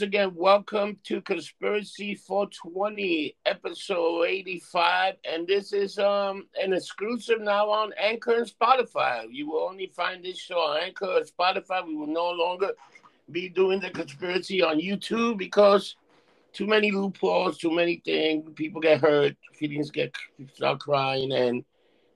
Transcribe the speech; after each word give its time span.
once 0.00 0.06
again, 0.06 0.32
welcome 0.34 0.96
to 1.04 1.20
Conspiracy 1.20 2.14
420, 2.14 3.36
episode 3.44 4.24
85. 4.24 5.16
And 5.30 5.46
this 5.46 5.74
is 5.74 5.98
um 5.98 6.46
an 6.58 6.72
exclusive 6.72 7.38
now 7.42 7.68
on 7.68 7.92
Anchor 7.98 8.36
and 8.36 8.46
Spotify. 8.50 9.26
You 9.30 9.50
will 9.50 9.68
only 9.68 9.92
find 9.94 10.24
this 10.24 10.38
show 10.38 10.56
on 10.56 10.82
Anchor 10.82 11.18
and 11.18 11.26
Spotify. 11.26 11.86
We 11.86 11.96
will 11.96 12.06
no 12.06 12.30
longer 12.30 12.72
be 13.30 13.50
doing 13.50 13.78
the 13.78 13.90
conspiracy 13.90 14.62
on 14.62 14.80
YouTube 14.80 15.36
because 15.36 15.96
too 16.54 16.66
many 16.66 16.90
loopholes, 16.92 17.58
too 17.58 17.70
many 17.70 18.00
things. 18.02 18.50
People 18.54 18.80
get 18.80 19.02
hurt, 19.02 19.36
feelings 19.52 19.90
get 19.90 20.14
start 20.54 20.80
crying, 20.80 21.30
and 21.30 21.62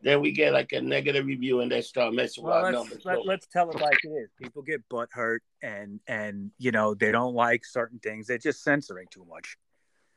then 0.04 0.20
we 0.20 0.32
get 0.32 0.52
like 0.52 0.72
a 0.72 0.80
negative 0.80 1.26
review 1.26 1.60
and 1.60 1.72
they 1.72 1.80
start 1.80 2.12
messing 2.12 2.44
well, 2.44 2.56
with 2.56 2.64
our 2.64 2.72
let's, 2.72 2.90
numbers. 2.90 3.04
Let, 3.06 3.16
So- 3.16 3.22
let's 3.22 3.46
tell 3.46 3.70
it 3.70 3.80
like 3.80 4.04
it 4.04 4.08
is. 4.08 4.30
People 4.40 4.62
get 4.62 4.86
butt 4.88 5.08
hurt, 5.12 5.42
and 5.62 5.98
and 6.06 6.50
you 6.58 6.70
know 6.70 6.94
they 6.94 7.10
don't 7.10 7.34
like 7.34 7.64
certain 7.64 7.98
things. 7.98 8.26
They're 8.26 8.38
just 8.38 8.62
censoring 8.62 9.08
too 9.10 9.26
much. 9.28 9.56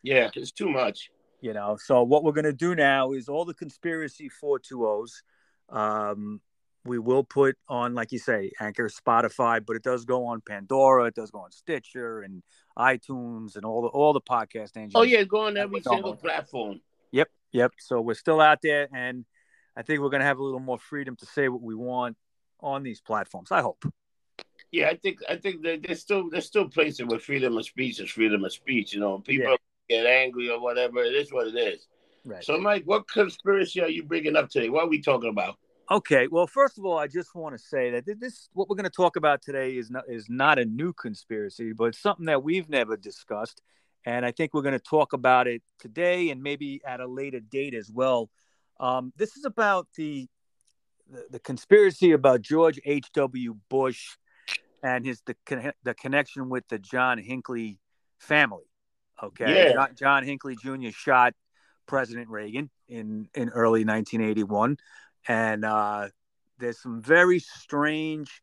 yeah, 0.04 0.30
it's 0.36 0.52
too 0.52 0.70
much. 0.70 1.10
You 1.42 1.54
know. 1.54 1.78
So 1.84 2.04
what 2.04 2.24
we're 2.24 2.34
gonna 2.34 2.52
do 2.52 2.76
now 2.76 3.14
is 3.14 3.30
all 3.30 3.46
the 3.46 3.54
conspiracy 3.54 4.30
four 4.30 4.60
two 4.60 4.86
O's. 4.86 5.24
Um, 5.70 6.42
we 6.86 7.00
will 7.00 7.24
put 7.24 7.58
on, 7.68 7.94
like 7.94 8.12
you 8.12 8.20
say, 8.20 8.52
Anchor, 8.62 8.90
Spotify, 8.90 9.64
but 9.66 9.76
it 9.76 9.84
does 9.84 10.06
go 10.06 10.26
on 10.26 10.42
Pandora. 10.42 11.06
It 11.06 11.16
does 11.16 11.32
go 11.32 11.40
on 11.40 11.52
Stitcher 11.52 12.22
and 12.22 12.42
iTunes 12.78 13.56
and 13.56 13.66
all 13.66 13.82
the 13.82 13.90
all 13.90 14.14
the 14.14 14.22
podcast 14.22 14.76
engines. 14.76 14.94
Oh 14.96 15.04
yeah, 15.04 15.24
go 15.24 15.48
on 15.48 15.58
every 15.58 15.82
single 15.82 16.16
platform. 16.16 16.82
Yep, 17.12 17.30
yep. 17.52 17.72
So 17.80 18.02
we're 18.02 18.16
still 18.16 18.42
out 18.42 18.60
there, 18.62 18.88
and 18.94 19.26
I 19.78 19.84
think 19.84 20.02
we're 20.02 20.10
gonna 20.10 20.24
have 20.24 20.40
a 20.40 20.44
little 20.44 20.60
more 20.60 20.80
freedom 20.80 21.16
to 21.18 21.26
say 21.28 21.48
what 21.48 21.62
we 21.62 21.76
want 21.76 22.18
on 22.60 22.82
these 22.82 23.00
platforms. 23.00 23.52
I 23.52 23.62
hope. 23.62 23.86
Yeah, 24.72 24.90
I 24.90 24.96
think 24.96 25.20
I 25.30 25.36
think 25.36 25.62
they're 25.62 25.96
still 25.96 26.30
they're 26.30 26.42
still 26.42 26.68
placing 26.68 27.08
with 27.08 27.22
freedom 27.24 27.58
of 27.58 27.66
speech 27.66 28.00
is 28.00 28.10
freedom 28.10 28.44
of 28.44 28.52
speech. 28.52 28.94
You 28.94 29.00
know, 29.00 29.20
people 29.20 29.56
get 29.88 30.06
angry 30.06 30.50
or 30.50 30.60
whatever. 30.60 31.04
It 31.04 31.14
is 31.14 31.32
what 31.32 31.48
it 31.48 31.56
is. 31.56 31.88
Right. 32.26 32.44
So, 32.44 32.58
Mike, 32.58 32.84
what 32.86 33.08
conspiracy 33.08 33.82
are 33.82 33.88
you 33.88 34.04
bringing 34.04 34.36
up 34.36 34.50
today? 34.50 34.70
What 34.70 34.86
are 34.86 34.90
we 34.90 35.02
talking 35.02 35.30
about? 35.30 35.56
Okay. 35.90 36.28
Well, 36.28 36.48
first 36.48 36.78
of 36.78 36.84
all, 36.84 36.98
I 36.98 37.08
just 37.08 37.34
want 37.34 37.56
to 37.56 37.64
say 37.64 37.92
that 37.92 38.20
this 38.20 38.50
what 38.54 38.68
we're 38.68 38.76
going 38.76 38.84
to 38.84 38.90
talk 38.90 39.16
about 39.16 39.42
today 39.42 39.78
is 39.78 39.90
not 39.90 40.04
is 40.10 40.28
not 40.28 40.60
a 40.60 40.66
new 40.66 40.92
conspiracy, 40.92 41.72
but 41.72 41.86
it's 41.86 42.00
something 42.00 42.26
that 42.26 42.44
we've 42.44 42.68
never 42.68 42.98
discussed, 42.98 43.62
and 44.06 44.26
I 44.26 44.32
think 44.32 44.54
we're 44.54 44.64
going 44.64 44.74
to 44.74 44.80
talk 44.80 45.14
about 45.14 45.48
it 45.48 45.62
today 45.80 46.30
and 46.30 46.44
maybe 46.44 46.82
at 46.86 47.00
a 47.00 47.08
later 47.08 47.40
date 47.40 47.74
as 47.74 47.90
well. 47.90 48.30
Um, 48.80 49.14
this 49.18 49.36
is 49.38 49.46
about 49.46 49.88
the, 49.96 50.28
the 51.10 51.26
the 51.32 51.40
conspiracy 51.40 52.12
about 52.12 52.42
George 52.42 52.80
H. 52.86 53.12
W. 53.14 53.56
Bush 53.70 54.18
and 54.84 55.06
his 55.06 55.22
the 55.26 55.36
con- 55.46 55.74
the 55.84 55.94
connection 55.94 56.50
with 56.50 56.68
the 56.68 56.80
John 56.80 57.18
Hinckley 57.18 57.80
family. 58.20 58.66
Okay, 59.22 59.70
Yeah. 59.70 59.74
John, 59.74 59.90
John 59.98 60.24
Hinckley 60.24 60.56
Jr. 60.56 60.90
shot 60.92 61.34
President 61.88 62.30
Reagan 62.30 62.70
in 62.88 63.30
in 63.34 63.50
early 63.50 63.84
1981 63.84 64.78
and 65.28 65.66
uh, 65.66 66.10
there's 66.60 66.82
some 66.82 67.02
very 67.02 67.40
strange 67.40 68.42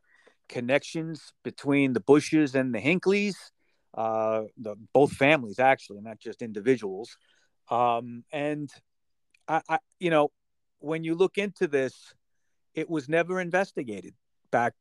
connections 0.48 1.32
between 1.42 1.92
the 1.92 2.00
Bushes 2.00 2.54
and 2.54 2.74
the 2.74 2.78
Hinckleys, 2.78 3.36
uh, 3.94 4.42
the 4.58 4.76
both 4.92 5.12
families 5.12 5.58
actually, 5.58 6.00
not 6.00 6.18
just 6.18 6.42
individuals. 6.42 7.16
Um, 7.70 8.24
and 8.32 8.70
I, 9.48 9.60
I, 9.68 9.78
you 9.98 10.10
know, 10.10 10.30
when 10.78 11.04
you 11.04 11.14
look 11.14 11.38
into 11.38 11.66
this, 11.66 12.14
it 12.74 12.88
was 12.90 13.08
never 13.08 13.40
investigated 13.40 14.14
back 14.50 14.74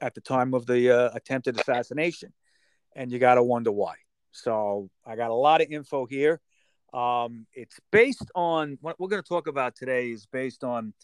at 0.00 0.14
the 0.14 0.20
time 0.20 0.54
of 0.54 0.66
the 0.66 0.90
uh, 0.90 1.10
attempted 1.14 1.58
assassination, 1.58 2.32
and 2.94 3.10
you 3.10 3.18
got 3.18 3.34
to 3.34 3.42
wonder 3.42 3.72
why. 3.72 3.94
So 4.32 4.90
I 5.06 5.16
got 5.16 5.30
a 5.30 5.34
lot 5.34 5.60
of 5.60 5.68
info 5.70 6.06
here. 6.06 6.40
Um, 6.92 7.46
it's 7.52 7.78
based 7.90 8.30
on 8.34 8.78
what 8.80 8.98
we're 8.98 9.08
going 9.08 9.22
to 9.22 9.28
talk 9.28 9.46
about 9.46 9.74
today 9.76 10.10
is 10.10 10.26
based 10.26 10.64
on 10.64 10.94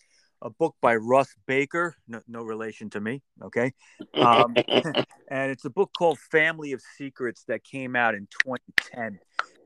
a 0.41 0.50
book 0.50 0.76
by 0.81 0.96
Russ 0.96 1.34
Baker, 1.46 1.96
no, 2.06 2.20
no 2.28 2.42
relation 2.42 2.91
to 2.91 3.00
me, 3.00 3.22
okay? 3.42 3.72
Um, 4.14 4.54
and 4.69 5.50
it's 5.50 5.64
a 5.64 5.70
book 5.70 5.91
called 5.96 6.19
Family 6.19 6.72
of 6.72 6.82
Secrets 6.96 7.44
that 7.48 7.64
came 7.64 7.96
out 7.96 8.14
in 8.14 8.28
2010. 8.44 9.19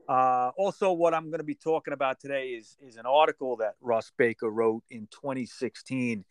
Uh, 0.09 0.49
also, 0.57 0.91
what 0.91 1.13
I'm 1.13 1.25
going 1.25 1.37
to 1.37 1.43
be 1.43 1.53
talking 1.53 1.93
about 1.93 2.19
today 2.19 2.47
is 2.47 2.75
is 2.81 2.95
an 2.95 3.05
article 3.05 3.57
that 3.57 3.75
Russ 3.79 4.11
Baker 4.17 4.49
wrote 4.49 4.83
in 4.89 5.07
2016. 5.11 6.25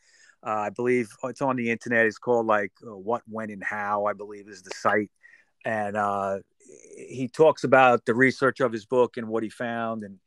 Uh, 0.44 0.50
I 0.50 0.71
believe 0.71 1.12
it's 1.22 1.41
on 1.41 1.55
the 1.55 1.71
internet. 1.71 2.05
It's 2.06 2.19
called 2.19 2.47
like 2.47 2.72
uh, 2.84 2.97
"What, 2.97 3.22
When, 3.28 3.50
and 3.50 3.62
How." 3.62 4.06
I 4.06 4.15
believe 4.15 4.49
is 4.49 4.62
the 4.62 4.72
site, 4.75 5.12
and 5.65 5.97
uh, 5.97 6.38
he 6.97 7.31
talks 7.33 7.62
about 7.62 8.05
the 8.05 8.15
research 8.15 8.59
of 8.59 8.72
his 8.72 8.84
book 8.84 9.17
and 9.17 9.28
what 9.28 9.44
he 9.44 9.49
found, 9.49 10.03
and 10.03 10.19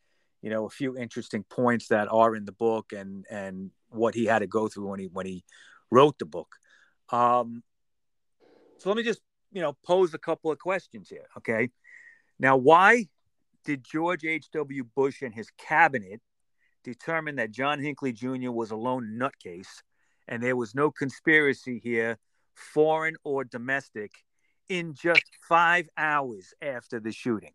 you 0.42 0.50
know 0.50 0.66
a 0.66 0.70
few 0.70 0.98
interesting 0.98 1.44
points 1.44 1.90
that 1.90 2.08
are 2.10 2.38
in 2.38 2.46
the 2.46 2.54
book, 2.54 2.94
and 2.94 3.26
and 3.30 3.72
what 3.90 4.16
he 4.16 4.28
had 4.28 4.40
to 4.40 4.48
go 4.48 4.70
through 4.70 4.88
when 4.88 5.02
he 5.02 5.08
when 5.08 5.26
he 5.26 5.44
wrote 5.90 6.18
the 6.20 6.26
book. 6.26 6.56
Um, 7.10 7.64
so 8.78 8.90
let 8.90 8.96
me 8.96 9.04
just 9.04 9.20
you 9.52 9.62
know 9.62 9.76
pose 9.84 10.14
a 10.14 10.18
couple 10.18 10.54
of 10.54 10.58
questions 10.58 11.10
here. 11.10 11.28
Okay, 11.38 11.70
now 12.40 12.56
why 12.56 13.10
did 13.66 13.84
George 13.84 14.26
H. 14.26 14.50
W. 14.52 14.84
Bush 14.84 15.22
and 15.22 15.34
his 15.34 15.50
cabinet 15.58 16.22
determine 16.84 17.36
that 17.36 17.52
John 17.52 17.80
Hinckley 17.80 18.12
Jr. 18.14 18.52
was 18.52 18.72
a 18.72 18.76
lone 18.76 19.20
nutcase, 19.20 19.82
and 20.28 20.42
there 20.42 20.56
was 20.56 20.74
no 20.74 20.90
conspiracy 20.92 21.80
here, 21.84 22.18
foreign 22.56 23.16
or 23.24 23.44
domestic, 23.44 24.12
in 24.70 24.94
just 24.94 25.24
five 25.48 25.88
hours 25.98 26.54
after 26.62 27.00
the 27.00 27.12
shooting? 27.12 27.54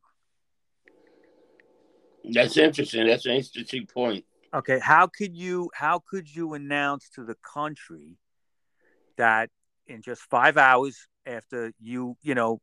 That's 2.25 2.57
interesting. 2.57 3.07
That's 3.07 3.27
an 3.27 3.33
interesting 3.33 3.87
point. 3.87 4.25
okay 4.55 4.79
how 4.79 5.07
could 5.09 5.35
you 5.37 5.71
how 5.75 6.01
could 6.09 6.33
you 6.35 6.55
announce 6.55 7.09
to 7.11 7.25
the 7.25 7.37
country 7.55 8.17
that 9.17 9.51
in 9.87 10.03
just 10.03 10.23
five 10.23 10.57
hours 10.57 11.09
after 11.27 11.73
you 11.81 12.17
you 12.23 12.35
know 12.35 12.61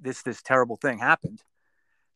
this 0.00 0.22
this 0.22 0.42
terrible 0.42 0.76
thing 0.76 0.98
happened 0.98 1.42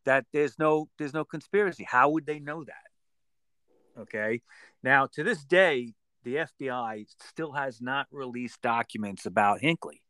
that 0.05 0.25
there's 0.33 0.57
no 0.57 0.89
there's 0.97 1.13
no 1.13 1.25
conspiracy. 1.25 1.85
How 1.89 2.09
would 2.09 2.25
they 2.25 2.39
know 2.39 2.63
that? 2.63 4.01
Okay. 4.01 4.41
Now 4.83 5.07
to 5.13 5.23
this 5.23 5.43
day 5.43 5.93
the 6.23 6.35
fbi 6.35 7.05
still 7.19 7.51
has 7.53 7.81
not 7.81 8.07
released 8.11 8.61
documents 8.61 9.25
about 9.25 9.59
hinckley. 9.59 10.01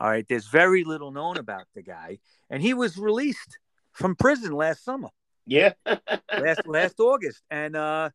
All 0.00 0.08
right. 0.08 0.26
There's 0.28 0.46
very 0.46 0.84
little 0.84 1.10
known 1.10 1.38
about 1.38 1.64
the 1.74 1.82
guy. 1.82 2.18
And 2.50 2.62
he 2.62 2.74
was 2.74 2.96
released 2.96 3.58
from 3.92 4.14
prison 4.14 4.52
last 4.52 4.84
summer. 4.84 5.08
Yeah. 5.46 5.72
last 5.86 6.66
last 6.66 7.00
August. 7.00 7.42
And 7.50 7.76
uh 7.76 8.10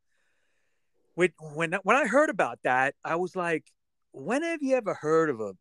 when 1.16 1.30
when 1.54 1.74
when 1.84 1.96
I 1.96 2.08
heard 2.08 2.30
about 2.30 2.60
that, 2.64 2.96
I 3.04 3.16
was 3.18 3.36
like, 3.36 3.66
when 4.12 4.44
have 4.44 4.62
you 4.62 4.76
ever 4.76 4.94
heard 4.94 5.30
of 5.30 5.42
a 5.42 5.54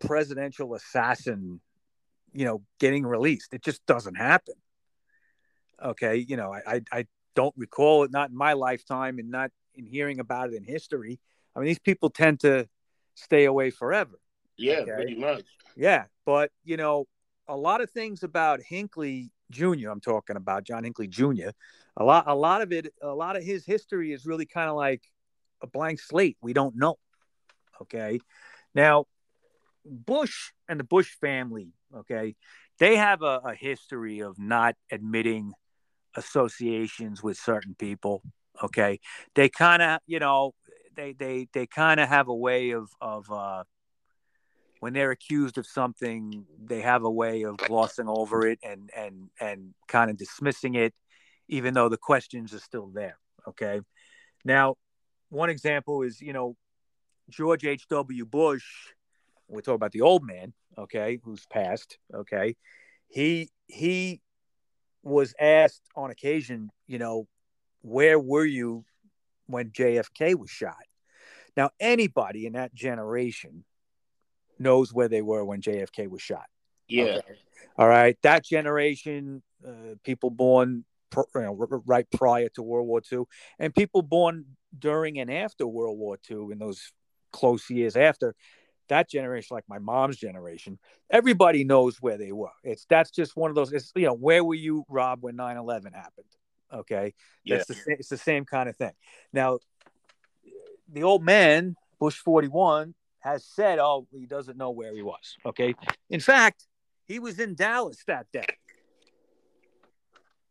presidential 0.00 0.74
assassin, 0.74 1.60
you 2.32 2.44
know, 2.44 2.62
getting 2.78 3.04
released? 3.06 3.54
It 3.54 3.62
just 3.62 3.84
doesn't 3.86 4.14
happen. 4.16 4.54
Okay, 5.82 6.16
you 6.16 6.36
know, 6.36 6.52
I 6.52 6.62
I, 6.66 6.80
I 6.92 7.06
don't 7.34 7.54
recall 7.56 8.04
it, 8.04 8.10
not 8.10 8.30
in 8.30 8.36
my 8.36 8.54
lifetime, 8.54 9.18
and 9.18 9.30
not 9.30 9.50
in 9.74 9.86
hearing 9.86 10.18
about 10.18 10.52
it 10.52 10.56
in 10.56 10.64
history. 10.64 11.20
I 11.54 11.60
mean, 11.60 11.66
these 11.68 11.78
people 11.78 12.10
tend 12.10 12.40
to 12.40 12.68
stay 13.14 13.44
away 13.44 13.70
forever. 13.70 14.18
yeah, 14.56 14.80
Okay. 14.80 14.92
pretty 14.92 15.14
much. 15.14 15.44
Yeah, 15.76 16.04
but 16.26 16.50
you 16.64 16.76
know, 16.76 17.06
a 17.46 17.56
lot 17.56 17.80
of 17.80 17.90
things 17.90 18.22
about 18.22 18.60
Hinckley 18.62 19.30
Jr. 19.50 19.88
I'm 19.90 20.00
talking 20.00 20.36
about 20.36 20.64
John 20.64 20.84
Hinckley 20.84 21.08
Jr. 21.08 21.50
A 21.96 22.04
lot, 22.04 22.24
a 22.26 22.34
lot 22.34 22.62
of 22.62 22.72
it, 22.72 22.92
a 23.02 23.14
lot 23.14 23.36
of 23.36 23.42
his 23.42 23.64
history 23.64 24.12
is 24.12 24.26
really 24.26 24.46
kind 24.46 24.68
of 24.68 24.76
like 24.76 25.02
a 25.62 25.66
blank 25.66 26.00
slate. 26.00 26.36
We 26.40 26.52
don't 26.52 26.76
know. 26.76 26.98
Okay, 27.82 28.20
now 28.74 29.06
Bush 29.84 30.50
and 30.68 30.78
the 30.80 30.84
Bush 30.84 31.14
family. 31.20 31.72
Okay, 31.96 32.34
they 32.78 32.96
have 32.96 33.22
a, 33.22 33.40
a 33.44 33.54
history 33.54 34.20
of 34.20 34.38
not 34.38 34.74
admitting 34.90 35.52
associations 36.16 37.22
with 37.22 37.38
certain 37.38 37.74
people. 37.74 38.22
Okay, 38.62 39.00
they 39.34 39.48
kind 39.48 39.82
of, 39.82 40.00
you 40.06 40.18
know, 40.18 40.52
they 40.96 41.12
they 41.12 41.48
they 41.52 41.66
kind 41.66 42.00
of 42.00 42.08
have 42.08 42.28
a 42.28 42.34
way 42.34 42.70
of 42.70 42.90
of 43.00 43.30
uh, 43.30 43.64
when 44.80 44.92
they're 44.92 45.10
accused 45.10 45.58
of 45.58 45.66
something, 45.66 46.46
they 46.62 46.80
have 46.80 47.04
a 47.04 47.10
way 47.10 47.42
of 47.42 47.56
glossing 47.56 48.08
over 48.08 48.46
it 48.46 48.58
and 48.62 48.90
and 48.96 49.30
and 49.40 49.74
kind 49.88 50.10
of 50.10 50.16
dismissing 50.16 50.74
it, 50.74 50.94
even 51.48 51.74
though 51.74 51.88
the 51.88 51.96
questions 51.96 52.54
are 52.54 52.60
still 52.60 52.88
there. 52.88 53.18
Okay. 53.48 53.80
Now, 54.44 54.76
one 55.30 55.50
example 55.50 56.02
is 56.02 56.20
you 56.20 56.32
know 56.32 56.56
George 57.30 57.64
H. 57.64 57.86
W. 57.88 58.24
Bush. 58.24 58.66
We're 59.48 59.60
talking 59.60 59.76
about 59.76 59.92
the 59.92 60.02
old 60.02 60.24
man, 60.24 60.52
okay, 60.76 61.20
who's 61.24 61.46
passed. 61.46 61.98
Okay, 62.14 62.56
he 63.08 63.50
he 63.66 64.20
was 65.02 65.34
asked 65.40 65.82
on 65.96 66.10
occasion, 66.10 66.70
you 66.86 66.98
know, 66.98 67.26
where 67.82 68.18
were 68.18 68.44
you 68.44 68.84
when 69.46 69.70
JFK 69.70 70.34
was 70.34 70.50
shot? 70.50 70.76
Now, 71.56 71.70
anybody 71.80 72.46
in 72.46 72.52
that 72.52 72.74
generation 72.74 73.64
knows 74.58 74.92
where 74.92 75.08
they 75.08 75.22
were 75.22 75.44
when 75.44 75.60
JFK 75.60 76.08
was 76.08 76.22
shot. 76.22 76.46
Yeah. 76.88 77.04
Okay. 77.04 77.20
All 77.76 77.88
right. 77.88 78.16
That 78.22 78.44
generation, 78.44 79.42
uh, 79.66 79.94
people 80.04 80.30
born 80.30 80.84
pr- 81.10 81.22
you 81.34 81.42
know, 81.42 81.54
right 81.86 82.06
prior 82.10 82.48
to 82.50 82.62
World 82.62 82.86
War 82.86 83.00
II, 83.10 83.24
and 83.58 83.74
people 83.74 84.02
born 84.02 84.44
during 84.78 85.18
and 85.18 85.30
after 85.30 85.66
World 85.66 85.98
War 85.98 86.18
II 86.30 86.48
in 86.52 86.58
those 86.58 86.92
close 87.32 87.68
years 87.70 87.96
after, 87.96 88.34
that 88.88 89.08
generation, 89.08 89.54
like 89.54 89.64
my 89.68 89.78
mom's 89.78 90.16
generation, 90.16 90.78
everybody 91.10 91.64
knows 91.64 92.00
where 92.00 92.16
they 92.16 92.32
were. 92.32 92.50
It's 92.62 92.84
that's 92.86 93.10
just 93.10 93.36
one 93.36 93.50
of 93.50 93.54
those. 93.54 93.72
It's 93.72 93.92
you 93.94 94.06
know, 94.06 94.14
where 94.14 94.44
were 94.44 94.54
you, 94.54 94.84
Rob, 94.88 95.22
when 95.22 95.36
9-11 95.36 95.94
happened? 95.94 96.26
Okay, 96.72 97.14
yeah. 97.44 97.56
that's 97.56 97.68
the 97.68 97.76
it's 97.86 98.08
the 98.08 98.18
same 98.18 98.44
kind 98.44 98.68
of 98.68 98.76
thing. 98.76 98.92
Now, 99.32 99.58
the 100.92 101.02
old 101.02 101.22
man, 101.22 101.76
Bush 101.98 102.16
forty 102.16 102.48
one, 102.48 102.94
has 103.20 103.44
said, 103.44 103.78
oh, 103.78 104.06
he 104.12 104.26
doesn't 104.26 104.58
know 104.58 104.70
where 104.70 104.94
he 104.94 105.02
was. 105.02 105.36
Okay, 105.46 105.74
in 106.10 106.20
fact, 106.20 106.66
he 107.06 107.18
was 107.18 107.38
in 107.38 107.54
Dallas 107.54 108.02
that 108.06 108.26
day. 108.32 108.44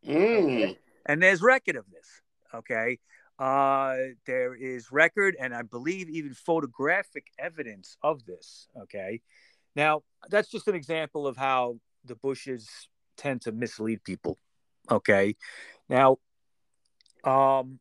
Mm. 0.07 0.63
Okay? 0.63 0.79
And 1.05 1.21
there's 1.21 1.41
record 1.41 1.75
of 1.75 1.85
this. 1.91 2.21
Okay, 2.53 2.97
uh, 3.39 3.95
there 4.25 4.55
is 4.55 4.91
record 4.91 5.35
and 5.39 5.53
I 5.53 5.61
believe 5.61 6.09
even 6.09 6.33
photographic 6.33 7.27
evidence 7.37 7.97
of 8.03 8.25
this. 8.25 8.67
Okay. 8.83 9.21
Now, 9.75 10.03
that's 10.29 10.49
just 10.49 10.67
an 10.67 10.75
example 10.75 11.27
of 11.27 11.37
how 11.37 11.79
the 12.03 12.15
Bushes 12.15 12.67
tend 13.15 13.41
to 13.41 13.51
mislead 13.51 14.03
people. 14.03 14.37
Okay. 14.89 15.35
Now, 15.89 16.17
um, 17.23 17.79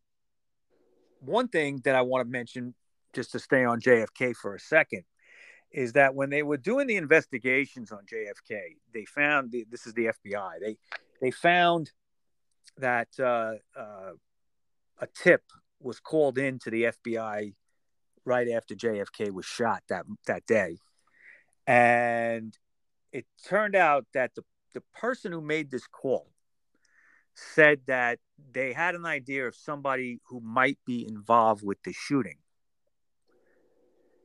one 1.21 1.49
thing 1.49 1.81
that 1.85 1.95
I 1.95 2.03
want 2.03 2.27
to 2.27 2.31
mention, 2.31 2.75
just 3.15 3.33
to 3.33 3.39
stay 3.39 3.65
on 3.65 3.81
JFK 3.81 4.37
for 4.37 4.55
a 4.55 4.61
second, 4.61 5.05
is 5.73 5.93
that 5.93 6.15
when 6.15 6.31
they 6.31 6.43
were 6.43 6.57
doing 6.57 6.87
the 6.87 6.97
investigations 6.97 7.93
on 7.93 8.01
JFK, 8.13 8.59
they 8.93 9.05
found 9.05 9.51
the, 9.53 9.67
this 9.71 9.87
is 9.87 9.95
the 9.95 10.07
FBI. 10.07 10.61
They 10.61 10.77
they 11.21 11.31
found 11.31 11.91
that 12.79 13.09
uh, 13.19 13.55
uh, 13.79 14.13
a 14.99 15.07
tip 15.07 15.43
was 15.81 16.01
called 16.01 16.39
in 16.39 16.59
to 16.61 16.71
the 16.71 16.85
FBI 16.85 17.55
right 18.25 18.49
after 18.49 18.75
JFK 18.75 19.31
was 19.31 19.45
shot 19.45 19.83
that 19.89 20.05
that 20.27 20.47
day, 20.47 20.79
and 21.67 22.57
it 23.13 23.27
turned 23.47 23.77
out 23.77 24.07
that 24.15 24.35
the 24.35 24.43
the 24.75 24.83
person 24.95 25.33
who 25.33 25.41
made 25.41 25.71
this 25.71 25.87
call 25.87 26.29
said 27.35 27.81
that 27.87 28.19
they 28.53 28.73
had 28.73 28.95
an 28.95 29.05
idea 29.05 29.47
of 29.47 29.55
somebody 29.55 30.21
who 30.29 30.41
might 30.41 30.79
be 30.87 31.07
involved 31.07 31.65
with 31.65 31.83
the 31.83 31.93
shooting, 31.93 32.39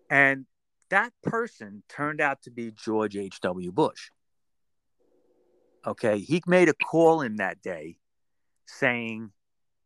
and 0.09 0.45
that 0.89 1.13
person 1.23 1.83
turned 1.87 2.19
out 2.19 2.41
to 2.43 2.51
be 2.51 2.71
George 2.71 3.15
H. 3.15 3.39
W. 3.41 3.71
Bush. 3.71 4.09
Okay, 5.85 6.19
he 6.19 6.41
made 6.45 6.69
a 6.69 6.73
call 6.73 7.21
in 7.21 7.37
that 7.37 7.61
day 7.61 7.95
saying 8.67 9.31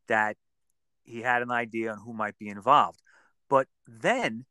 that 0.08 0.36
he 1.06 1.22
had 1.22 1.42
an 1.42 1.52
idea 1.52 1.92
on 1.92 2.00
who 2.00 2.14
might 2.14 2.38
be 2.38 2.50
involved. 2.50 3.00
But 3.50 3.68
then, 3.88 4.46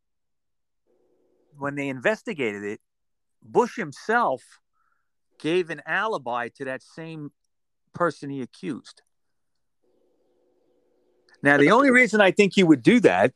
when 1.59 1.75
they 1.75 1.89
investigated 1.89 2.62
it, 2.62 2.81
Bush 3.43 3.77
himself 3.77 4.43
gave 5.39 5.71
an 5.71 5.83
alibi 5.87 6.49
to 6.56 6.65
that 6.65 6.83
same 6.83 7.33
person 7.93 8.31
he 8.31 8.41
accused. 8.41 9.03
Now, 11.43 11.59
the 11.59 11.73
only 11.73 11.91
reason 11.91 12.23
I 12.23 12.31
think 12.31 12.56
you 12.56 12.67
would 12.67 12.83
do 12.83 13.01
that, 13.01 13.35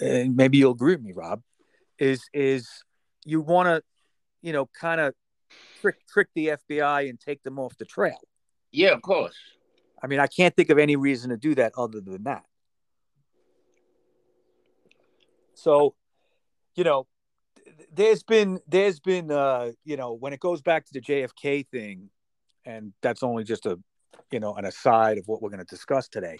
and 0.00 0.34
maybe 0.34 0.56
you'll 0.56 0.72
agree 0.72 0.94
with 0.94 1.04
me, 1.04 1.12
Rob, 1.12 1.42
is 1.98 2.24
is 2.32 2.66
you 3.26 3.42
want 3.42 3.66
to, 3.66 3.82
you 4.40 4.54
know, 4.54 4.70
kind 4.80 5.00
of 5.00 5.14
trick 5.80 5.96
trick 6.08 6.28
the 6.34 6.56
FBI 6.70 7.10
and 7.10 7.20
take 7.20 7.42
them 7.42 7.58
off 7.58 7.76
the 7.76 7.84
trail. 7.84 8.18
Yeah, 8.72 8.92
of 8.92 9.02
course. 9.02 9.36
I 10.02 10.06
mean, 10.06 10.20
I 10.20 10.26
can't 10.26 10.54
think 10.54 10.70
of 10.70 10.78
any 10.78 10.96
reason 10.96 11.30
to 11.30 11.36
do 11.36 11.54
that 11.56 11.72
other 11.76 12.00
than 12.00 12.24
that. 12.24 12.44
So, 15.54 15.94
you 16.76 16.84
know, 16.84 17.06
there's 17.92 18.22
been 18.22 18.60
there's 18.66 19.00
been 19.00 19.30
uh, 19.30 19.72
you 19.84 19.96
know, 19.96 20.12
when 20.12 20.32
it 20.32 20.40
goes 20.40 20.62
back 20.62 20.86
to 20.86 20.92
the 20.92 21.00
JFK 21.00 21.66
thing, 21.68 22.10
and 22.64 22.92
that's 23.02 23.22
only 23.22 23.44
just 23.44 23.66
a 23.66 23.78
you 24.30 24.40
know 24.40 24.54
an 24.54 24.64
aside 24.64 25.18
of 25.18 25.26
what 25.26 25.42
we're 25.42 25.50
going 25.50 25.58
to 25.58 25.64
discuss 25.64 26.08
today. 26.08 26.38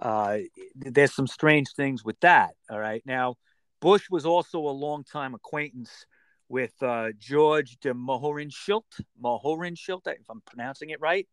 Uh, 0.00 0.38
there's 0.76 1.14
some 1.14 1.26
strange 1.26 1.72
things 1.74 2.04
with 2.04 2.18
that. 2.20 2.54
All 2.70 2.78
right, 2.78 3.02
now 3.04 3.36
Bush 3.80 4.08
was 4.10 4.24
also 4.24 4.60
a 4.60 4.70
longtime 4.70 5.34
acquaintance 5.34 6.06
with 6.48 6.72
uh, 6.82 7.08
George 7.18 7.78
de 7.80 7.92
Mohrenschildt. 7.92 9.00
Mohrenschildt, 9.20 10.06
if 10.06 10.30
I'm 10.30 10.42
pronouncing 10.42 10.90
it 10.90 11.00
right. 11.00 11.26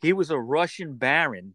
He 0.00 0.12
was 0.12 0.30
a 0.30 0.38
Russian 0.38 0.94
baron, 0.94 1.54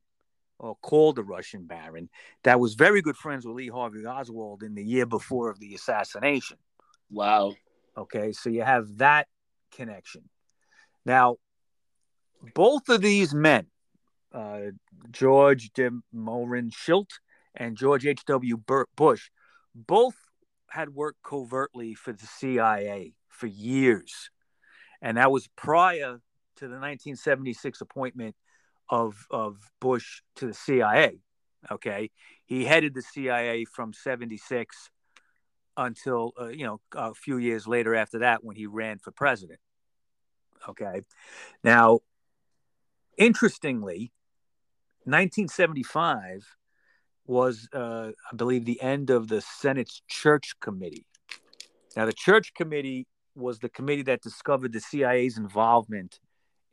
or 0.58 0.76
called 0.82 1.20
a 1.20 1.24
Russian 1.24 1.66
baron, 1.66 2.10
that 2.44 2.60
was 2.60 2.74
very 2.74 3.02
good 3.02 3.18
friends 3.18 3.46
with 3.46 3.56
Lee 3.56 3.70
Harvey 3.70 4.06
Oswald 4.06 4.64
in 4.64 4.76
the 4.76 4.84
year 4.84 5.06
before 5.06 5.50
of 5.50 5.60
the 5.60 5.76
assassination. 5.76 6.58
Wow. 7.10 7.56
Okay, 7.98 8.32
so 8.34 8.50
you 8.50 8.64
have 8.64 8.98
that 8.98 9.28
connection. 9.72 10.30
Now, 11.06 11.38
both 12.54 12.90
of 12.90 13.02
these 13.02 13.34
men, 13.34 13.68
uh, 14.34 14.72
George 15.12 15.72
de 15.74 15.92
Mohrenschildt 16.14 17.20
and 17.56 17.76
George 17.76 18.06
H.W. 18.06 18.62
Bush, 18.96 19.30
both 19.76 20.16
had 20.70 20.90
worked 20.90 21.24
covertly 21.24 21.94
for 21.94 22.14
the 22.14 22.28
CIA 22.28 23.14
for 23.28 23.48
years. 23.48 24.30
And 25.02 25.18
that 25.18 25.32
was 25.32 25.48
prior 25.56 26.20
to 26.60 26.66
the 26.66 26.76
1976 26.76 27.82
appointment 27.82 28.36
of 28.90 29.26
of 29.30 29.58
Bush 29.80 30.22
to 30.36 30.48
the 30.48 30.54
CIA. 30.54 31.20
Okay, 31.72 32.12
he 32.46 32.66
headed 32.66 32.94
the 32.94 33.02
CIA 33.02 33.66
from 33.66 33.94
76 33.94 34.90
until 35.78 36.34
uh, 36.40 36.48
you 36.48 36.66
know 36.66 36.80
a 36.94 37.14
few 37.14 37.38
years 37.38 37.68
later 37.68 37.96
after 37.96 38.20
that 38.20 38.44
when 38.44 38.56
he 38.56 38.66
ran 38.66 39.00
for 39.00 39.12
president. 39.12 39.60
Okay, 40.68 41.02
now 41.64 42.00
interestingly, 43.18 44.12
1975 45.04 46.46
was, 47.26 47.70
uh, 47.74 48.12
I 48.32 48.36
believe, 48.36 48.66
the 48.66 48.82
end 48.82 49.12
of 49.12 49.28
the 49.28 49.42
Senate's 49.42 50.02
Church 50.08 50.56
Committee. 50.60 51.06
Now, 51.96 52.06
the 52.06 52.14
Church 52.14 52.54
Committee 52.56 53.06
was 53.36 53.60
the 53.60 53.70
committee 53.70 54.02
that 54.04 54.22
discovered 54.22 54.74
the 54.74 54.80
CIA's 54.80 55.38
involvement 55.38 56.20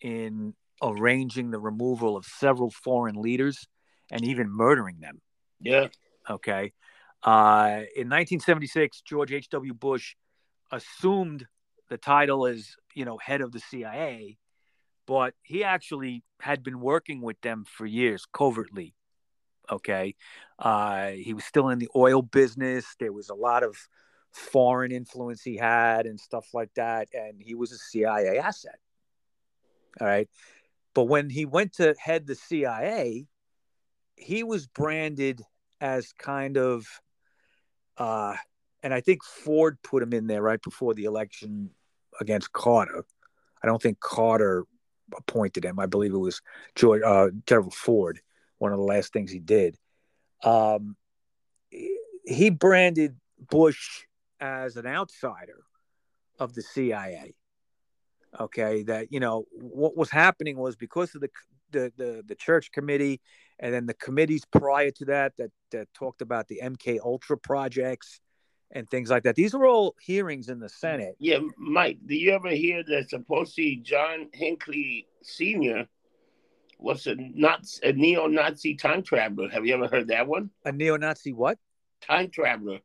in 0.00 0.54
arranging 0.82 1.50
the 1.50 1.58
removal 1.58 2.16
of 2.16 2.24
several 2.24 2.70
foreign 2.70 3.20
leaders 3.20 3.66
and 4.10 4.24
even 4.24 4.50
murdering 4.50 5.00
them. 5.00 5.20
Yeah. 5.60 5.88
Okay. 6.28 6.72
Uh, 7.22 7.82
in 7.96 8.08
1976, 8.08 9.00
George 9.02 9.32
H.W. 9.32 9.74
Bush 9.74 10.14
assumed 10.70 11.46
the 11.88 11.96
title 11.96 12.46
as, 12.46 12.76
you 12.94 13.04
know, 13.04 13.18
head 13.18 13.40
of 13.40 13.52
the 13.52 13.60
CIA, 13.60 14.38
but 15.06 15.34
he 15.42 15.64
actually 15.64 16.22
had 16.40 16.62
been 16.62 16.80
working 16.80 17.22
with 17.22 17.40
them 17.40 17.64
for 17.66 17.86
years 17.86 18.24
covertly. 18.32 18.94
Okay. 19.70 20.14
Uh, 20.58 21.10
he 21.10 21.34
was 21.34 21.44
still 21.44 21.68
in 21.70 21.78
the 21.78 21.88
oil 21.96 22.22
business. 22.22 22.84
There 23.00 23.12
was 23.12 23.28
a 23.28 23.34
lot 23.34 23.62
of 23.62 23.76
foreign 24.32 24.92
influence 24.92 25.42
he 25.42 25.56
had 25.56 26.06
and 26.06 26.20
stuff 26.20 26.46
like 26.52 26.72
that. 26.74 27.08
And 27.12 27.40
he 27.40 27.54
was 27.54 27.72
a 27.72 27.78
CIA 27.78 28.38
asset. 28.38 28.78
All 30.00 30.06
right. 30.06 30.28
But 30.94 31.04
when 31.04 31.30
he 31.30 31.44
went 31.44 31.74
to 31.74 31.94
head 31.98 32.26
the 32.26 32.34
CIA, 32.34 33.26
he 34.16 34.42
was 34.42 34.66
branded 34.66 35.42
as 35.80 36.12
kind 36.12 36.56
of, 36.56 36.86
uh, 37.98 38.34
and 38.82 38.94
I 38.94 39.00
think 39.00 39.22
Ford 39.22 39.78
put 39.82 40.02
him 40.02 40.12
in 40.12 40.26
there 40.26 40.42
right 40.42 40.60
before 40.62 40.94
the 40.94 41.04
election 41.04 41.70
against 42.20 42.52
Carter. 42.52 43.04
I 43.62 43.66
don't 43.66 43.80
think 43.80 44.00
Carter 44.00 44.64
appointed 45.16 45.64
him. 45.64 45.78
I 45.78 45.86
believe 45.86 46.14
it 46.14 46.18
was 46.18 46.40
George 46.74 47.02
uh, 47.02 47.28
Gerald 47.46 47.74
Ford. 47.74 48.20
One 48.58 48.72
of 48.72 48.78
the 48.78 48.84
last 48.84 49.12
things 49.12 49.30
he 49.30 49.38
did. 49.38 49.76
Um, 50.42 50.96
he 52.24 52.50
branded 52.50 53.16
Bush 53.50 54.04
as 54.40 54.76
an 54.76 54.86
outsider 54.86 55.62
of 56.38 56.54
the 56.54 56.62
CIA 56.62 57.34
okay 58.40 58.82
that 58.82 59.12
you 59.12 59.20
know 59.20 59.44
what 59.52 59.96
was 59.96 60.10
happening 60.10 60.56
was 60.56 60.76
because 60.76 61.14
of 61.14 61.20
the 61.20 61.30
the 61.70 61.92
the, 61.96 62.22
the 62.26 62.34
church 62.34 62.70
committee 62.72 63.20
and 63.58 63.72
then 63.72 63.86
the 63.86 63.94
committees 63.94 64.44
prior 64.44 64.90
to 64.90 65.04
that 65.04 65.32
that 65.36 65.50
that 65.70 65.92
talked 65.94 66.22
about 66.22 66.46
the 66.48 66.60
mk 66.62 66.98
ultra 67.04 67.36
projects 67.36 68.20
and 68.72 68.88
things 68.90 69.10
like 69.10 69.22
that 69.22 69.36
these 69.36 69.54
were 69.54 69.66
all 69.66 69.94
hearings 70.00 70.48
in 70.48 70.58
the 70.58 70.68
senate 70.68 71.14
Yeah, 71.18 71.38
Mike, 71.56 71.98
do 72.04 72.14
you 72.14 72.32
ever 72.32 72.50
hear 72.50 72.82
that 72.84 73.10
supposedly 73.10 73.76
John 73.76 74.28
Hinckley 74.32 75.06
Sr. 75.22 75.86
was 76.78 77.06
a 77.06 77.14
not 77.16 77.60
a 77.82 77.92
neo-Nazi 77.92 78.74
time 78.74 79.02
traveler? 79.02 79.48
Have 79.48 79.64
you 79.64 79.74
ever 79.74 79.86
heard 79.88 80.08
that 80.08 80.26
one? 80.26 80.50
a 80.64 80.72
neo-nazi 80.72 81.32
what 81.32 81.58
Time 82.00 82.28
traveler. 82.30 82.80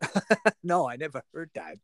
no 0.62 0.88
i 0.88 0.94
never 0.94 1.22
heard 1.34 1.50
that 1.54 1.74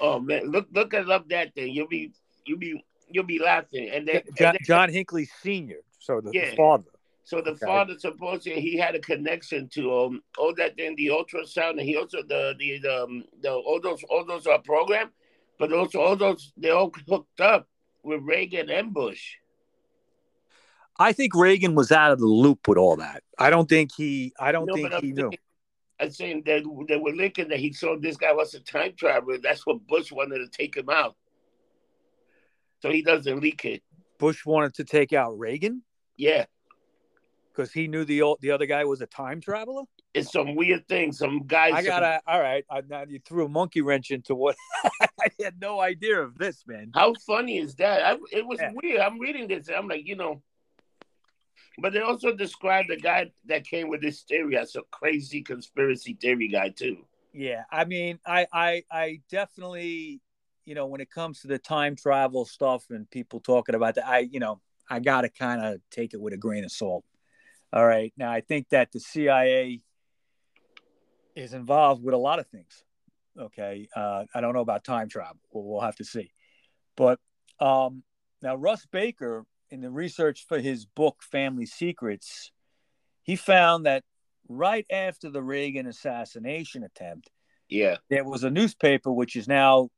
Oh 0.00 0.18
man, 0.18 0.50
look 0.50 0.68
look 0.72 0.94
it 0.94 1.10
up 1.10 1.28
that 1.28 1.54
thing. 1.54 1.72
You'll 1.72 1.88
be 1.88 2.12
you 2.46 2.56
be 2.56 2.82
you'll 3.08 3.24
be 3.24 3.38
laughing. 3.38 3.90
And 3.90 4.06
then 4.08 4.22
John, 4.36 4.56
John 4.64 4.88
Hinckley 4.92 5.26
Senior, 5.42 5.80
so 5.98 6.20
the, 6.20 6.30
Yeah. 6.32 6.50
the 6.50 6.56
father. 6.56 6.90
So 7.26 7.40
the 7.40 7.52
Okay. 7.52 7.64
father 7.64 7.98
supposedly 7.98 8.60
he 8.60 8.76
had 8.76 8.94
a 8.94 8.98
connection 9.00 9.68
to 9.70 9.96
um 9.98 10.22
all 10.36 10.54
that 10.56 10.78
in 10.78 10.94
the 10.96 11.06
ultrasound, 11.08 11.70
and 11.72 11.80
he 11.80 11.96
also 11.96 12.22
the 12.22 12.54
the 12.58 12.78
the, 12.80 13.02
um, 13.04 13.24
the 13.40 13.50
all 13.52 13.80
those 13.80 14.02
all 14.10 14.24
those 14.26 14.46
are 14.46 14.58
program, 14.60 15.10
but 15.58 15.72
also 15.72 16.00
all 16.00 16.16
those 16.16 16.52
they 16.56 16.70
all 16.70 16.92
hooked 17.08 17.40
up 17.40 17.68
with 18.02 18.20
Reagan 18.22 18.68
and 18.70 18.92
Bush. 18.92 19.36
I 20.98 21.12
think 21.12 21.34
Reagan 21.34 21.74
was 21.74 21.90
out 21.90 22.12
of 22.12 22.20
the 22.20 22.26
loop 22.26 22.68
with 22.68 22.78
all 22.78 22.96
that. 22.96 23.22
I 23.38 23.50
don't 23.50 23.68
think 23.68 23.90
he. 23.96 24.32
I 24.38 24.52
don't 24.52 24.66
No, 24.66 24.74
think 24.74 24.92
he 25.00 25.12
knew. 25.12 25.22
thinking- 25.30 25.38
I'm 26.00 26.10
saying 26.10 26.42
that 26.46 26.64
they 26.88 26.96
were 26.96 27.12
linking 27.12 27.48
that 27.48 27.58
he 27.60 27.72
saw 27.72 27.96
this 27.98 28.16
guy 28.16 28.32
was 28.32 28.52
a 28.54 28.60
time 28.60 28.94
traveler. 28.96 29.38
That's 29.38 29.64
what 29.66 29.86
Bush 29.86 30.10
wanted 30.12 30.38
to 30.38 30.48
take 30.48 30.76
him 30.76 30.90
out, 30.90 31.16
so 32.84 32.90
he 32.90 33.00
doesn't 33.00 33.40
leak 33.40 33.64
it. 33.64 33.82
Bush 34.18 34.44
wanted 34.44 34.74
to 34.74 34.84
take 34.84 35.14
out 35.14 35.38
Reagan 35.38 35.82
Yeah, 36.18 36.44
because 37.50 37.72
he 37.72 37.88
knew 37.88 38.04
the 38.04 38.20
old, 38.20 38.38
the 38.42 38.50
other 38.50 38.66
guy 38.66 38.84
was 38.84 39.00
a 39.00 39.06
time 39.06 39.40
traveler. 39.40 39.84
it's 40.12 40.30
some 40.30 40.54
weird 40.54 40.86
thing. 40.86 41.10
Some 41.10 41.46
guys. 41.46 41.72
I 41.72 41.82
gotta. 41.82 42.20
All 42.26 42.38
right, 42.38 42.62
I, 42.70 42.82
now 42.86 43.04
you 43.08 43.20
threw 43.26 43.46
a 43.46 43.48
monkey 43.48 43.80
wrench 43.80 44.10
into 44.10 44.34
what 44.34 44.54
I 45.00 45.28
had 45.42 45.58
no 45.62 45.80
idea 45.80 46.20
of 46.20 46.36
this 46.36 46.62
man. 46.66 46.90
How 46.94 47.14
funny 47.26 47.56
is 47.56 47.74
that? 47.76 48.04
I, 48.04 48.18
it 48.30 48.46
was 48.46 48.60
Yeah. 48.60 48.72
weird. 48.74 49.00
I'm 49.00 49.18
reading 49.18 49.48
this. 49.48 49.70
I'm 49.74 49.88
like, 49.88 50.06
you 50.06 50.16
know. 50.16 50.42
But 51.78 51.94
they 51.94 52.00
also 52.00 52.34
described 52.34 52.90
the 52.90 52.98
guy 52.98 53.32
that 53.46 53.66
came 53.66 53.88
with 53.88 54.02
this 54.02 54.24
theory 54.24 54.58
as 54.58 54.76
a 54.76 54.82
crazy 54.90 55.40
conspiracy 55.40 56.18
theory 56.20 56.48
guy 56.48 56.68
too. 56.68 56.98
Yeah, 57.32 57.62
I 57.72 57.86
mean, 57.86 58.20
I, 58.26 58.46
I, 58.52 58.82
I 58.92 59.20
definitely, 59.30 60.20
you 60.64 60.74
know, 60.74 60.86
when 60.86 61.00
it 61.00 61.10
comes 61.10 61.40
to 61.40 61.48
the 61.48 61.58
time 61.58 61.96
travel 61.96 62.44
stuff 62.44 62.84
and 62.90 63.08
people 63.10 63.40
talking 63.40 63.74
about 63.74 63.96
that, 63.96 64.06
I, 64.06 64.18
you 64.20 64.40
know, 64.40 64.60
I 64.88 65.00
gotta 65.00 65.28
kind 65.28 65.64
of 65.64 65.80
take 65.90 66.14
it 66.14 66.20
with 66.20 66.32
a 66.32 66.36
grain 66.36 66.64
of 66.64 66.72
salt. 66.72 67.04
All 67.72 67.84
right, 67.84 68.12
now 68.16 68.30
I 68.30 68.40
think 68.40 68.68
that 68.70 68.92
the 68.92 69.00
CIA 69.00 69.80
is 71.34 71.52
involved 71.52 72.04
with 72.04 72.14
a 72.14 72.18
lot 72.18 72.38
of 72.38 72.46
things. 72.46 72.84
Okay, 73.38 73.88
uh, 73.96 74.24
I 74.34 74.40
don't 74.40 74.54
know 74.54 74.60
about 74.60 74.84
time 74.84 75.08
travel. 75.08 75.38
We'll, 75.52 75.64
we'll 75.64 75.80
have 75.80 75.96
to 75.96 76.04
see. 76.04 76.32
But 76.96 77.18
um, 77.58 78.02
now 78.42 78.54
Russ 78.54 78.86
Baker, 78.86 79.44
in 79.70 79.80
the 79.80 79.90
research 79.90 80.46
for 80.46 80.60
his 80.60 80.84
book 80.84 81.22
Family 81.22 81.66
Secrets, 81.66 82.52
he 83.22 83.34
found 83.36 83.86
that 83.86 84.04
right 84.48 84.86
after 84.90 85.30
the 85.30 85.42
Reagan 85.42 85.86
assassination 85.86 86.84
attempt, 86.84 87.30
Yeah, 87.68 87.96
there 88.10 88.24
was 88.24 88.44
a 88.44 88.50
newspaper 88.50 89.10
which 89.10 89.34
is 89.34 89.48
now 89.48 89.88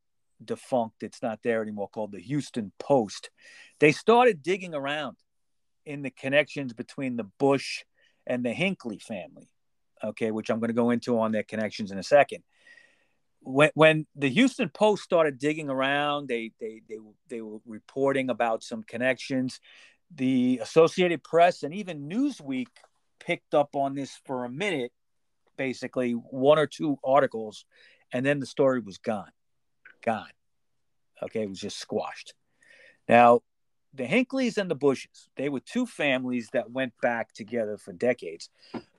defunct. 0.45 1.03
It's 1.03 1.23
not 1.23 1.41
there 1.43 1.63
anymore, 1.63 1.89
called 1.89 2.13
the 2.13 2.21
Houston 2.21 2.73
Post. 2.79 3.31
They 3.81 3.93
started 3.93 4.43
digging 4.43 4.75
around 4.75 5.17
in 5.85 6.03
the 6.03 6.11
connections 6.11 6.73
between 6.73 7.17
the 7.17 7.25
Bush 7.39 7.85
and 8.27 8.45
the 8.45 8.53
Hinckley 8.53 8.99
family. 8.99 9.49
Okay, 10.05 10.31
which 10.31 10.51
I'm 10.51 10.61
going 10.61 10.69
to 10.69 10.75
go 10.75 10.91
into 10.91 11.19
on 11.21 11.33
their 11.33 11.43
connections 11.43 11.91
in 11.91 11.99
a 11.99 12.03
second. 12.03 12.43
When 13.41 13.71
when 13.75 14.07
the 14.15 14.29
Houston 14.29 14.69
Post 14.69 15.05
started 15.05 15.39
digging 15.39 15.71
around, 15.71 16.29
they 16.29 16.53
they 16.61 16.83
they 16.89 16.97
they 17.29 17.41
were 17.41 17.61
reporting 17.65 18.29
about 18.29 18.63
some 18.63 18.83
connections. 18.83 19.61
The 20.15 20.61
Associated 20.63 21.25
Press 21.25 21.63
and 21.63 21.75
even 21.75 22.09
Newsweek 22.09 22.69
picked 23.19 23.55
up 23.55 23.75
on 23.75 23.95
this 23.95 24.21
for 24.27 24.45
a 24.45 24.51
minute, 24.51 24.93
basically 25.57 26.13
one 26.13 26.59
or 26.59 26.67
two 26.67 26.99
articles, 27.03 27.65
and 28.13 28.25
then 28.25 28.39
the 28.39 28.47
story 28.47 28.81
was 28.81 28.99
gone, 28.99 29.31
gone. 30.07 30.31
Okay, 31.23 31.43
it 31.43 31.49
was 31.49 31.61
just 31.61 31.79
squashed. 31.79 32.35
Now, 33.09 33.41
the 33.95 34.05
Hinckleys 34.05 34.59
and 34.59 34.71
the 34.71 34.75
Bushes, 34.75 35.29
they 35.37 35.49
were 35.49 35.61
two 35.61 35.87
families 35.87 36.49
that 36.53 36.71
went 36.71 36.93
back 37.01 37.33
together 37.33 37.77
for 37.79 37.93
decades. 37.93 38.51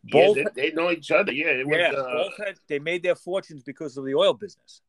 Both, 0.04 0.38
yeah, 0.38 0.44
they, 0.56 0.70
they 0.70 0.76
know 0.76 0.92
each 0.92 1.12
other. 1.12 1.32
Yeah, 1.32 1.48
it 1.48 1.68
was. 1.68 1.78
yeah, 1.78 1.92
uh, 1.92 2.14
both 2.14 2.38
had, 2.38 2.56
they 2.68 2.80
made 2.80 3.04
their 3.04 3.16
fortunes 3.16 3.64
because 3.64 3.98
of 3.98 4.06
the 4.06 4.16
oil 4.16 4.34
business. 4.34 4.82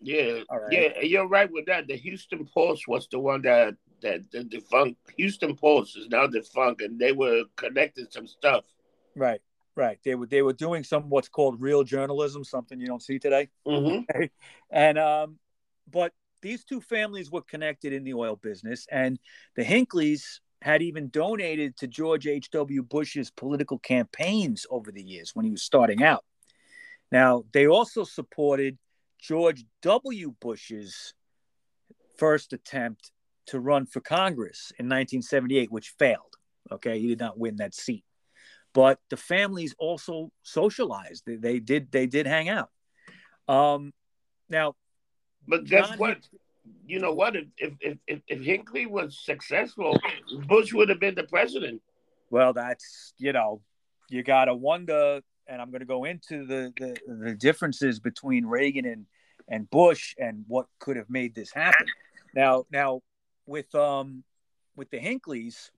yeah, 0.00 0.40
right. 0.50 0.72
yeah. 0.72 1.00
You're 1.00 1.28
right 1.28 1.50
with 1.50 1.66
that. 1.66 1.86
The 1.86 1.96
Houston 1.96 2.46
Post 2.46 2.86
was 2.86 3.08
the 3.10 3.18
one 3.18 3.42
that 3.42 3.74
that 4.02 4.30
the 4.30 4.44
defunct 4.44 4.98
Houston 5.16 5.56
Post 5.56 5.96
is 5.96 6.08
now 6.08 6.26
defunct, 6.26 6.82
and 6.82 6.98
they 6.98 7.12
were 7.12 7.44
connecting 7.56 8.06
some 8.10 8.26
stuff. 8.26 8.64
Right, 9.14 9.40
right. 9.74 9.98
They 10.04 10.14
were 10.14 10.26
they 10.26 10.42
were 10.42 10.52
doing 10.52 10.84
some 10.84 11.08
what's 11.08 11.28
called 11.28 11.60
real 11.60 11.82
journalism, 11.82 12.44
something 12.44 12.78
you 12.78 12.86
don't 12.86 13.02
see 13.02 13.18
today. 13.18 13.48
Mm-hmm. 13.66 14.24
And 14.70 14.98
um, 14.98 15.38
but 15.90 16.12
these 16.42 16.64
two 16.64 16.80
families 16.80 17.30
were 17.30 17.42
connected 17.42 17.92
in 17.92 18.04
the 18.04 18.14
oil 18.14 18.36
business, 18.36 18.86
and 18.90 19.18
the 19.56 19.64
Hinckleys 19.64 20.40
had 20.62 20.82
even 20.82 21.08
donated 21.10 21.76
to 21.78 21.86
George 21.86 22.26
H.W. 22.26 22.82
Bush's 22.82 23.30
political 23.30 23.78
campaigns 23.78 24.66
over 24.70 24.90
the 24.90 25.02
years 25.02 25.32
when 25.34 25.44
he 25.44 25.50
was 25.50 25.62
starting 25.62 26.02
out. 26.02 26.24
Now, 27.12 27.44
they 27.52 27.66
also 27.66 28.04
supported 28.04 28.78
George 29.20 29.64
W. 29.82 30.34
Bush's 30.40 31.14
first 32.18 32.52
attempt 32.52 33.12
to 33.46 33.60
run 33.60 33.86
for 33.86 34.00
Congress 34.00 34.72
in 34.78 34.86
1978, 34.86 35.70
which 35.70 35.94
failed. 35.98 36.34
Okay, 36.72 36.98
he 37.00 37.08
did 37.08 37.20
not 37.20 37.38
win 37.38 37.56
that 37.56 37.74
seat. 37.74 38.04
But 38.74 38.98
the 39.08 39.16
families 39.16 39.74
also 39.78 40.30
socialized. 40.42 41.22
They, 41.26 41.36
they 41.36 41.60
did. 41.60 41.90
They 41.92 42.06
did 42.06 42.26
hang 42.26 42.48
out. 42.48 42.70
Um, 43.48 43.92
now, 44.48 44.74
But 45.48 45.64
guess 45.64 45.88
John 45.88 45.98
what? 45.98 46.18
You 46.86 47.00
know 47.00 47.12
what? 47.12 47.36
If 47.36 47.46
if 47.58 47.72
if 47.80 47.98
if, 48.06 48.20
if 48.28 48.40
Hinckley 48.40 48.86
was 48.86 49.18
successful, 49.22 49.98
Bush 50.46 50.72
would 50.72 50.88
have 50.88 51.00
been 51.00 51.14
the 51.14 51.24
president. 51.24 51.82
Well, 52.30 52.52
that's 52.52 53.14
you 53.18 53.32
know, 53.32 53.60
you 54.08 54.22
gotta 54.22 54.54
wonder, 54.54 55.20
and 55.46 55.62
I'm 55.62 55.70
going 55.70 55.80
to 55.80 55.86
go 55.86 56.04
into 56.04 56.46
the, 56.46 56.72
the 56.78 56.96
the 57.06 57.34
differences 57.34 58.00
between 58.00 58.46
Reagan 58.46 58.84
and 58.86 59.06
and 59.48 59.70
Bush 59.70 60.14
and 60.18 60.44
what 60.48 60.66
could 60.78 60.96
have 60.96 61.08
made 61.08 61.34
this 61.34 61.52
happen. 61.52 61.86
Now, 62.34 62.64
now 62.70 63.02
with 63.46 63.72
um 63.74 64.24
with 64.74 64.90
the 64.90 64.98
Hinckleys, 64.98 65.70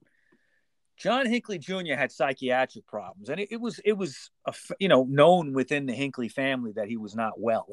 John 0.97 1.25
Hinckley 1.25 1.59
Jr. 1.59 1.95
had 1.95 2.11
psychiatric 2.11 2.85
problems, 2.87 3.29
and 3.29 3.39
it, 3.39 3.49
it 3.51 3.61
was 3.61 3.79
it 3.85 3.93
was 3.93 4.31
a, 4.45 4.53
you 4.79 4.89
know 4.89 5.03
known 5.03 5.53
within 5.53 5.85
the 5.85 5.93
Hinckley 5.93 6.29
family 6.29 6.73
that 6.73 6.87
he 6.87 6.97
was 6.97 7.15
not 7.15 7.39
well. 7.39 7.67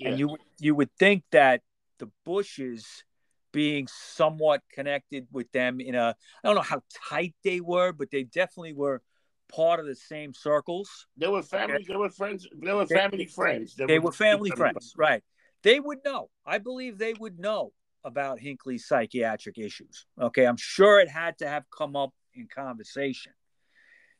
Yeah. 0.00 0.08
And 0.08 0.18
you 0.18 0.28
would- 0.28 0.40
you 0.58 0.74
would 0.74 0.90
think 0.96 1.24
that 1.30 1.62
the 1.98 2.06
Bushes 2.24 3.04
being 3.52 3.86
somewhat 3.88 4.62
connected 4.70 5.26
with 5.30 5.50
them 5.52 5.80
in 5.80 5.94
a 5.94 6.16
I 6.42 6.46
don't 6.48 6.54
know 6.54 6.62
how 6.62 6.82
tight 7.08 7.34
they 7.42 7.60
were, 7.60 7.92
but 7.92 8.10
they 8.10 8.24
definitely 8.24 8.72
were 8.72 9.02
part 9.48 9.80
of 9.80 9.86
the 9.86 9.96
same 9.96 10.32
circles. 10.32 11.06
They 11.16 11.28
were 11.28 11.42
family. 11.42 11.84
They 11.86 11.96
were 11.96 12.08
friends. 12.08 12.46
They 12.52 12.72
were 12.72 12.86
They- 12.86 12.94
family 12.94 13.26
friends. 13.26 13.74
They 13.74 13.98
were 13.98 14.12
family 14.12 14.50
friends, 14.50 14.94
right? 14.96 15.22
They 15.62 15.80
would 15.80 16.02
know. 16.04 16.30
I 16.46 16.58
believe 16.58 16.96
they 16.96 17.14
would 17.14 17.38
know 17.38 17.74
about 18.04 18.40
Hinckley's 18.40 18.86
psychiatric 18.86 19.58
issues. 19.58 20.06
Okay, 20.18 20.46
I'm 20.46 20.56
sure 20.56 21.00
it 21.00 21.08
had 21.08 21.36
to 21.38 21.48
have 21.48 21.68
come 21.70 21.96
up 21.96 22.14
in 22.32 22.48
conversation. 22.48 23.34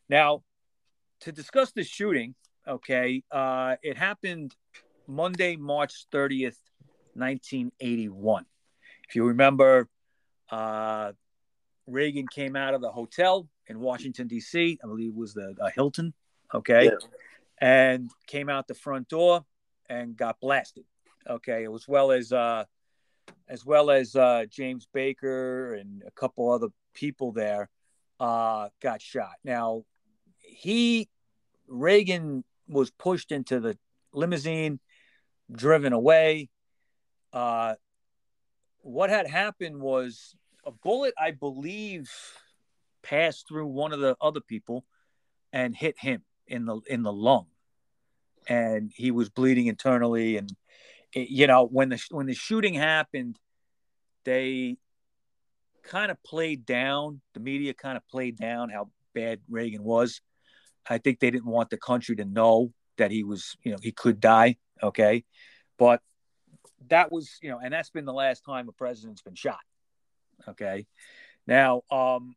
Now, 0.09 0.45
to 1.21 1.33
discuss 1.33 1.73
the 1.73 1.85
shooting, 1.85 2.35
okay, 2.67 3.23
uh, 3.31 3.77
it 3.83 3.97
happened 3.97 4.57
Monday, 5.11 5.57
March 5.57 6.07
30th, 6.13 6.57
1981. 7.15 8.47
If 9.09 9.17
you 9.17 9.25
remember, 9.25 9.89
uh, 10.51 11.13
Reagan 11.87 12.29
came 12.29 12.55
out 12.55 12.75
of 12.75 12.81
the 12.81 12.91
hotel 12.91 13.49
in 13.67 13.81
Washington, 13.81 14.29
D.C., 14.29 14.79
I 14.83 14.87
believe 14.87 15.11
it 15.11 15.17
was 15.17 15.35
the 15.35 15.57
uh, 15.61 15.71
Hilton, 15.75 16.15
okay, 16.55 16.85
Yeah. 16.85 16.91
and 17.61 18.11
came 18.27 18.49
out 18.49 18.69
the 18.69 18.75
front 18.75 19.09
door 19.09 19.45
and 19.89 20.17
got 20.17 20.41
blasted, 20.41 20.85
okay, 21.29 21.67
as 21.67 21.89
well 21.89 22.13
as 22.13 22.33
uh, 22.33 22.65
as 23.49 23.67
well 23.67 23.91
as 23.91 24.15
uh, 24.15 24.45
James 24.49 24.87
Baker 24.93 25.75
and 25.75 26.03
a 26.07 26.11
couple 26.13 26.53
other 26.53 26.69
people 26.95 27.33
there 27.33 27.69
uh, 28.21 28.69
got 28.81 29.03
shot. 29.03 29.35
Now, 29.45 29.85
he 30.39 31.09
Reagan 31.67 32.45
was 32.69 32.91
pushed 32.93 33.33
into 33.33 33.59
the 33.59 33.77
limousine, 34.13 34.79
driven 35.53 35.93
away. 35.93 36.49
Uh, 37.33 37.75
what 38.83 39.11
had 39.11 39.27
happened 39.27 39.81
was 39.81 40.35
a 40.65 40.71
bullet, 40.71 41.15
I 41.19 41.31
believe, 41.33 42.11
passed 43.03 43.49
through 43.49 43.67
one 43.67 43.93
of 43.93 44.01
the 44.01 44.17
other 44.21 44.41
people 44.41 44.85
and 45.53 45.75
hit 45.75 45.97
him 45.99 46.23
in 46.47 46.65
the 46.67 46.81
in 46.89 47.03
the 47.03 47.13
lung, 47.13 47.47
and 48.47 48.91
he 48.95 49.11
was 49.11 49.29
bleeding 49.29 49.67
internally. 49.67 50.37
And 50.37 50.53
it- 51.13 51.31
you 51.31 51.47
know, 51.47 51.67
when 51.67 51.89
the 51.91 52.03
when 52.11 52.27
the 52.27 52.35
shooting 52.35 52.75
happened, 52.75 53.39
they 54.25 54.77
kind 55.83 56.11
of 56.11 56.23
played 56.23 56.67
down. 56.67 57.21
The 57.35 57.41
media 57.41 57.75
kind 57.75 57.97
of 57.97 58.07
played 58.09 58.37
down 58.37 58.71
how 58.71 58.91
bad 59.15 59.41
Reagan 59.49 59.83
was. 59.83 60.21
I 60.89 60.99
think 60.99 61.21
they 61.21 61.31
didn't 61.31 61.47
want 61.47 61.71
the 61.71 61.77
country 61.77 62.17
to 62.17 62.25
know 62.25 62.73
that 62.97 63.11
he 63.11 63.23
was, 63.23 63.57
you 63.63 63.73
know, 63.73 63.79
he 63.83 63.93
could 63.93 64.21
die. 64.21 64.57
Okay, 64.83 65.25
but 65.79 66.01
that 66.89 67.13
was, 67.13 67.39
you 67.43 67.51
know, 67.51 67.59
and 67.59 67.73
that's 67.73 67.91
been 67.91 68.05
the 68.05 68.13
last 68.13 68.45
time 68.45 68.69
a 68.69 68.73
president's 68.73 69.23
been 69.23 69.35
shot. 69.35 69.61
Okay. 70.49 70.87
Now, 71.47 71.83
um, 71.91 72.35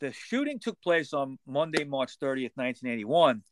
the 0.00 0.12
shooting 0.12 0.58
took 0.58 0.80
place 0.82 1.12
on 1.12 1.38
Monday, 1.46 1.84
March 1.84 2.18
30th, 2.18 2.56
1981. 2.56 3.42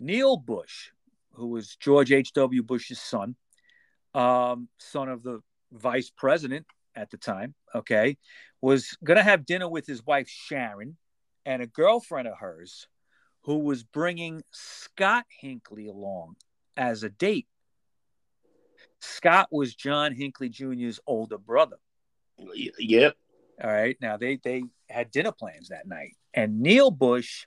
Neil 0.00 0.36
Bush, 0.36 0.90
who 1.34 1.48
was 1.48 1.76
George 1.76 2.12
H.W. 2.12 2.62
Bush's 2.62 3.00
son, 3.00 3.36
um, 4.14 4.68
son 4.78 5.08
of 5.08 5.22
the 5.22 5.40
vice 5.72 6.10
president 6.10 6.66
at 6.94 7.10
the 7.10 7.16
time, 7.16 7.54
okay, 7.74 8.16
was 8.60 8.96
going 9.04 9.16
to 9.16 9.22
have 9.22 9.46
dinner 9.46 9.68
with 9.68 9.86
his 9.86 10.04
wife, 10.04 10.28
Sharon, 10.28 10.96
and 11.46 11.62
a 11.62 11.66
girlfriend 11.66 12.28
of 12.28 12.38
hers 12.38 12.86
who 13.42 13.58
was 13.58 13.82
bringing 13.82 14.42
Scott 14.50 15.24
Hinckley 15.40 15.88
along 15.88 16.36
as 16.76 17.02
a 17.02 17.10
date. 17.10 17.46
Scott 19.00 19.48
was 19.50 19.74
John 19.74 20.14
Hinckley 20.14 20.48
Jr.'s 20.48 21.00
older 21.06 21.38
brother. 21.38 21.76
Yep. 22.38 23.16
All 23.62 23.70
right. 23.70 23.96
Now 24.00 24.16
they 24.16 24.36
they 24.36 24.64
had 24.88 25.10
dinner 25.10 25.32
plans 25.32 25.68
that 25.68 25.86
night, 25.86 26.16
and 26.34 26.60
Neil 26.60 26.90
Bush, 26.90 27.46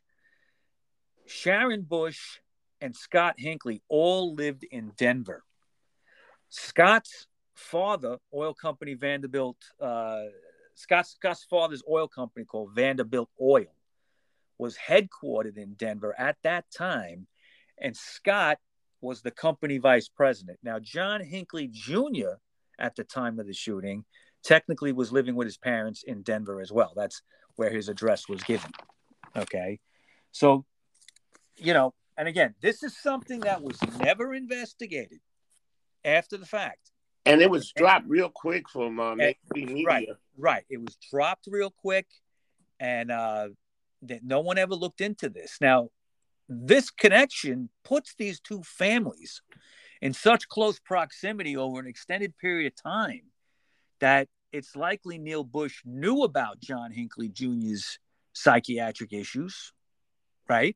Sharon 1.26 1.82
Bush, 1.84 2.40
and 2.82 2.96
Scott 2.96 3.36
Hinckley 3.38 3.82
all 3.88 4.34
lived 4.34 4.64
in 4.70 4.92
Denver. 4.98 5.44
Scott's 6.50 7.28
father, 7.56 8.18
oil 8.34 8.54
company 8.54 8.94
Vanderbilt, 8.94 9.58
uh, 9.82 10.26
Scott's, 10.76 11.12
Scott's 11.12 11.46
father's 11.50 11.84
oil 11.90 12.08
company 12.08 12.46
called 12.46 12.76
Vanderbilt 12.76 13.30
Oil 13.42 13.74
was 14.58 14.78
headquartered 14.78 15.58
in 15.58 15.74
Denver 15.74 16.16
at 16.18 16.38
that 16.44 16.66
time, 16.72 17.28
and 17.78 17.96
Scott 17.96 18.58
was 19.06 19.22
the 19.22 19.32
company 19.32 19.78
vice 19.78 20.10
president. 20.10 20.60
Now, 20.64 20.80
John 20.80 21.24
Hinckley 21.24 21.70
Jr. 21.72 22.40
at 22.80 22.96
the 22.96 23.04
time 23.04 23.40
of 23.40 23.48
the 23.48 23.54
shooting 23.54 24.04
technically 24.44 24.92
was 24.92 25.12
living 25.12 25.36
with 25.36 25.46
his 25.46 25.58
parents 25.58 26.04
in 26.04 26.22
Denver 26.22 26.62
as 26.62 26.72
well. 26.72 26.94
That's 26.96 27.22
where 27.56 27.70
his 27.70 27.88
address 27.88 28.28
was 28.28 28.44
given. 28.44 28.72
Okay. 29.36 29.80
So, 30.32 30.66
you 31.58 31.74
know, 31.74 31.94
and 32.18 32.28
again, 32.28 32.56
this 32.62 32.84
is 32.84 32.98
something 32.98 33.42
that 33.42 33.62
was 33.62 33.78
never 34.00 34.34
investigated 34.34 35.20
after 36.04 36.38
the 36.38 36.46
fact. 36.46 36.92
And 37.26 37.42
it 37.42 37.50
was 37.50 37.72
dropped 37.76 38.08
real 38.08 38.30
quick 38.30 38.70
from 38.70 39.00
um, 39.00 39.20
and, 39.20 39.36
media. 39.54 39.86
Right, 39.86 40.08
right. 40.38 40.64
It 40.70 40.78
was 40.78 40.96
dropped 41.12 41.48
real 41.48 41.72
quick, 41.72 42.06
and 42.80 43.12
uh, 43.12 43.48
that 44.04 44.24
no 44.24 44.42
one 44.42 44.60
ever 44.60 44.76
looked 44.76 45.02
into 45.02 45.30
this. 45.30 45.58
Now, 45.60 45.90
this 46.48 46.90
connection 46.90 47.70
puts 47.84 48.16
these 48.16 48.40
two 48.40 48.62
families 48.64 49.42
in 50.02 50.14
such 50.14 50.48
close 50.48 50.80
proximity 50.80 51.58
over 51.58 51.80
an 51.80 51.88
extended 51.88 52.38
period 52.38 52.72
of 52.72 52.84
time 52.84 53.24
that 54.00 54.28
it's 54.52 54.76
likely 54.76 55.18
Neil 55.18 55.44
Bush 55.44 55.82
knew 55.86 56.24
about 56.24 56.60
John 56.60 56.92
Hinckley 56.92 57.30
Jr.'s 57.30 58.00
psychiatric 58.34 59.14
issues, 59.14 59.74
right? 60.48 60.76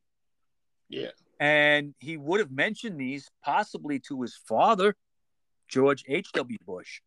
Yeah. 0.90 1.12
And 1.40 1.94
he 2.00 2.18
would 2.18 2.40
have 2.40 2.52
mentioned 2.52 3.00
these 3.00 3.30
possibly 3.44 4.00
to 4.08 4.22
his 4.22 4.36
father, 4.36 4.96
George 5.68 6.04
H.W. 6.08 6.58
Bush. 6.66 7.02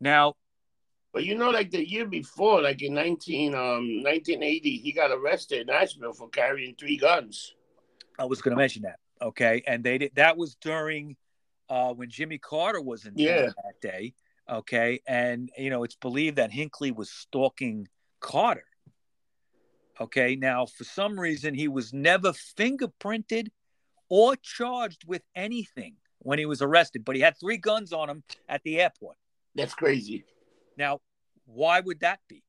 Now, 0.00 0.34
but 1.14 1.24
you 1.24 1.36
know, 1.36 1.50
like 1.50 1.70
the 1.70 1.88
year 1.88 2.06
before, 2.06 2.60
like 2.60 2.82
in 2.82 2.92
19, 2.92 3.54
um, 3.54 4.02
1980, 4.02 4.78
he 4.78 4.92
got 4.92 5.12
arrested 5.12 5.60
in 5.60 5.66
Nashville 5.68 6.12
for 6.12 6.28
carrying 6.28 6.74
three 6.74 6.96
guns. 6.96 7.54
I 8.18 8.24
was 8.24 8.42
going 8.42 8.50
to 8.50 8.60
mention 8.60 8.82
that. 8.82 8.98
Okay. 9.22 9.62
And 9.64 9.84
they 9.84 9.96
did, 9.98 10.16
that 10.16 10.36
was 10.36 10.56
during 10.56 11.16
uh, 11.68 11.94
when 11.94 12.10
Jimmy 12.10 12.38
Carter 12.38 12.80
was 12.80 13.06
in 13.06 13.12
yeah. 13.16 13.46
that 13.46 13.80
day. 13.80 14.12
Okay. 14.50 15.00
And, 15.06 15.50
you 15.56 15.70
know, 15.70 15.84
it's 15.84 15.94
believed 15.94 16.36
that 16.36 16.50
Hinckley 16.50 16.90
was 16.90 17.10
stalking 17.10 17.86
Carter. 18.18 18.66
Okay. 20.00 20.34
Now, 20.34 20.66
for 20.66 20.82
some 20.82 21.18
reason, 21.18 21.54
he 21.54 21.68
was 21.68 21.92
never 21.92 22.32
fingerprinted 22.32 23.50
or 24.08 24.34
charged 24.34 25.04
with 25.06 25.22
anything 25.36 25.94
when 26.18 26.40
he 26.40 26.46
was 26.46 26.60
arrested, 26.60 27.04
but 27.04 27.14
he 27.14 27.22
had 27.22 27.38
three 27.38 27.58
guns 27.58 27.92
on 27.92 28.10
him 28.10 28.24
at 28.48 28.62
the 28.64 28.80
airport. 28.80 29.16
That's 29.54 29.74
crazy. 29.74 30.24
Now, 30.76 31.00
why 31.46 31.80
would 31.80 32.00
that 32.00 32.20
be? 32.28 32.42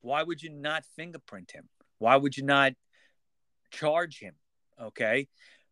Why 0.00 0.22
would 0.22 0.42
you 0.42 0.50
not 0.50 0.84
fingerprint 0.96 1.50
him? 1.50 1.68
Why 1.98 2.16
would 2.16 2.36
you 2.36 2.44
not 2.44 2.72
charge 3.70 4.18
him? 4.20 4.34
Okay. 4.80 5.28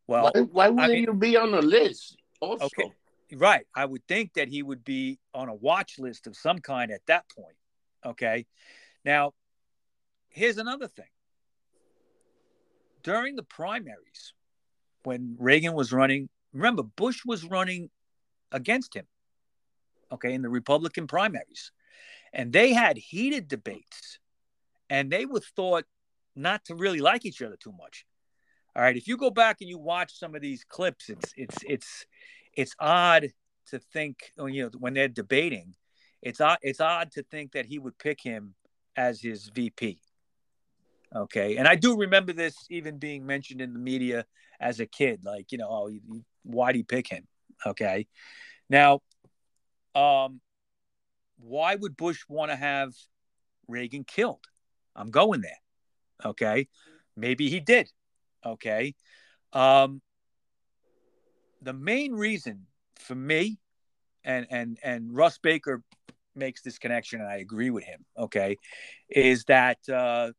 Well, 0.07 0.31
why, 0.35 0.40
why 0.40 0.68
wouldn't 0.68 0.90
I 0.90 0.94
mean, 0.94 1.05
you 1.05 1.14
be 1.14 1.37
on 1.37 1.53
the 1.53 1.62
list? 1.62 2.16
Also? 2.40 2.66
Okay. 2.66 2.92
Right. 3.33 3.66
I 3.75 3.85
would 3.85 4.07
think 4.07 4.35
that 4.35 4.49
he 4.49 4.62
would 4.62 4.85
be 4.85 5.18
on 5.35 5.49
a 5.49 5.55
watch 5.55 5.99
list 5.99 6.27
of 6.27 6.37
some 6.37 6.59
kind 6.59 6.90
at 6.90 7.01
that 7.07 7.25
point. 7.37 7.57
Okay. 8.05 8.46
Now, 9.05 9.33
here's 10.29 10.59
another 10.59 10.88
thing. 10.88 11.07
During 13.03 13.37
the 13.37 13.42
primaries, 13.42 14.35
when 15.05 15.37
Reagan 15.38 15.75
was 15.75 15.92
running, 15.92 16.29
remember, 16.53 16.83
Bush 16.83 17.20
was 17.25 17.44
running 17.44 17.90
against 18.51 18.94
him, 18.94 19.07
okay, 20.11 20.33
in 20.33 20.42
the 20.42 20.49
Republican 20.49 21.07
primaries. 21.07 21.70
And 22.37 22.53
they 22.53 22.72
had 22.72 22.96
heated 22.99 23.49
debates, 23.49 24.20
and 24.88 25.11
they 25.11 25.27
were 25.27 25.40
thought 25.40 25.87
not 26.37 26.64
to 26.66 26.77
really 26.77 27.01
like 27.01 27.25
each 27.25 27.42
other 27.42 27.57
too 27.57 27.72
much. 27.72 28.07
All 28.77 28.83
right. 28.83 28.96
If 28.96 29.09
you 29.09 29.16
go 29.16 29.31
back 29.31 29.57
and 29.61 29.68
you 29.68 29.79
watch 29.79 30.16
some 30.16 30.37
of 30.37 30.42
these 30.42 30.62
clips, 30.62 31.09
it's 31.09 31.33
it's 31.37 31.59
it's 31.66 32.07
it's 32.53 32.75
odd 32.79 33.33
to 33.70 33.79
think 33.79 34.33
you 34.38 34.64
know 34.64 34.70
when 34.79 34.94
they're 34.94 35.09
debating 35.09 35.75
it's 36.22 36.40
odd 36.40 36.59
it's 36.62 36.81
odd 36.81 37.11
to 37.12 37.22
think 37.22 37.53
that 37.53 37.66
he 37.66 37.79
would 37.79 37.99
pick 37.99 38.20
him 38.20 38.55
as 38.96 39.20
his 39.20 39.49
vp 39.49 40.01
okay 41.14 41.57
and 41.57 41.68
i 41.68 41.75
do 41.75 41.96
remember 41.96 42.33
this 42.33 42.66
even 42.70 42.99
being 42.99 43.27
mentioned 43.27 43.61
in 43.61 43.72
the 43.72 43.79
media 43.79 44.25
as 44.61 44.81
a 44.81 44.87
kid 44.87 45.20
like 45.25 45.53
you 45.53 45.59
know 45.59 45.68
oh 45.68 45.90
why 46.42 46.72
do 46.72 46.79
you 46.79 46.85
pick 46.85 47.09
him 47.09 47.27
okay 47.66 48.07
now 48.70 49.01
um 49.94 50.40
why 51.38 51.75
would 51.75 51.96
bush 51.96 52.20
want 52.29 52.51
to 52.51 52.57
have 52.57 52.92
reagan 53.68 54.05
killed 54.05 54.44
i'm 54.94 55.11
going 55.11 55.40
there 55.40 55.61
okay 56.25 56.68
maybe 57.16 57.49
he 57.49 57.61
did 57.61 57.90
okay 58.44 58.94
um 59.53 60.01
the 61.62 61.72
main 61.72 62.12
reason 62.12 62.66
for 62.96 63.14
me 63.14 63.59
and 64.25 64.46
and 64.51 64.79
and 64.83 65.14
Russ 65.14 65.38
Baker 65.38 65.83
makes 66.35 66.61
this 66.61 66.79
connection 66.79 67.20
and 67.20 67.29
I 67.29 67.37
agree 67.37 67.70
with 67.70 67.85
him, 67.85 68.05
okay, 68.18 68.57
is 69.09 69.44
that 69.44 69.79
uh 69.88 70.33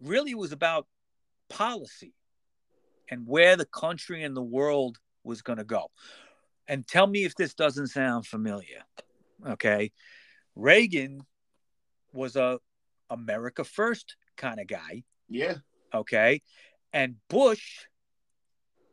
really 0.00 0.34
was 0.34 0.52
about 0.52 0.86
policy 1.48 2.14
and 3.08 3.26
where 3.26 3.56
the 3.56 3.66
country 3.66 4.24
and 4.24 4.36
the 4.36 4.42
world 4.42 4.98
was 5.22 5.42
going 5.42 5.58
to 5.58 5.64
go. 5.64 5.90
And 6.66 6.86
tell 6.86 7.06
me 7.06 7.24
if 7.24 7.34
this 7.34 7.54
doesn't 7.54 7.88
sound 7.88 8.26
familiar. 8.26 8.82
Okay. 9.46 9.92
Reagan 10.54 11.22
was 12.12 12.36
a 12.36 12.58
America 13.10 13.64
first 13.64 14.16
kind 14.36 14.60
of 14.60 14.66
guy. 14.66 15.04
Yeah. 15.28 15.56
Okay. 15.94 16.42
And 16.92 17.16
Bush 17.28 17.86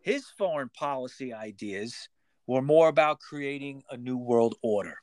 his 0.02 0.26
foreign 0.38 0.70
policy 0.70 1.34
ideas 1.34 2.10
were 2.48 2.62
more 2.62 2.88
about 2.88 3.20
creating 3.20 3.84
a 3.92 3.98
new 3.98 4.18
world 4.18 4.56
order. 4.64 4.98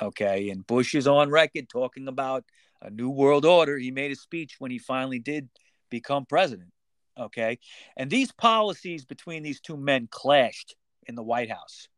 Okay. 0.00 0.50
And 0.50 0.66
Bush 0.66 0.94
is 0.94 1.06
on 1.06 1.30
record 1.30 1.68
talking 1.68 2.08
about 2.08 2.44
a 2.80 2.90
new 2.90 3.10
world 3.10 3.44
order. 3.44 3.76
He 3.76 3.90
made 3.90 4.12
a 4.12 4.16
speech 4.16 4.56
when 4.58 4.70
he 4.70 4.78
finally 4.78 5.18
did 5.18 5.48
become 5.90 6.24
president. 6.24 6.70
Okay. 7.18 7.58
And 7.96 8.08
these 8.08 8.32
policies 8.32 9.04
between 9.04 9.42
these 9.42 9.60
two 9.60 9.76
men 9.76 10.08
clashed 10.10 10.76
in 11.06 11.14
the 11.14 11.22
White 11.22 11.50
House. 11.50 11.88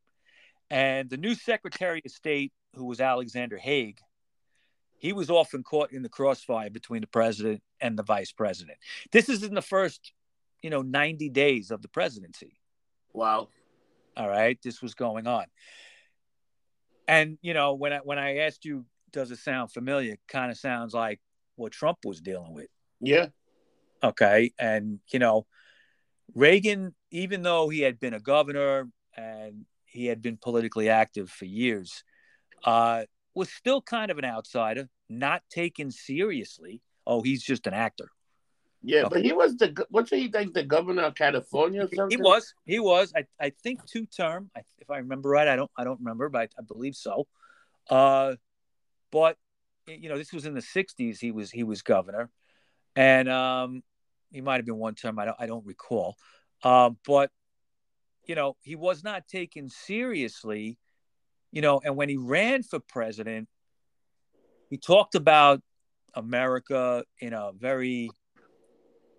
And 0.70 1.10
the 1.10 1.16
new 1.16 1.34
Secretary 1.34 2.00
of 2.04 2.12
State, 2.12 2.52
who 2.76 2.84
was 2.84 3.00
Alexander 3.00 3.58
Haig, 3.58 3.98
he 5.00 5.12
was 5.12 5.30
often 5.30 5.62
caught 5.62 5.92
in 5.92 6.02
the 6.02 6.08
crossfire 6.08 6.70
between 6.70 7.00
the 7.00 7.06
president 7.06 7.62
and 7.80 7.98
the 7.98 8.02
vice 8.02 8.32
president. 8.32 8.78
This 9.10 9.28
is 9.28 9.42
in 9.42 9.54
the 9.54 9.62
first 9.62 10.12
you 10.62 10.70
know 10.70 10.82
90 10.82 11.30
days 11.30 11.70
of 11.70 11.82
the 11.82 11.88
presidency. 11.88 12.58
Wow. 13.12 13.48
All 14.16 14.28
right 14.28 14.58
this 14.62 14.80
was 14.82 14.94
going 14.94 15.26
on. 15.26 15.46
And 17.08 17.38
you 17.42 17.54
know 17.54 17.74
when 17.74 17.92
i 17.92 17.98
when 17.98 18.18
i 18.18 18.38
asked 18.38 18.64
you 18.64 18.84
does 19.10 19.30
it 19.30 19.38
sound 19.38 19.72
familiar 19.72 20.16
kind 20.28 20.52
of 20.52 20.58
sounds 20.58 20.94
like 20.94 21.20
what 21.56 21.72
trump 21.72 21.98
was 22.04 22.20
dealing 22.20 22.52
with. 22.52 22.68
Yeah. 23.00 23.28
Okay 24.02 24.52
and 24.58 25.00
you 25.12 25.18
know 25.18 25.46
reagan 26.34 26.94
even 27.10 27.42
though 27.42 27.68
he 27.68 27.80
had 27.80 27.98
been 27.98 28.14
a 28.14 28.20
governor 28.20 28.88
and 29.16 29.64
he 29.90 30.06
had 30.06 30.22
been 30.22 30.36
politically 30.36 30.88
active 30.88 31.30
for 31.30 31.44
years 31.44 32.04
uh 32.64 33.04
was 33.34 33.50
still 33.50 33.80
kind 33.80 34.10
of 34.10 34.18
an 34.18 34.24
outsider 34.24 34.88
not 35.08 35.42
taken 35.50 35.90
seriously 35.90 36.80
oh 37.06 37.22
he's 37.22 37.42
just 37.42 37.66
an 37.66 37.74
actor 37.74 38.10
yeah, 38.82 39.00
okay. 39.00 39.08
but 39.10 39.24
he 39.24 39.32
was 39.32 39.56
the 39.56 39.86
what's 39.90 40.10
he 40.10 40.30
like 40.32 40.52
the 40.54 40.62
governor 40.62 41.02
of 41.02 41.14
California 41.14 41.84
or 41.84 41.88
something? 41.94 42.18
He 42.18 42.22
was. 42.22 42.54
He 42.64 42.80
was. 42.80 43.12
I, 43.14 43.24
I 43.38 43.50
think 43.62 43.84
two 43.84 44.06
term. 44.06 44.50
I, 44.56 44.62
if 44.78 44.90
I 44.90 44.98
remember 44.98 45.28
right, 45.28 45.46
I 45.46 45.56
don't 45.56 45.70
I 45.76 45.84
don't 45.84 46.00
remember, 46.00 46.28
but 46.30 46.40
I, 46.42 46.48
I 46.58 46.62
believe 46.62 46.96
so. 46.96 47.26
Uh, 47.90 48.36
but 49.12 49.36
you 49.86 50.08
know, 50.08 50.16
this 50.16 50.32
was 50.32 50.46
in 50.46 50.54
the 50.54 50.62
'60s. 50.62 51.18
He 51.18 51.30
was 51.30 51.50
he 51.50 51.62
was 51.62 51.82
governor, 51.82 52.30
and 52.96 53.28
um, 53.28 53.82
he 54.32 54.40
might 54.40 54.56
have 54.56 54.66
been 54.66 54.78
one 54.78 54.94
term. 54.94 55.18
I 55.18 55.26
don't 55.26 55.36
I 55.38 55.46
don't 55.46 55.66
recall. 55.66 56.16
Um, 56.62 56.96
but 57.06 57.30
you 58.30 58.36
know, 58.36 58.56
he 58.62 58.76
was 58.76 59.02
not 59.02 59.26
taken 59.26 59.68
seriously. 59.68 60.78
You 61.50 61.62
know, 61.62 61.80
and 61.84 61.96
when 61.96 62.08
he 62.08 62.16
ran 62.16 62.62
for 62.62 62.78
president, 62.78 63.48
he 64.68 64.76
talked 64.76 65.16
about 65.16 65.60
America 66.14 67.02
in 67.18 67.32
a 67.32 67.50
very, 67.58 68.08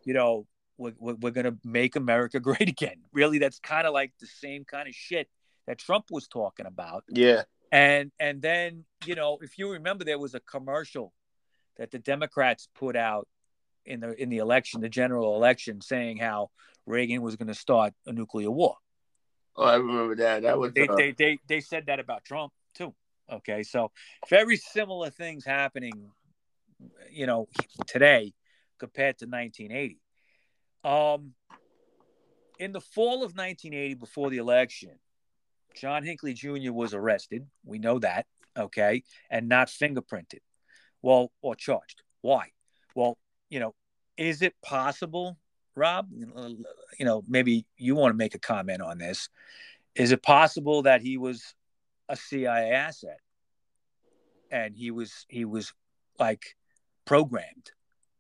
you 0.06 0.14
know, 0.14 0.48
we're, 0.78 0.94
we're 0.98 1.32
going 1.32 1.44
to 1.44 1.58
make 1.66 1.98
America 1.98 2.40
great 2.50 2.70
again. 2.70 3.02
Really, 3.12 3.38
that's 3.38 3.60
kind 3.60 3.86
of 3.86 3.94
like 3.94 4.14
the 4.22 4.28
same 4.28 4.64
kind 4.64 4.88
of 4.88 4.96
shit 4.96 5.28
that 5.68 5.78
Trump 5.78 6.06
was 6.10 6.30
talking 6.30 6.66
about. 6.66 7.04
Yeah. 7.10 7.44
And 7.70 8.14
and 8.18 8.42
then 8.42 8.86
you 9.06 9.16
know, 9.16 9.40
if 9.42 9.58
you 9.58 9.74
remember, 9.74 10.06
there 10.06 10.20
was 10.20 10.36
a 10.36 10.40
commercial 10.40 11.12
that 11.76 11.92
the 11.92 12.00
Democrats 12.00 12.70
put 12.76 12.96
out 12.96 13.28
in 13.86 14.00
the 14.00 14.14
in 14.14 14.30
the 14.30 14.38
election, 14.38 14.80
the 14.80 14.88
general 14.88 15.36
election, 15.36 15.82
saying 15.82 16.16
how 16.16 16.50
Reagan 16.86 17.22
was 17.22 17.36
going 17.36 17.50
to 17.50 17.54
start 17.54 17.92
a 18.06 18.14
nuclear 18.14 18.50
war. 18.50 18.78
Oh, 19.56 19.64
I 19.64 19.76
remember 19.76 20.16
that. 20.16 20.44
That 20.44 20.58
was 20.58 20.74
they, 20.74 20.88
uh... 20.88 20.96
they 20.96 21.12
they 21.12 21.40
they 21.48 21.62
said 21.62 21.86
that 21.88 22.00
about 22.00 22.24
Trump 22.24 22.54
too. 22.74 22.94
Okay, 23.32 23.64
so 23.64 23.92
very 24.30 24.58
similar 24.58 25.10
things 25.10 25.46
happening, 25.46 26.12
you 27.10 27.26
know, 27.26 27.48
today 27.88 28.34
compared 28.78 29.18
to 29.20 29.26
1980. 29.26 30.00
Um, 30.84 31.34
in 32.60 32.72
the 32.74 32.82
fall 32.82 33.24
of 33.24 33.36
1980, 33.36 33.94
before 33.96 34.30
the 34.30 34.38
election, 34.38 35.00
John 35.76 36.04
Hinckley 36.04 36.34
Jr. 36.34 36.72
was 36.72 36.94
arrested. 36.94 37.48
We 37.64 37.80
know 37.80 38.00
that, 38.00 38.26
okay, 38.58 39.04
and 39.30 39.48
not 39.48 39.68
fingerprinted. 39.68 40.40
Well, 41.02 41.32
or 41.42 41.56
charged. 41.56 42.04
Why? 42.22 42.50
Well, 42.96 43.18
you 43.50 43.60
know, 43.60 43.74
is 44.18 44.42
it 44.42 44.54
possible, 44.62 45.38
Rob? 45.76 46.08
You 46.12 47.06
know, 47.06 47.24
maybe 47.28 47.66
you 47.78 47.96
want 47.96 48.14
to 48.14 48.18
make 48.18 48.36
a 48.36 48.40
comment 48.40 48.82
on 48.82 48.98
this. 48.98 49.30
Is 49.96 50.12
it 50.12 50.24
possible 50.24 50.84
that 50.84 51.02
he 51.02 51.18
was 51.18 51.54
a 52.10 52.16
CIA 52.16 52.72
asset 52.72 53.20
and 54.52 54.76
he 54.76 54.92
was 54.92 55.26
he 55.30 55.46
was 55.46 55.74
like 56.20 56.56
programmed 57.06 57.72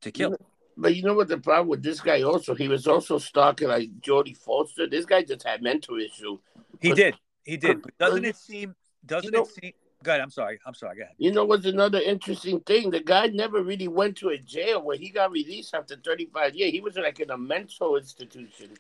to 0.02 0.12
kill? 0.12 0.36
But 0.78 0.96
you 0.96 1.04
know 1.04 1.14
what 1.14 1.28
the 1.28 1.38
problem 1.38 1.68
with 1.68 1.84
this 1.84 2.00
guy 2.00 2.22
also? 2.24 2.56
He 2.56 2.68
was 2.68 2.88
also 2.88 3.18
stalking 3.18 3.68
like 3.68 3.90
Jodie 4.00 4.36
Foster. 4.38 4.88
This 4.88 5.06
guy 5.06 5.24
just 5.24 5.44
had 5.44 5.62
mental 5.62 6.00
issue. 6.00 6.40
He 6.80 6.94
did. 6.94 7.16
He 7.44 7.58
did. 7.58 7.82
But 7.82 7.98
doesn't 7.98 8.26
it 8.26 8.36
seem? 8.36 8.76
Doesn't 9.06 9.26
you 9.26 9.32
know, 9.32 9.44
it 9.44 9.50
seem? 9.50 9.74
Go 10.04 10.12
ahead. 10.12 10.22
I'm 10.22 10.30
sorry. 10.30 10.60
I'm 10.66 10.74
sorry. 10.74 10.98
Go 10.98 11.04
ahead. 11.04 11.16
You 11.18 11.32
know 11.32 11.46
what's 11.46 11.66
another 11.66 12.00
interesting 12.00 12.60
thing? 12.62 12.90
The 12.90 13.02
guy 13.02 13.28
never 13.28 13.64
really 13.64 13.88
went 13.88 14.18
to 14.18 14.30
a 14.30 14.38
jail 14.38 14.82
where 14.82 14.98
he 14.98 15.10
got 15.10 15.32
released 15.32 15.74
after 15.74 15.96
35 15.96 16.56
years. 16.56 16.72
He 16.72 16.82
was 16.82 16.96
like 16.96 17.20
in 17.20 17.30
a 17.30 17.38
mental 17.38 17.96
institution. 17.98 18.72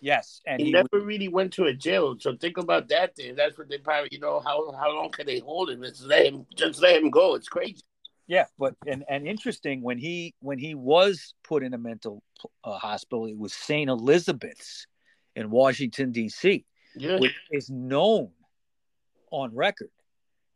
Yes, 0.00 0.42
and 0.46 0.60
he, 0.60 0.66
he 0.66 0.72
never 0.72 0.88
was... 0.92 1.04
really 1.04 1.28
went 1.28 1.52
to 1.54 1.64
a 1.64 1.72
jail. 1.72 2.16
So 2.18 2.36
think 2.36 2.58
about 2.58 2.88
that. 2.88 3.16
Thing. 3.16 3.34
That's 3.36 3.56
what 3.56 3.68
they 3.68 3.78
probably, 3.78 4.10
you 4.12 4.20
know, 4.20 4.40
how 4.40 4.72
how 4.72 4.94
long 4.94 5.10
can 5.10 5.26
they 5.26 5.38
hold 5.38 5.70
him? 5.70 5.82
Just 5.82 6.04
let 6.04 6.26
him, 6.26 6.46
just 6.56 6.80
let 6.82 7.00
him 7.00 7.10
go. 7.10 7.34
It's 7.34 7.48
crazy. 7.48 7.80
Yeah, 8.26 8.46
but 8.58 8.74
and 8.86 9.04
and 9.08 9.26
interesting 9.26 9.82
when 9.82 9.98
he 9.98 10.34
when 10.40 10.58
he 10.58 10.74
was 10.74 11.34
put 11.42 11.62
in 11.62 11.72
a 11.74 11.78
mental 11.78 12.22
uh, 12.64 12.78
hospital, 12.78 13.26
it 13.26 13.38
was 13.38 13.54
St. 13.54 13.88
Elizabeth's 13.88 14.86
in 15.36 15.50
Washington 15.50 16.12
D.C 16.12 16.64
yeah. 16.96 17.18
which 17.18 17.34
is 17.50 17.70
known 17.70 18.30
on 19.30 19.54
record 19.54 19.90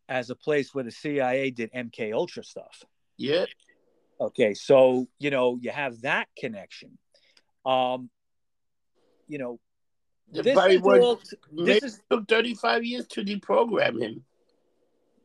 as 0.08 0.30
a 0.30 0.34
place 0.34 0.74
where 0.74 0.84
the 0.84 0.90
CIA 0.90 1.50
did 1.50 1.72
MK 1.72 2.12
Ultra 2.14 2.42
stuff. 2.44 2.82
Yeah. 3.16 3.46
Okay, 4.20 4.54
so 4.54 5.06
you 5.18 5.30
know 5.30 5.58
you 5.60 5.70
have 5.70 6.00
that 6.02 6.28
connection. 6.36 6.98
Um, 7.64 8.10
you 9.28 9.38
know, 9.38 9.60
the 10.32 10.42
this, 10.42 10.58
is 10.58 11.36
this 11.52 11.82
is 11.84 12.00
took 12.10 12.26
thirty-five 12.26 12.84
years 12.84 13.06
to 13.08 13.22
deprogram 13.22 14.02
him. 14.02 14.24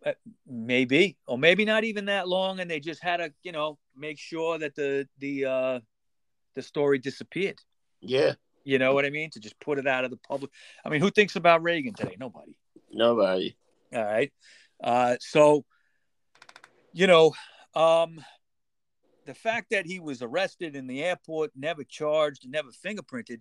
Uh, 0.06 0.12
maybe, 0.46 1.18
or 1.28 1.38
maybe 1.38 1.66
not 1.66 1.86
even 1.86 2.06
that 2.06 2.28
long, 2.28 2.60
and 2.60 2.70
they 2.70 2.80
just 2.80 3.02
had 3.02 3.18
to, 3.18 3.34
you 3.42 3.54
know, 3.54 3.78
make 3.96 4.20
sure 4.20 4.58
that 4.60 4.76
the 4.76 5.08
the 5.20 5.46
uh, 5.46 5.80
the 6.56 6.62
story 6.62 7.00
disappeared. 7.00 7.60
Yeah. 8.02 8.34
You 8.66 8.80
know 8.80 8.94
what 8.94 9.06
I 9.06 9.10
mean? 9.10 9.30
To 9.32 9.40
just 9.40 9.60
put 9.60 9.80
it 9.80 9.88
out 9.88 10.06
of 10.06 10.12
the 10.12 10.18
public. 10.18 10.52
I 10.86 10.90
mean, 10.90 11.02
who 11.02 11.10
thinks 11.10 11.36
about 11.36 11.64
Reagan 11.64 11.94
today? 11.94 12.16
Nobody. 12.20 12.56
Nobody. 12.92 13.56
All 13.94 14.04
right. 14.04 14.32
Uh, 14.84 15.16
so, 15.20 15.64
you 16.92 17.08
know, 17.08 17.32
um, 17.74 18.24
the 19.26 19.34
fact 19.34 19.70
that 19.72 19.86
he 19.86 20.00
was 20.00 20.22
arrested 20.22 20.76
in 20.76 20.88
the 20.88 21.04
airport, 21.04 21.52
never 21.56 21.84
charged, 21.84 22.48
never 22.48 22.70
fingerprinted, 22.86 23.40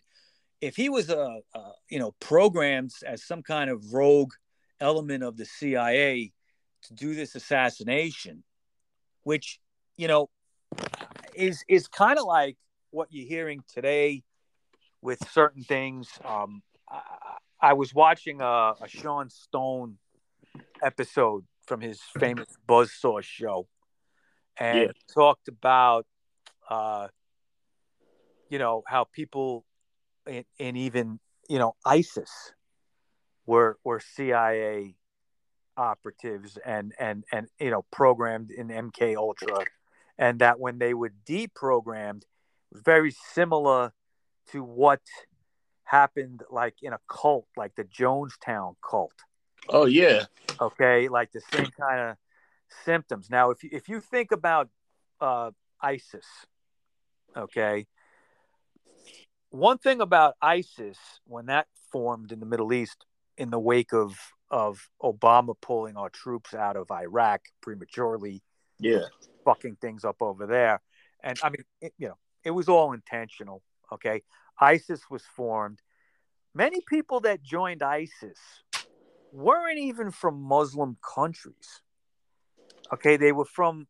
if 0.61 0.77
he 0.77 0.89
was 0.89 1.11
a, 1.11 1.41
a 1.55 1.61
you 1.91 1.99
know 1.99 2.15
programmed 2.21 2.93
as 3.05 3.25
some 3.25 3.43
kind 3.43 3.69
of 3.69 3.93
rogue 3.93 4.33
element 4.81 5.25
of 5.25 5.37
the 5.37 5.45
CIA 5.45 6.33
to 6.83 6.95
do 6.95 7.15
this 7.15 7.35
assassination, 7.35 8.45
which 9.25 9.61
you 9.97 10.07
know 10.09 10.31
is 11.35 11.65
is 11.69 11.89
kind 11.89 12.19
of 12.19 12.25
like 12.25 12.57
what 12.91 13.09
you're 13.11 13.29
hearing 13.29 13.65
today 13.73 14.23
with 15.01 15.19
certain 15.31 15.65
things. 15.65 16.09
Um, 16.25 16.63
I, 16.89 17.01
I, 17.61 17.73
was 17.73 17.93
watching 17.93 18.41
a, 18.41 18.75
a 18.81 18.87
Sean 18.87 19.31
Stone 19.31 19.99
episode 20.83 21.45
from 21.67 21.81
his 21.81 22.01
famous 22.19 22.49
Buzzsaw 22.69 23.23
show, 23.23 23.69
and 24.59 24.79
yeah. 24.79 24.87
talked 25.15 25.49
about, 25.49 26.07
uh, 26.69 27.09
you 28.49 28.59
know, 28.59 28.83
how 28.87 29.05
people, 29.05 29.65
and, 30.27 30.45
and 30.59 30.77
even 30.77 31.19
you 31.49 31.59
know 31.59 31.75
ISIS, 31.85 32.53
were 33.47 33.79
were 33.85 34.01
CIA 34.01 34.97
operatives 35.77 36.59
and 36.65 36.93
and 36.99 37.25
and 37.33 37.49
you 37.59 37.71
know 37.71 37.85
programmed 37.91 38.51
in 38.51 38.69
MK 38.69 39.17
Ultra, 39.17 39.65
and 40.19 40.41
that 40.41 40.59
when 40.61 40.79
they 40.79 40.95
were 40.95 41.13
deprogrammed, 41.27 42.23
very 42.73 43.15
similar 43.33 43.93
to 44.51 44.63
what 44.63 45.01
happened 45.85 46.43
like 46.51 46.75
in 46.83 46.93
a 46.93 46.99
cult, 47.09 47.47
like 47.57 47.75
the 47.77 47.85
Jonestown 47.85 48.75
cult. 48.89 49.13
Oh 49.69 49.87
yeah. 49.87 50.25
Okay, 50.61 51.09
like 51.09 51.33
the 51.33 51.41
same 51.53 51.71
kind 51.79 52.11
of 52.11 52.17
symptoms. 52.85 53.29
Now, 53.31 53.51
if 53.51 53.63
you 53.63 53.71
if 53.73 53.89
you 53.89 54.01
think 54.01 54.33
about 54.33 54.69
uh, 55.21 55.51
ISIS, 55.81 56.27
okay, 57.37 57.87
one 59.51 59.79
thing 59.79 60.01
about 60.01 60.35
ISIS 60.41 60.99
when 61.27 61.47
that 61.47 61.67
formed 61.91 62.33
in 62.33 62.41
the 62.41 62.47
Middle 62.47 62.73
East 62.73 63.05
in 63.37 63.51
the 63.51 63.59
wake 63.59 63.93
of 63.93 64.17
of 64.51 64.89
Obama 65.03 65.55
pulling 65.61 65.97
our 65.97 66.11
troops 66.11 66.55
out 66.55 66.77
of 66.77 66.91
Iraq 66.91 67.43
prematurely, 67.61 68.43
yeah, 68.79 69.07
fucking 69.45 69.77
things 69.81 70.05
up 70.05 70.17
over 70.21 70.47
there, 70.47 70.81
and 71.23 71.39
I 71.43 71.51
mean, 71.51 71.65
it, 71.81 71.95
you 71.99 72.09
know, 72.09 72.19
it 72.45 72.51
was 72.51 72.69
all 72.69 72.93
intentional. 72.93 73.63
Okay. 73.93 74.23
ISIS 74.61 75.03
was 75.11 75.23
formed. 75.37 75.81
Many 76.55 76.81
people 76.87 77.21
that 77.21 77.43
joined 77.43 77.83
ISIS 77.83 78.39
weren't 79.33 79.79
even 79.79 80.11
from 80.11 80.41
Muslim 80.43 80.97
countries. 81.03 81.83
Okay. 82.93 83.17
They 83.17 83.33
were 83.33 83.45
from 83.45 83.87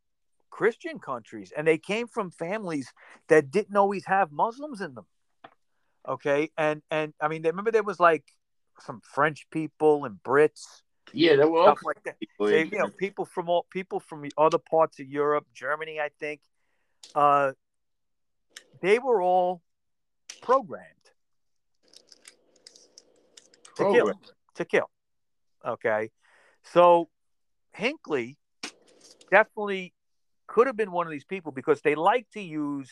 Christian 0.50 0.98
countries 0.98 1.52
and 1.57 1.66
they 1.66 1.78
came 1.78 2.07
from 2.07 2.31
families 2.31 2.92
that 3.28 3.50
didn't 3.50 3.76
always 3.76 4.07
have 4.07 4.31
Muslims 4.33 4.81
in 4.81 4.94
them. 4.94 5.07
Okay. 6.09 6.50
And, 6.57 6.83
and 6.90 7.12
I 7.20 7.28
mean, 7.28 7.42
remember 7.42 7.70
there 7.70 7.83
was 7.83 8.00
like 8.00 8.24
some 8.81 9.00
French 9.14 9.46
people 9.50 10.05
and 10.05 10.16
Brits. 10.22 10.83
Yeah, 11.12 11.37
there 11.37 11.48
were 11.48 11.61
all 11.61 11.76
like 11.85 12.02
that. 12.05 12.16
They, 12.38 12.64
you 12.64 12.78
know, 12.78 12.88
people 12.88 13.24
from 13.24 13.48
all 13.48 13.66
people 13.70 14.00
from 14.00 14.24
other 14.38 14.59
parts 14.59 14.98
of 14.98 15.09
Europe, 15.09 15.46
Germany, 15.52 16.00
I 16.00 16.09
think. 16.18 16.40
Uh, 17.14 17.52
they 18.81 18.98
were 18.98 19.20
all 19.20 19.62
programmed 20.40 20.87
to 23.76 23.92
kill. 23.92 24.12
To 24.55 24.64
kill. 24.64 24.90
Okay. 25.66 26.11
So 26.64 27.09
Hinckley 27.75 28.38
definitely 29.31 29.94
could 30.46 30.66
have 30.66 30.77
been 30.77 30.92
one 30.92 31.07
of 31.07 31.11
these 31.11 31.25
people 31.25 31.53
because 31.53 31.81
they 31.81 31.94
like 31.94 32.27
to 32.35 32.40
use 32.40 32.90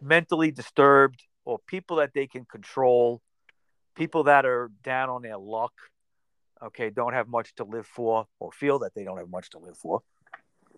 mentally 0.00 0.50
disturbed 0.50 1.22
or 1.44 1.58
people 1.66 1.96
that 1.96 2.12
they 2.14 2.26
can 2.26 2.44
control, 2.44 3.20
people 3.96 4.24
that 4.24 4.44
are 4.44 4.70
down 4.82 5.08
on 5.08 5.22
their 5.22 5.38
luck, 5.38 5.72
okay, 6.62 6.90
don't 6.90 7.14
have 7.14 7.28
much 7.28 7.54
to 7.56 7.64
live 7.64 7.86
for 7.86 8.26
or 8.40 8.52
feel 8.52 8.80
that 8.80 8.94
they 8.94 9.04
don't 9.04 9.18
have 9.18 9.30
much 9.30 9.50
to 9.50 9.58
live 9.58 9.76
for. 9.76 10.02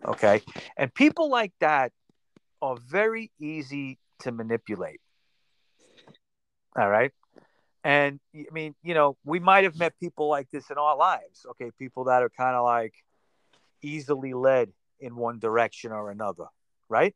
Okay. 0.05 0.41
And 0.77 0.93
people 0.93 1.29
like 1.29 1.53
that 1.59 1.91
are 2.61 2.77
very 2.77 3.31
easy 3.39 3.99
to 4.19 4.31
manipulate. 4.31 5.01
All 6.77 6.89
right. 6.89 7.11
And 7.83 8.19
I 8.35 8.45
mean, 8.51 8.75
you 8.83 8.93
know, 8.93 9.17
we 9.25 9.39
might 9.39 9.63
have 9.63 9.77
met 9.77 9.99
people 9.99 10.27
like 10.27 10.49
this 10.51 10.69
in 10.69 10.77
our 10.77 10.95
lives. 10.95 11.45
Okay, 11.51 11.71
people 11.79 12.05
that 12.05 12.21
are 12.21 12.29
kind 12.29 12.55
of 12.55 12.63
like 12.63 12.93
easily 13.81 14.33
led 14.33 14.71
in 14.99 15.15
one 15.15 15.39
direction 15.39 15.91
or 15.91 16.11
another, 16.11 16.45
right? 16.89 17.15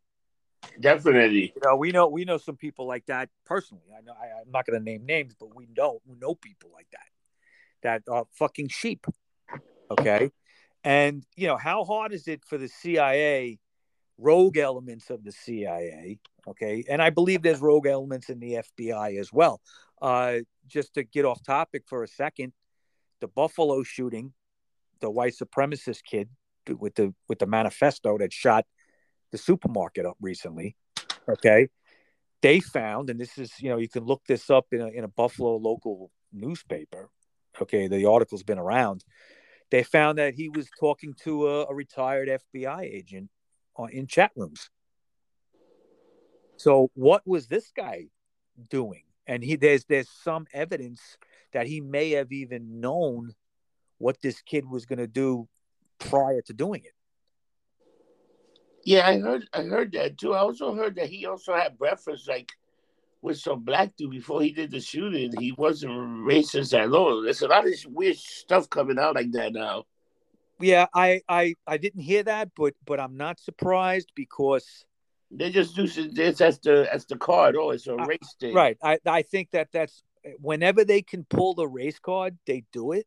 Definitely. 0.80 1.54
You 1.56 1.62
know, 1.64 1.76
we 1.76 1.92
know 1.92 2.08
we 2.08 2.26
know 2.26 2.38
some 2.38 2.58
people 2.58 2.88
like 2.88 3.06
that 3.06 3.30
personally. 3.46 3.84
I 3.96 4.02
know 4.02 4.14
I, 4.20 4.42
am 4.42 4.52
not 4.52 4.66
going 4.66 4.80
to 4.80 4.84
name 4.84 5.06
names, 5.06 5.36
but 5.40 5.56
we 5.56 5.68
know 5.78 6.02
we 6.06 6.16
know 6.18 6.36
people 6.36 6.72
like 6.74 6.88
that 6.92 8.04
that 8.06 8.12
are 8.12 8.26
fucking 8.34 8.70
sheep. 8.70 9.06
Okay, 9.92 10.32
and 10.84 11.24
you 11.36 11.48
know 11.48 11.58
how 11.58 11.84
hard 11.84 12.12
is 12.12 12.28
it 12.28 12.44
for 12.44 12.58
the 12.58 12.68
CIA, 12.68 13.60
rogue 14.18 14.58
elements 14.58 15.10
of 15.10 15.24
the 15.24 15.32
CIA? 15.32 16.20
Okay, 16.48 16.84
and 16.90 17.02
I 17.02 17.10
believe 17.10 17.42
there's 17.42 17.62
rogue 17.62 17.88
elements 17.88 18.30
in 18.30 18.40
the 18.40 18.64
FBI 18.78 19.20
as 19.20 19.32
well. 19.34 19.62
Uh, 20.02 20.40
just 20.68 20.94
to 20.96 21.04
get 21.04 21.26
off 21.26 21.44
topic 21.44 21.84
for 21.88 22.04
a 22.04 22.08
second, 22.08 22.54
the 23.22 23.28
Buffalo 23.28 23.84
shooting, 23.84 24.34
the 25.00 25.10
white 25.10 25.34
supremacist 25.34 26.04
kid 26.04 26.30
with 26.68 26.96
the 26.96 27.14
with 27.28 27.40
the 27.40 27.46
manifesto 27.48 28.18
that 28.18 28.34
shot 28.34 28.66
the 29.32 29.38
supermarket 29.38 30.06
up 30.06 30.18
recently. 30.22 30.76
Okay. 31.28 31.70
They 32.42 32.60
found, 32.60 33.10
and 33.10 33.20
this 33.20 33.38
is, 33.38 33.52
you 33.60 33.70
know, 33.70 33.78
you 33.78 33.90
can 33.90 34.04
look 34.04 34.22
this 34.28 34.50
up 34.50 34.68
in 34.72 34.82
a, 34.82 34.88
in 34.88 35.04
a 35.04 35.08
Buffalo 35.08 35.56
local 35.58 36.12
newspaper. 36.32 37.10
Okay. 37.62 37.88
The 37.88 38.06
article's 38.06 38.44
been 38.44 38.60
around. 38.60 39.04
They 39.72 39.84
found 39.84 40.20
that 40.20 40.36
he 40.36 40.50
was 40.50 40.70
talking 40.80 41.16
to 41.24 41.48
a, 41.48 41.66
a 41.66 41.74
retired 41.74 42.30
FBI 42.30 42.82
agent 42.82 43.30
Uh, 43.78 43.86
in 43.86 44.08
chat 44.08 44.32
rooms. 44.36 44.70
So, 46.58 46.90
what 46.94 47.22
was 47.28 47.48
this 47.48 47.72
guy 47.76 48.06
doing? 48.70 49.04
And 49.28 49.44
he 49.44 49.56
there's 49.56 49.86
there's 49.86 50.10
some 50.10 50.48
evidence 50.54 51.02
that 51.52 51.68
he 51.68 51.82
may 51.82 52.12
have 52.12 52.32
even 52.32 52.80
known 52.80 53.34
what 53.98 54.22
this 54.22 54.42
kid 54.42 54.70
was 54.70 54.86
going 54.86 55.00
to 55.00 55.08
do 55.08 55.48
prior 56.00 56.42
to 56.44 56.54
doing 56.54 56.84
it. 56.86 56.94
Yeah, 58.84 59.08
I 59.08 59.20
heard 59.20 59.48
I 59.52 59.64
heard 59.64 59.92
that 59.94 60.18
too. 60.18 60.34
I 60.34 60.40
also 60.40 60.76
heard 60.76 60.96
that 60.96 61.10
he 61.10 61.26
also 61.26 61.56
had 61.56 61.78
breakfast 61.78 62.30
like 62.30 62.52
with 63.22 63.40
some 63.40 63.62
black 63.62 63.96
dude 63.98 64.12
before 64.12 64.44
he 64.44 64.52
did 64.52 64.70
the 64.70 64.80
shooting. 64.80 65.34
He 65.40 65.52
wasn't 65.54 65.92
racist 65.92 66.78
at 66.78 66.92
all. 66.92 67.24
There's 67.24 67.42
a 67.42 67.48
lot 67.48 67.66
of 67.66 67.74
weird 67.88 68.18
stuff 68.18 68.70
coming 68.70 69.00
out 69.00 69.16
like 69.16 69.32
that 69.32 69.54
now. 69.54 69.86
Yeah, 70.60 70.88
I 70.94 71.22
I 71.28 71.56
I 71.68 71.78
didn't 71.78 72.02
hear 72.02 72.24
that, 72.24 72.50
but 72.56 72.74
but 72.86 73.00
I'm 73.00 73.18
not 73.18 73.40
surprised 73.40 74.12
because 74.16 74.86
they 75.32 75.52
just 75.52 75.76
do 75.76 75.88
this 75.88 76.42
as 76.42 76.60
the 76.60 76.88
as 76.94 77.06
the 77.06 77.18
card. 77.18 77.56
Oh, 77.58 77.72
it's 77.72 77.88
a 77.88 77.96
race 77.96 78.36
thing, 78.40 78.54
right? 78.54 78.78
I 78.82 79.00
I 79.06 79.22
think 79.22 79.52
that 79.52 79.70
that's 79.72 80.04
whenever 80.40 80.86
they 80.86 81.02
can 81.02 81.26
pull 81.26 81.54
the 81.54 81.68
race 81.68 82.00
card, 82.00 82.38
they 82.46 82.64
do 82.72 82.94
it. 82.94 83.06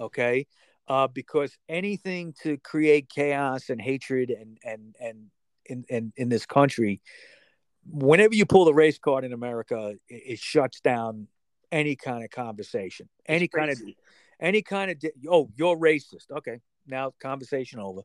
Okay, 0.00 0.46
uh, 0.88 1.06
because 1.06 1.56
anything 1.68 2.34
to 2.42 2.56
create 2.58 3.08
chaos 3.08 3.70
and 3.70 3.80
hatred 3.80 4.30
and 4.30 4.58
and 4.64 4.96
and 5.00 5.30
in 5.66 5.84
in, 5.88 6.12
in 6.16 6.28
this 6.28 6.46
country, 6.46 7.00
whenever 7.84 8.34
you 8.34 8.46
pull 8.46 8.64
the 8.64 8.74
race 8.74 8.98
card 8.98 9.24
in 9.24 9.32
America, 9.32 9.94
it, 10.08 10.22
it 10.26 10.38
shuts 10.38 10.80
down 10.80 11.28
any 11.70 11.94
kind 11.94 12.24
of 12.24 12.30
conversation, 12.30 13.08
any 13.26 13.48
kind 13.48 13.70
of 13.70 13.80
any 14.40 14.62
kind 14.62 14.90
of 14.90 14.96
oh 15.30 15.48
you're 15.54 15.76
racist. 15.76 16.30
Okay, 16.30 16.60
now 16.86 17.12
conversation 17.20 17.80
over. 17.80 18.02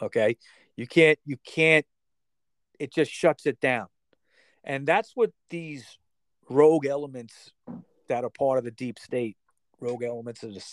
Okay, 0.00 0.36
you 0.76 0.86
can't 0.86 1.18
you 1.24 1.36
can't. 1.44 1.86
It 2.78 2.92
just 2.92 3.10
shuts 3.10 3.46
it 3.46 3.60
down, 3.60 3.86
and 4.64 4.86
that's 4.86 5.12
what 5.14 5.30
these 5.50 5.98
rogue 6.48 6.86
elements 6.86 7.52
that 8.08 8.24
are 8.24 8.30
part 8.30 8.58
of 8.58 8.64
the 8.64 8.70
deep 8.70 8.98
state 8.98 9.36
rogue 9.80 10.02
elements 10.02 10.42
of 10.42 10.54
the 10.54 10.64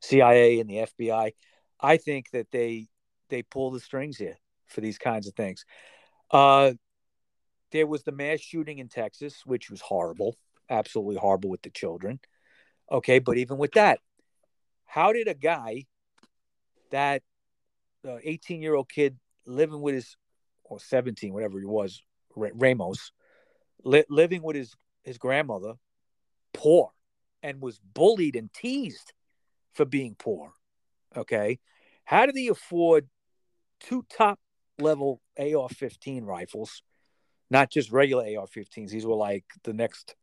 CIA 0.00 0.60
and 0.60 0.68
the 0.68 0.86
FBI. 0.98 1.32
I 1.80 1.96
think 1.96 2.30
that 2.32 2.50
they 2.50 2.88
they 3.28 3.42
pull 3.42 3.70
the 3.70 3.80
strings 3.80 4.16
here 4.18 4.36
for 4.66 4.80
these 4.80 4.98
kinds 4.98 5.26
of 5.26 5.34
things. 5.34 5.64
Uh, 6.30 6.72
there 7.72 7.86
was 7.86 8.02
the 8.02 8.12
mass 8.12 8.40
shooting 8.40 8.78
in 8.78 8.88
Texas, 8.88 9.42
which 9.44 9.70
was 9.70 9.80
horrible, 9.80 10.36
absolutely 10.68 11.16
horrible 11.16 11.50
with 11.50 11.62
the 11.62 11.70
children. 11.70 12.20
Okay, 12.90 13.18
but 13.20 13.36
even 13.36 13.58
with 13.58 13.72
that, 13.72 14.00
how 14.84 15.12
did 15.12 15.28
a 15.28 15.34
guy 15.34 15.86
that 16.90 17.22
uh, 18.06 18.16
18 18.22 18.62
year 18.62 18.74
old 18.74 18.88
kid 18.88 19.18
living 19.46 19.80
with 19.80 19.94
his 19.94 20.16
or 20.64 20.78
17 20.78 21.32
whatever 21.32 21.58
he 21.58 21.66
was 21.66 22.02
ramos 22.36 23.12
li- 23.82 24.04
living 24.08 24.42
with 24.42 24.56
his 24.56 24.74
his 25.02 25.18
grandmother 25.18 25.74
poor 26.52 26.90
and 27.42 27.60
was 27.60 27.78
bullied 27.78 28.36
and 28.36 28.52
teased 28.52 29.12
for 29.72 29.84
being 29.84 30.14
poor. 30.18 30.52
Okay. 31.16 31.58
How 32.04 32.26
did 32.26 32.36
he 32.36 32.48
afford 32.48 33.08
two 33.80 34.04
top 34.10 34.38
level 34.78 35.20
AR 35.38 35.68
15 35.68 36.24
rifles? 36.24 36.82
Not 37.50 37.70
just 37.70 37.90
regular 37.90 38.24
AR 38.24 38.46
15s. 38.46 38.90
These 38.90 39.06
were 39.06 39.14
like 39.14 39.44
the 39.64 39.72
next 39.72 40.14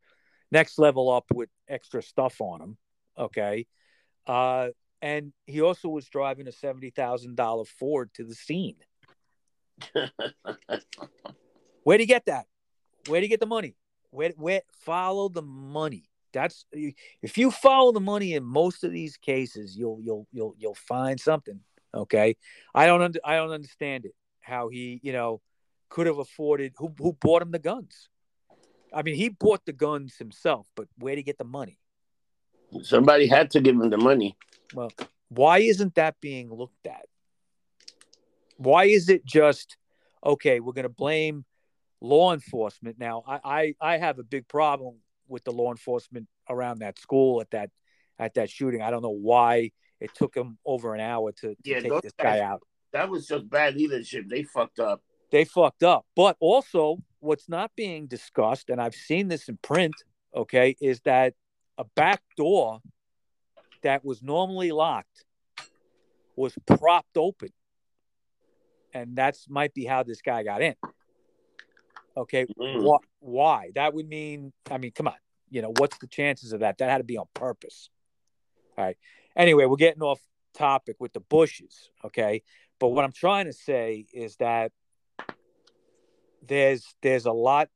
next 0.50 0.78
level 0.78 1.10
up 1.10 1.26
with 1.34 1.50
extra 1.68 2.02
stuff 2.02 2.40
on 2.40 2.60
them. 2.60 2.78
Okay. 3.18 3.66
Uh, 4.26 4.68
and 5.00 5.32
he 5.46 5.60
also 5.60 5.88
was 5.88 6.08
driving 6.08 6.48
a 6.48 6.50
$70,000 6.50 7.68
Ford 7.68 8.10
to 8.14 8.24
the 8.24 8.34
scene. 8.34 8.76
Where'd 11.84 12.00
he 12.00 12.06
get 12.06 12.26
that? 12.26 12.46
Where'd 13.06 13.22
he 13.22 13.28
get 13.28 13.40
the 13.40 13.46
money? 13.46 13.76
Where, 14.10 14.32
where, 14.36 14.62
follow 14.84 15.28
the 15.28 15.42
money 15.42 16.08
that's 16.32 16.64
if 16.72 17.38
you 17.38 17.50
follow 17.50 17.92
the 17.92 18.00
money 18.00 18.34
in 18.34 18.44
most 18.44 18.84
of 18.84 18.92
these 18.92 19.16
cases, 19.16 19.76
you'll 19.76 20.00
you'll 20.02 20.26
you'll 20.32 20.54
you'll 20.58 20.74
find 20.74 21.18
something. 21.18 21.60
Okay, 21.94 22.36
I 22.74 22.86
don't 22.86 23.02
under, 23.02 23.18
I 23.24 23.36
don't 23.36 23.50
understand 23.50 24.04
it. 24.04 24.14
How 24.40 24.68
he 24.68 25.00
you 25.02 25.12
know 25.12 25.40
could 25.88 26.06
have 26.06 26.18
afforded 26.18 26.74
who 26.76 26.94
who 26.98 27.12
bought 27.12 27.42
him 27.42 27.50
the 27.50 27.58
guns. 27.58 28.08
I 28.92 29.02
mean, 29.02 29.16
he 29.16 29.28
bought 29.28 29.64
the 29.66 29.72
guns 29.72 30.16
himself, 30.16 30.66
but 30.74 30.88
where 30.98 31.14
did 31.14 31.20
he 31.20 31.24
get 31.24 31.38
the 31.38 31.44
money? 31.44 31.78
Somebody 32.82 33.26
had 33.26 33.50
to 33.52 33.60
give 33.60 33.74
him 33.74 33.90
the 33.90 33.98
money. 33.98 34.36
Well, 34.74 34.92
why 35.28 35.58
isn't 35.58 35.94
that 35.94 36.16
being 36.20 36.52
looked 36.52 36.86
at? 36.86 37.06
Why 38.56 38.84
is 38.84 39.08
it 39.08 39.24
just 39.24 39.76
okay? 40.24 40.60
We're 40.60 40.72
going 40.72 40.82
to 40.84 40.88
blame 40.88 41.44
law 42.00 42.32
enforcement 42.32 42.98
now. 42.98 43.22
I, 43.26 43.40
I 43.44 43.74
I 43.94 43.98
have 43.98 44.18
a 44.18 44.24
big 44.24 44.48
problem 44.48 44.96
with 45.28 45.44
the 45.44 45.52
law 45.52 45.70
enforcement 45.70 46.26
around 46.48 46.80
that 46.80 46.98
school 46.98 47.40
at 47.40 47.50
that 47.50 47.70
at 48.18 48.34
that 48.34 48.50
shooting. 48.50 48.82
I 48.82 48.90
don't 48.90 49.02
know 49.02 49.10
why 49.10 49.70
it 50.00 50.14
took 50.14 50.34
them 50.34 50.58
over 50.64 50.94
an 50.94 51.00
hour 51.00 51.32
to, 51.32 51.48
to 51.48 51.56
yeah, 51.64 51.80
take 51.80 52.02
this 52.02 52.12
guys, 52.18 52.38
guy 52.38 52.40
out. 52.40 52.62
That 52.92 53.08
was 53.08 53.26
just 53.26 53.48
bad 53.48 53.76
leadership. 53.76 54.26
They 54.28 54.42
fucked 54.44 54.80
up. 54.80 55.02
They 55.30 55.44
fucked 55.44 55.82
up. 55.82 56.06
But 56.16 56.36
also, 56.40 56.98
what's 57.20 57.48
not 57.48 57.72
being 57.76 58.06
discussed, 58.06 58.70
and 58.70 58.80
I've 58.80 58.94
seen 58.94 59.28
this 59.28 59.48
in 59.48 59.58
print, 59.62 59.94
okay, 60.34 60.76
is 60.80 61.00
that 61.00 61.34
a 61.76 61.84
back 61.84 62.22
door 62.36 62.80
that 63.82 64.04
was 64.04 64.22
normally 64.22 64.72
locked 64.72 65.24
was 66.36 66.54
propped 66.66 67.16
open. 67.16 67.50
And 68.94 69.16
that's 69.16 69.48
might 69.48 69.74
be 69.74 69.84
how 69.84 70.02
this 70.02 70.22
guy 70.22 70.42
got 70.42 70.62
in. 70.62 70.74
Okay, 72.16 72.46
mm. 72.58 72.82
why, 72.82 72.98
why? 73.20 73.70
That 73.74 73.94
would 73.94 74.08
mean, 74.08 74.52
I 74.70 74.78
mean, 74.78 74.92
come 74.92 75.08
on, 75.08 75.14
you 75.50 75.62
know, 75.62 75.72
what's 75.76 75.98
the 75.98 76.06
chances 76.06 76.52
of 76.52 76.60
that? 76.60 76.78
That 76.78 76.90
had 76.90 76.98
to 76.98 77.04
be 77.04 77.18
on 77.18 77.26
purpose. 77.34 77.90
All 78.76 78.84
right. 78.84 78.96
Anyway, 79.36 79.66
we're 79.66 79.76
getting 79.76 80.02
off 80.02 80.20
topic 80.54 80.96
with 80.98 81.12
the 81.12 81.20
Bushes. 81.20 81.90
Okay, 82.04 82.42
but 82.80 82.88
what 82.88 83.04
I'm 83.04 83.12
trying 83.12 83.46
to 83.46 83.52
say 83.52 84.06
is 84.12 84.36
that 84.36 84.72
there's 86.46 86.94
there's 87.02 87.26
a 87.26 87.32
lot 87.32 87.68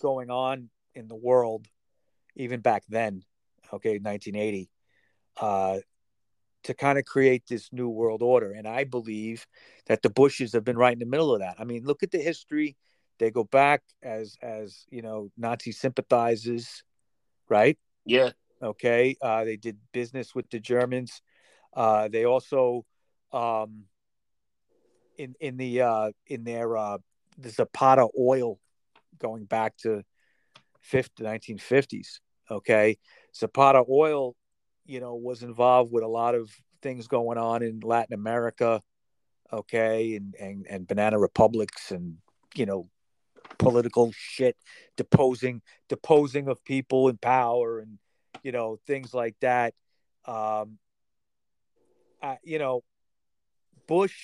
going 0.00 0.30
on 0.30 0.70
in 0.94 1.08
the 1.08 1.16
world, 1.16 1.66
even 2.36 2.60
back 2.60 2.84
then. 2.88 3.24
Okay, 3.72 3.98
1980. 3.98 4.70
Uh, 5.40 5.78
to 6.64 6.74
kind 6.74 6.98
of 6.98 7.04
create 7.04 7.44
this 7.48 7.72
new 7.72 7.88
world 7.88 8.20
order. 8.20 8.52
And 8.52 8.66
I 8.66 8.82
believe 8.82 9.46
that 9.86 10.02
the 10.02 10.10
Bushes 10.10 10.52
have 10.52 10.64
been 10.64 10.76
right 10.76 10.92
in 10.92 10.98
the 10.98 11.06
middle 11.06 11.32
of 11.32 11.40
that. 11.40 11.54
I 11.58 11.64
mean, 11.64 11.84
look 11.84 12.02
at 12.02 12.10
the 12.10 12.18
history 12.18 12.76
they 13.18 13.30
go 13.30 13.44
back 13.44 13.82
as 14.02 14.36
as 14.42 14.86
you 14.90 15.02
know 15.02 15.30
Nazi 15.36 15.72
sympathizers, 15.72 16.82
right? 17.48 17.78
Yeah. 18.04 18.30
Okay. 18.62 19.16
Uh, 19.20 19.44
they 19.44 19.56
did 19.56 19.78
business 19.92 20.34
with 20.34 20.48
the 20.50 20.60
Germans. 20.60 21.20
Uh, 21.74 22.08
they 22.08 22.24
also, 22.24 22.84
um, 23.32 23.84
in 25.16 25.34
in 25.40 25.56
the 25.56 25.82
uh, 25.82 26.12
in 26.26 26.44
their 26.44 26.76
uh, 26.76 26.98
the 27.36 27.50
Zapata 27.50 28.08
oil, 28.18 28.58
going 29.18 29.44
back 29.44 29.76
to 29.78 30.02
fifth 30.80 31.10
nineteen 31.18 31.58
fifties. 31.58 32.20
Okay, 32.50 32.96
Zapata 33.34 33.84
oil, 33.90 34.34
you 34.88 35.00
know, 35.00 35.14
was 35.14 35.42
involved 35.44 35.92
with 35.92 36.02
a 36.02 36.08
lot 36.08 36.34
of 36.34 36.50
things 36.82 37.06
going 37.06 37.38
on 37.38 37.62
in 37.62 37.80
Latin 37.80 38.14
America. 38.14 38.82
Okay, 39.52 40.16
and 40.16 40.34
and 40.34 40.66
and 40.68 40.88
banana 40.88 41.18
republics 41.18 41.92
and 41.92 42.16
you 42.54 42.66
know 42.66 42.88
political 43.58 44.12
shit, 44.12 44.56
deposing 44.96 45.62
deposing 45.88 46.48
of 46.48 46.64
people 46.64 47.08
in 47.08 47.18
power 47.18 47.78
and 47.78 47.98
you 48.42 48.50
know 48.50 48.78
things 48.86 49.14
like 49.14 49.36
that. 49.40 49.74
Um, 50.24 50.78
I, 52.22 52.38
you 52.42 52.58
know, 52.58 52.82
Bush, 53.86 54.16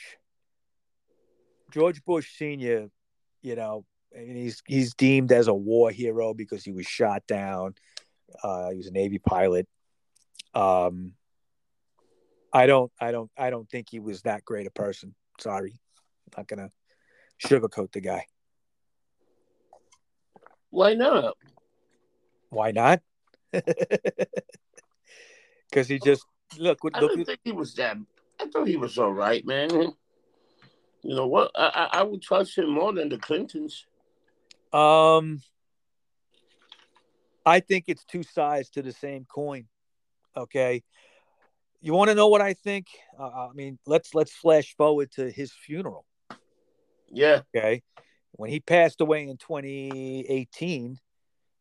George 1.70 2.04
Bush 2.04 2.36
Senior, 2.36 2.88
you 3.42 3.54
know, 3.54 3.84
and 4.14 4.36
he's 4.36 4.62
he's 4.66 4.94
deemed 4.94 5.30
as 5.30 5.46
a 5.46 5.54
war 5.54 5.90
hero 5.90 6.34
because 6.34 6.64
he 6.64 6.72
was 6.72 6.86
shot 6.86 7.26
down. 7.26 7.74
Uh, 8.42 8.70
he 8.70 8.76
was 8.78 8.86
a 8.86 8.92
Navy 8.92 9.18
pilot. 9.18 9.68
Um, 10.54 11.12
I 12.52 12.66
don't, 12.66 12.92
I 13.00 13.10
don't, 13.10 13.30
I 13.36 13.50
don't 13.50 13.68
think 13.68 13.88
he 13.90 13.98
was 13.98 14.22
that 14.22 14.44
great 14.44 14.66
a 14.66 14.70
person. 14.70 15.14
Sorry, 15.40 15.72
I'm 15.72 16.38
not 16.38 16.48
gonna 16.48 16.70
sugarcoat 17.44 17.92
the 17.92 18.00
guy. 18.00 18.26
Why 20.70 20.94
not? 20.94 21.36
Why 22.50 22.70
not? 22.70 23.00
Because 25.74 25.88
he 25.88 25.98
just 25.98 26.24
look. 26.56 26.78
I 26.94 27.00
look 27.00 27.16
don't 27.16 27.24
think 27.24 27.40
he 27.42 27.50
was 27.50 27.74
that. 27.74 27.96
I 28.40 28.46
thought 28.46 28.68
he 28.68 28.76
was 28.76 28.96
all 28.96 29.12
right, 29.12 29.44
man. 29.44 29.70
You 31.02 31.14
know 31.16 31.26
what? 31.26 31.50
I, 31.56 31.88
I, 31.92 31.98
I 31.98 32.02
would 32.04 32.22
trust 32.22 32.56
him 32.56 32.70
more 32.70 32.92
than 32.92 33.08
the 33.08 33.18
Clintons. 33.18 33.84
Um, 34.72 35.42
I 37.44 37.58
think 37.58 37.86
it's 37.88 38.04
two 38.04 38.22
sides 38.22 38.70
to 38.70 38.82
the 38.82 38.92
same 38.92 39.24
coin. 39.24 39.66
Okay, 40.36 40.82
you 41.80 41.92
want 41.92 42.08
to 42.08 42.14
know 42.14 42.28
what 42.28 42.40
I 42.40 42.54
think? 42.54 42.86
Uh, 43.18 43.48
I 43.48 43.52
mean, 43.54 43.78
let's 43.86 44.14
let's 44.14 44.32
flash 44.32 44.74
forward 44.76 45.12
to 45.12 45.30
his 45.30 45.52
funeral. 45.52 46.06
Yeah. 47.10 47.42
Okay, 47.54 47.82
when 48.32 48.50
he 48.50 48.60
passed 48.60 49.00
away 49.00 49.28
in 49.28 49.36
2018, 49.36 50.98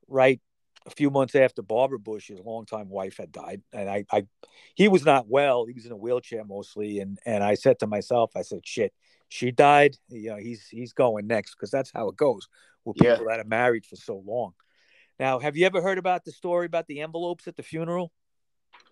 right 0.08 0.42
a 0.86 0.90
few 0.90 1.10
months 1.10 1.36
after 1.36 1.62
Barbara 1.62 2.00
Bush, 2.00 2.28
his 2.28 2.40
longtime 2.40 2.90
wife, 2.90 3.18
had 3.18 3.32
died, 3.32 3.62
and 3.72 3.90
I, 3.90 4.06
I, 4.12 4.26
he 4.76 4.88
was 4.88 5.06
not 5.06 5.28
well. 5.28 5.66
He 5.66 5.74
was 5.74 5.86
in 5.86 5.92
a 5.92 5.98
wheelchair 5.98 6.44
mostly, 6.44 7.00
and 7.00 7.20
and 7.26 7.44
I 7.44 7.54
said 7.54 7.80
to 7.80 7.88
myself, 7.88 8.32
I 8.36 8.42
said, 8.42 8.66
shit, 8.66 8.94
she 9.30 9.52
died. 9.52 9.98
You 10.10 10.32
know, 10.32 10.38
he's 10.38 10.68
he's 10.68 10.94
going 10.94 11.28
next 11.28 11.56
because 11.56 11.72
that's 11.72 11.92
how 11.94 12.10
it 12.10 12.18
goes 12.18 12.48
with 12.86 12.98
Yeah. 13.02 13.14
people 13.14 13.28
that 13.28 13.40
are 13.40 13.46
married 13.46 13.86
for 13.86 13.96
so 13.96 14.22
long. 14.26 14.54
Now, 15.20 15.40
have 15.40 15.56
you 15.56 15.66
ever 15.66 15.82
heard 15.82 15.98
about 15.98 16.26
the 16.26 16.32
story 16.32 16.66
about 16.66 16.88
the 16.88 17.02
envelopes 17.02 17.48
at 17.48 17.56
the 17.56 17.64
funeral? 17.64 18.12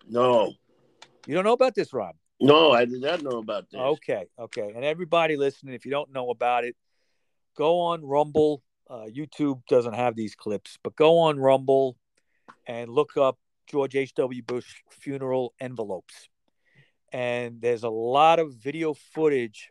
No. 0.08 0.52
You 1.26 1.34
don't 1.34 1.44
know 1.44 1.52
about 1.52 1.74
this, 1.74 1.92
Rob? 1.92 2.16
No, 2.40 2.72
I 2.72 2.84
did 2.84 3.00
not 3.00 3.22
know 3.22 3.38
about 3.38 3.70
this. 3.70 3.80
Okay, 3.80 4.26
okay. 4.38 4.72
And 4.74 4.84
everybody 4.84 5.36
listening, 5.36 5.74
if 5.74 5.84
you 5.84 5.92
don't 5.92 6.12
know 6.12 6.30
about 6.30 6.64
it, 6.64 6.74
go 7.56 7.80
on 7.80 8.04
Rumble. 8.04 8.62
Uh, 8.90 9.06
YouTube 9.06 9.62
doesn't 9.68 9.94
have 9.94 10.16
these 10.16 10.34
clips, 10.34 10.76
but 10.82 10.96
go 10.96 11.18
on 11.18 11.38
Rumble 11.38 11.96
and 12.66 12.90
look 12.90 13.16
up 13.16 13.38
George 13.68 13.94
H.W. 13.94 14.42
Bush 14.42 14.82
funeral 14.90 15.54
envelopes. 15.60 16.28
And 17.12 17.60
there's 17.60 17.84
a 17.84 17.90
lot 17.90 18.40
of 18.40 18.54
video 18.54 18.94
footage 18.94 19.70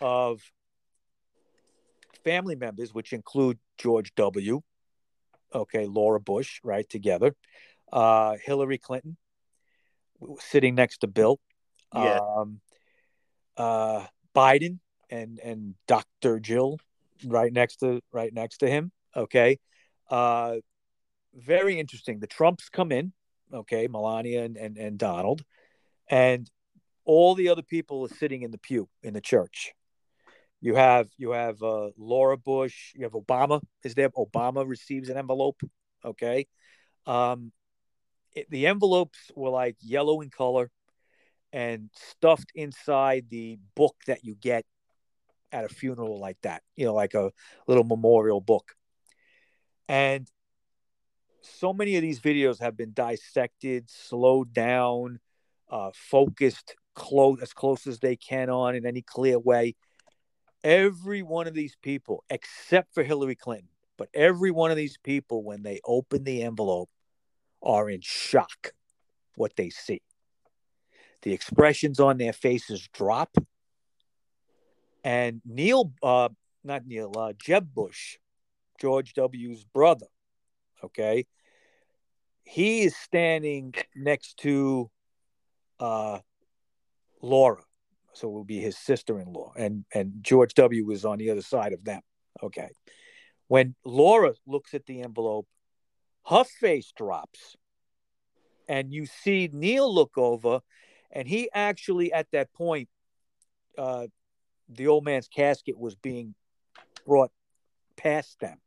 of 0.00 0.42
family 2.22 2.54
members, 2.54 2.92
which 2.92 3.12
include 3.12 3.58
George 3.78 4.14
W., 4.16 4.60
okay, 5.54 5.86
Laura 5.86 6.20
Bush, 6.20 6.60
right, 6.62 6.88
together, 6.88 7.34
uh, 7.92 8.36
Hillary 8.44 8.78
Clinton 8.78 9.16
sitting 10.38 10.74
next 10.74 10.98
to 10.98 11.06
Bill 11.06 11.38
Yeah. 11.94 12.18
um, 12.18 12.60
uh, 13.56 14.06
Biden 14.34 14.78
and 15.10 15.38
and 15.38 15.74
Dr. 15.86 16.40
Jill 16.40 16.78
right 17.24 17.52
next 17.52 17.76
to 17.76 18.00
right 18.12 18.32
next 18.32 18.58
to 18.58 18.68
him. 18.68 18.90
Okay, 19.16 19.58
uh, 20.10 20.56
very 21.34 21.78
interesting. 21.78 22.18
The 22.18 22.26
Trumps 22.26 22.68
come 22.68 22.90
in. 22.92 23.12
Okay, 23.52 23.86
Melania 23.86 24.42
and, 24.42 24.56
and 24.56 24.76
and 24.76 24.98
Donald, 24.98 25.44
and 26.08 26.50
all 27.04 27.34
the 27.34 27.48
other 27.50 27.62
people 27.62 28.02
are 28.02 28.08
sitting 28.16 28.42
in 28.42 28.50
the 28.50 28.58
pew 28.58 28.88
in 29.02 29.14
the 29.14 29.20
church. 29.20 29.72
You 30.60 30.74
have 30.74 31.08
you 31.18 31.30
have 31.32 31.62
uh, 31.62 31.90
Laura 31.96 32.36
Bush. 32.36 32.92
You 32.94 33.04
have 33.04 33.12
Obama. 33.12 33.60
Is 33.84 33.94
there? 33.94 34.08
Obama 34.10 34.66
receives 34.66 35.10
an 35.10 35.16
envelope. 35.18 35.60
Okay, 36.04 36.46
um, 37.06 37.52
it, 38.34 38.50
the 38.50 38.66
envelopes 38.66 39.30
were 39.34 39.50
like 39.50 39.76
yellow 39.80 40.20
in 40.20 40.30
color 40.30 40.70
and 41.52 41.90
stuffed 41.94 42.50
inside 42.54 43.26
the 43.30 43.58
book 43.76 43.96
that 44.06 44.24
you 44.24 44.34
get 44.34 44.64
at 45.52 45.64
a 45.64 45.68
funeral 45.68 46.18
like 46.18 46.38
that, 46.42 46.62
you 46.76 46.84
know, 46.84 46.94
like 46.94 47.14
a 47.14 47.30
little 47.68 47.84
memorial 47.84 48.40
book. 48.40 48.74
And 49.88 50.28
so 51.42 51.72
many 51.72 51.96
of 51.96 52.02
these 52.02 52.20
videos 52.20 52.60
have 52.60 52.76
been 52.76 52.92
dissected, 52.92 53.88
slowed 53.88 54.52
down, 54.52 55.20
uh, 55.70 55.90
focused 55.94 56.74
close 56.94 57.40
as 57.42 57.52
close 57.52 57.86
as 57.86 57.98
they 57.98 58.16
can 58.16 58.48
on 58.50 58.74
in 58.74 58.86
any 58.86 59.02
clear 59.02 59.38
way. 59.38 59.74
Every 60.62 61.22
one 61.22 61.46
of 61.46 61.54
these 61.54 61.76
people, 61.82 62.24
except 62.30 62.94
for 62.94 63.02
Hillary 63.02 63.34
Clinton, 63.34 63.68
but 63.98 64.08
every 64.14 64.50
one 64.50 64.70
of 64.70 64.76
these 64.76 64.96
people, 65.04 65.44
when 65.44 65.62
they 65.62 65.80
open 65.84 66.24
the 66.24 66.42
envelope, 66.42 66.88
are 67.64 67.88
in 67.90 68.00
shock 68.02 68.72
what 69.36 69.56
they 69.56 69.70
see 69.70 70.02
the 71.24 71.32
expressions 71.32 71.98
on 71.98 72.18
their 72.18 72.32
faces 72.32 72.86
drop. 72.92 73.36
And 75.02 75.40
Neil, 75.44 75.92
uh, 76.02 76.28
not 76.62 76.86
Neil, 76.86 77.12
uh, 77.16 77.32
Jeb 77.32 77.74
Bush, 77.74 78.18
George 78.80 79.14
W.'s 79.14 79.64
brother, 79.64 80.06
okay, 80.82 81.26
he 82.44 82.82
is 82.82 82.94
standing 82.94 83.74
next 83.96 84.36
to 84.38 84.90
uh, 85.80 86.18
Laura, 87.22 87.62
so 88.12 88.28
it 88.28 88.32
will 88.32 88.44
be 88.44 88.60
his 88.60 88.76
sister-in-law, 88.76 89.54
and 89.56 89.84
and 89.94 90.12
George 90.20 90.54
W. 90.54 90.90
is 90.90 91.04
on 91.04 91.18
the 91.18 91.30
other 91.30 91.42
side 91.42 91.72
of 91.72 91.84
them. 91.84 92.00
Okay, 92.42 92.68
when 93.48 93.74
Laura 93.84 94.34
looks 94.46 94.74
at 94.74 94.84
the 94.86 95.02
envelope, 95.02 95.46
her 96.26 96.44
face 96.44 96.92
drops, 96.96 97.56
and 98.68 98.92
you 98.92 99.06
see 99.06 99.50
Neil 99.52 99.92
look 99.92 100.16
over 100.16 100.60
and 101.14 101.28
he 101.28 101.48
actually 101.54 102.12
at 102.12 102.30
that 102.32 102.52
point 102.52 102.88
uh, 103.78 104.06
the 104.68 104.86
old 104.86 105.04
man's 105.04 105.28
casket 105.28 105.78
was 105.78 105.94
being 105.94 106.34
brought 107.06 107.30
past 107.96 108.40
them 108.40 108.58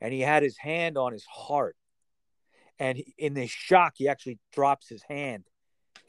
and 0.00 0.12
he 0.12 0.20
had 0.20 0.42
his 0.42 0.56
hand 0.56 0.96
on 0.96 1.12
his 1.12 1.24
heart 1.24 1.76
and 2.78 2.98
he, 2.98 3.14
in 3.18 3.34
this 3.34 3.50
shock 3.50 3.94
he 3.96 4.08
actually 4.08 4.38
drops 4.52 4.88
his 4.88 5.02
hand 5.02 5.44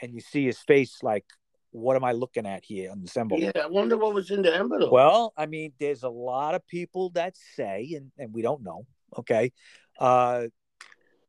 and 0.01 0.13
you 0.13 0.21
see 0.21 0.45
his 0.45 0.59
face 0.59 0.97
like 1.01 1.25
what 1.71 1.95
am 1.95 2.03
i 2.03 2.11
looking 2.11 2.45
at 2.45 2.63
here 2.63 2.91
on 2.91 3.01
the 3.01 3.19
envelope 3.19 3.41
Yeah, 3.55 3.63
I 3.63 3.67
wonder 3.67 3.97
what 3.97 4.13
was 4.13 4.29
in 4.29 4.41
the 4.43 4.55
envelope. 4.55 4.91
well 4.91 5.33
i 5.35 5.45
mean 5.45 5.73
there's 5.79 6.03
a 6.03 6.09
lot 6.09 6.53
of 6.53 6.67
people 6.67 7.09
that 7.11 7.35
say 7.55 7.93
and, 7.95 8.11
and 8.17 8.33
we 8.33 8.41
don't 8.41 8.61
know 8.63 8.85
okay 9.17 9.51
uh 9.99 10.43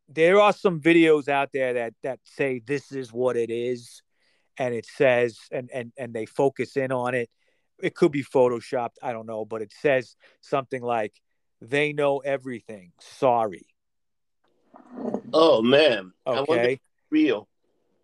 there 0.09 0.41
are 0.41 0.53
some 0.53 0.81
videos 0.81 1.29
out 1.29 1.51
there 1.53 1.75
that 1.75 1.95
that 2.03 2.21
say 2.25 2.61
this 2.65 2.93
is 2.93 3.13
what 3.13 3.37
it 3.37 3.51
is 3.51 4.03
and 4.59 4.75
it 4.75 4.87
says 4.87 5.39
and 5.51 5.71
and 5.73 5.93
and 5.99 6.13
they 6.15 6.27
focus 6.27 6.77
in 6.77 6.93
on 6.93 7.15
it. 7.15 7.31
It 7.83 7.95
could 7.95 8.13
be 8.13 8.23
photoshopped 8.23 8.97
i 9.03 9.13
don't 9.13 9.27
know 9.27 9.45
but 9.45 9.61
it 9.63 9.73
says 9.81 10.17
something 10.41 10.83
like 10.83 11.13
they 11.61 11.93
know 11.93 12.19
everything 12.19 12.93
sorry. 13.01 13.67
Oh 15.33 15.63
man, 15.63 16.13
I 16.25 16.31
wonder 16.33 16.55
if 16.55 16.59
okay 16.59 16.81
real. 17.11 17.49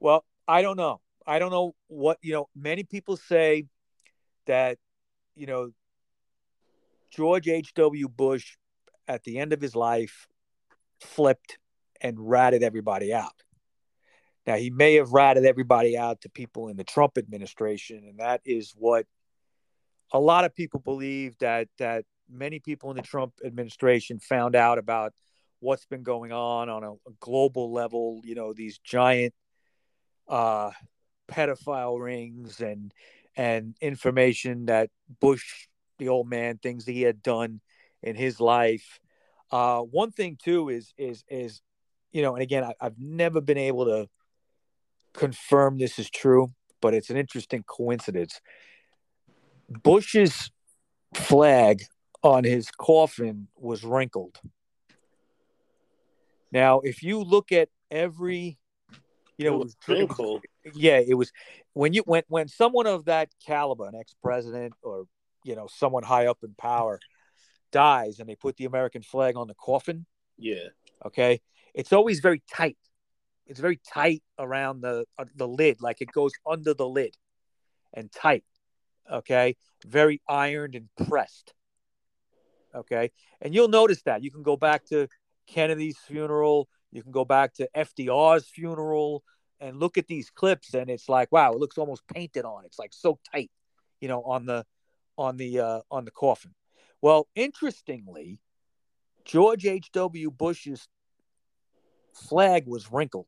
well 0.00 0.24
i 0.48 0.62
don't 0.62 0.76
know. 0.76 1.00
I 1.26 1.38
don't 1.38 1.50
know 1.52 1.74
what 1.86 2.18
you 2.22 2.32
know 2.32 2.48
many 2.56 2.82
people 2.82 3.16
say 3.16 3.66
that 4.46 4.78
you 5.36 5.46
know 5.46 5.70
george 7.10 7.46
h.w 7.46 8.08
bush 8.08 8.56
at 9.06 9.22
the 9.24 9.38
end 9.38 9.52
of 9.52 9.60
his 9.60 9.76
life 9.76 10.26
flipped 11.00 11.58
and 12.00 12.16
ratted 12.18 12.62
everybody 12.62 13.12
out. 13.12 13.42
Now 14.46 14.56
he 14.56 14.70
may 14.70 14.94
have 14.94 15.12
ratted 15.12 15.44
everybody 15.44 15.96
out 15.96 16.22
to 16.22 16.30
people 16.30 16.68
in 16.68 16.76
the 16.76 16.84
trump 16.84 17.18
administration 17.18 18.04
and 18.08 18.18
that 18.18 18.40
is 18.44 18.72
what 18.76 19.06
a 20.12 20.18
lot 20.18 20.44
of 20.44 20.54
people 20.54 20.80
believe 20.80 21.36
that 21.38 21.68
that 21.78 22.04
many 22.28 22.58
people 22.58 22.90
in 22.90 22.96
the 22.96 23.02
trump 23.02 23.34
administration 23.44 24.18
found 24.18 24.56
out 24.56 24.78
about 24.78 25.12
what's 25.60 25.84
been 25.84 26.02
going 26.02 26.32
on 26.32 26.68
on 26.68 26.82
a, 26.82 26.94
global 27.20 27.72
level 27.72 28.22
you 28.24 28.34
know 28.34 28.52
these 28.52 28.78
giant 28.78 29.34
uh 30.28 30.70
pedophile 31.30 32.00
rings 32.00 32.60
and 32.60 32.92
and 33.36 33.76
information 33.80 34.66
that 34.66 34.90
bush 35.20 35.66
the 35.98 36.08
old 36.08 36.28
man 36.28 36.58
things 36.58 36.84
that 36.86 36.92
he 36.92 37.02
had 37.02 37.22
done 37.22 37.60
in 38.02 38.16
his 38.16 38.40
life. 38.40 38.98
Uh 39.50 39.80
one 39.80 40.10
thing 40.10 40.36
too 40.42 40.68
is 40.68 40.92
is 40.96 41.24
is 41.28 41.60
you 42.12 42.22
know 42.22 42.34
and 42.34 42.42
again 42.42 42.64
I, 42.64 42.74
i've 42.80 42.98
never 42.98 43.40
been 43.40 43.58
able 43.58 43.84
to 43.86 44.08
confirm 45.12 45.78
this 45.78 45.98
is 45.98 46.08
true 46.10 46.48
but 46.80 46.94
it's 46.94 47.10
an 47.10 47.16
interesting 47.16 47.64
coincidence 47.66 48.40
bush's 49.82 50.50
flag 51.14 51.82
on 52.22 52.44
his 52.44 52.70
coffin 52.70 53.48
was 53.56 53.82
wrinkled. 53.84 54.38
Now, 56.52 56.80
if 56.80 57.02
you 57.02 57.22
look 57.22 57.52
at 57.52 57.68
every, 57.90 58.58
you 59.38 59.44
know, 59.44 59.52
It 59.52 59.54
it 59.54 59.58
was 59.58 59.64
was, 59.64 59.74
it 59.74 59.88
was- 59.88 59.98
wrinkled. 59.98 60.44
yeah, 60.74 60.98
it 60.98 61.14
was 61.14 61.32
when 61.72 61.92
you 61.92 62.02
when 62.04 62.22
when 62.28 62.48
someone 62.48 62.86
of 62.86 63.04
that 63.06 63.30
caliber, 63.46 63.86
an 63.86 63.94
ex 63.94 64.14
president 64.22 64.74
or 64.82 65.04
you 65.44 65.54
know 65.54 65.68
someone 65.72 66.02
high 66.02 66.26
up 66.26 66.38
in 66.42 66.54
power, 66.58 66.98
dies 67.72 68.18
and 68.18 68.28
they 68.28 68.34
put 68.36 68.56
the 68.56 68.64
American 68.66 69.02
flag 69.02 69.36
on 69.36 69.46
the 69.48 69.54
coffin. 69.54 70.06
Yeah. 70.36 70.68
Okay, 71.06 71.40
it's 71.74 71.92
always 71.92 72.20
very 72.20 72.42
tight. 72.52 72.78
It's 73.46 73.60
very 73.60 73.80
tight 73.92 74.22
around 74.38 74.80
the 74.82 75.04
uh, 75.18 75.24
the 75.34 75.48
lid, 75.48 75.80
like 75.80 76.00
it 76.00 76.12
goes 76.12 76.32
under 76.46 76.74
the 76.74 76.88
lid, 76.88 77.16
and 77.92 78.10
tight. 78.12 78.44
Okay, 79.10 79.56
very 79.84 80.22
ironed 80.28 80.74
and 80.74 80.88
pressed. 81.08 81.52
Okay, 82.74 83.10
and 83.40 83.54
you'll 83.54 83.68
notice 83.68 84.02
that 84.02 84.22
you 84.22 84.30
can 84.30 84.42
go 84.42 84.56
back 84.56 84.86
to 84.86 85.08
Kennedy's 85.48 85.98
funeral, 85.98 86.68
you 86.92 87.02
can 87.02 87.12
go 87.12 87.24
back 87.24 87.54
to 87.54 87.68
FDR's 87.76 88.46
funeral, 88.46 89.24
and 89.60 89.78
look 89.78 89.98
at 89.98 90.06
these 90.06 90.30
clips, 90.30 90.74
and 90.74 90.88
it's 90.88 91.08
like, 91.08 91.30
wow, 91.32 91.52
it 91.52 91.58
looks 91.58 91.78
almost 91.78 92.06
painted 92.08 92.44
on. 92.44 92.64
It's 92.64 92.78
like 92.78 92.92
so 92.92 93.18
tight, 93.32 93.50
you 94.00 94.08
know, 94.08 94.22
on 94.22 94.46
the 94.46 94.64
on 95.18 95.36
the 95.36 95.60
uh, 95.60 95.80
on 95.90 96.04
the 96.04 96.10
coffin. 96.10 96.54
Well, 97.02 97.28
interestingly, 97.34 98.40
George 99.24 99.66
H.W. 99.66 100.30
Bush's 100.30 100.86
flag 102.14 102.66
was 102.66 102.90
wrinkled. 102.92 103.26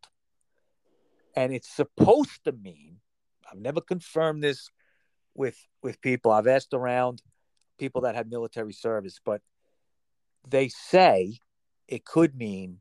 And 1.34 1.52
it's 1.52 1.68
supposed 1.68 2.44
to 2.44 2.52
mean, 2.52 2.98
I've 3.50 3.58
never 3.58 3.80
confirmed 3.80 4.42
this 4.42 4.68
with 5.34 5.56
with 5.82 6.00
people. 6.00 6.30
I've 6.30 6.46
asked 6.46 6.74
around 6.74 7.22
people 7.78 8.02
that 8.02 8.14
had 8.14 8.30
military 8.30 8.72
service, 8.72 9.20
but 9.24 9.40
they 10.48 10.68
say 10.68 11.38
it 11.88 12.04
could 12.04 12.36
mean 12.36 12.80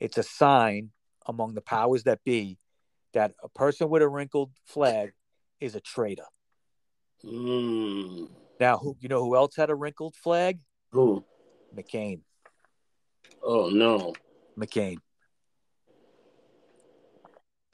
it's 0.00 0.18
a 0.18 0.22
sign 0.22 0.90
among 1.26 1.54
the 1.54 1.60
powers 1.60 2.04
that 2.04 2.24
be 2.24 2.58
that 3.12 3.32
a 3.42 3.48
person 3.48 3.88
with 3.88 4.02
a 4.02 4.08
wrinkled 4.08 4.50
flag 4.64 5.12
is 5.60 5.74
a 5.74 5.80
traitor. 5.80 6.26
Mm. 7.24 8.30
Now, 8.60 8.78
who 8.78 8.96
you 9.00 9.08
know 9.08 9.22
who 9.22 9.36
else 9.36 9.56
had 9.56 9.70
a 9.70 9.74
wrinkled 9.74 10.14
flag? 10.16 10.58
Who? 10.90 11.24
McCain. 11.74 12.20
Oh 13.42 13.68
no. 13.68 14.14
McCain. 14.58 14.98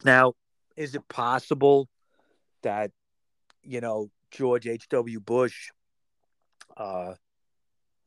Now, 0.05 0.35
is 0.77 0.95
it 0.95 1.07
possible 1.09 1.89
that 2.63 2.91
you 3.63 3.81
know 3.81 4.11
George 4.31 4.67
H. 4.67 4.89
W. 4.89 5.21
Bush, 5.21 5.71
uh, 6.77 7.15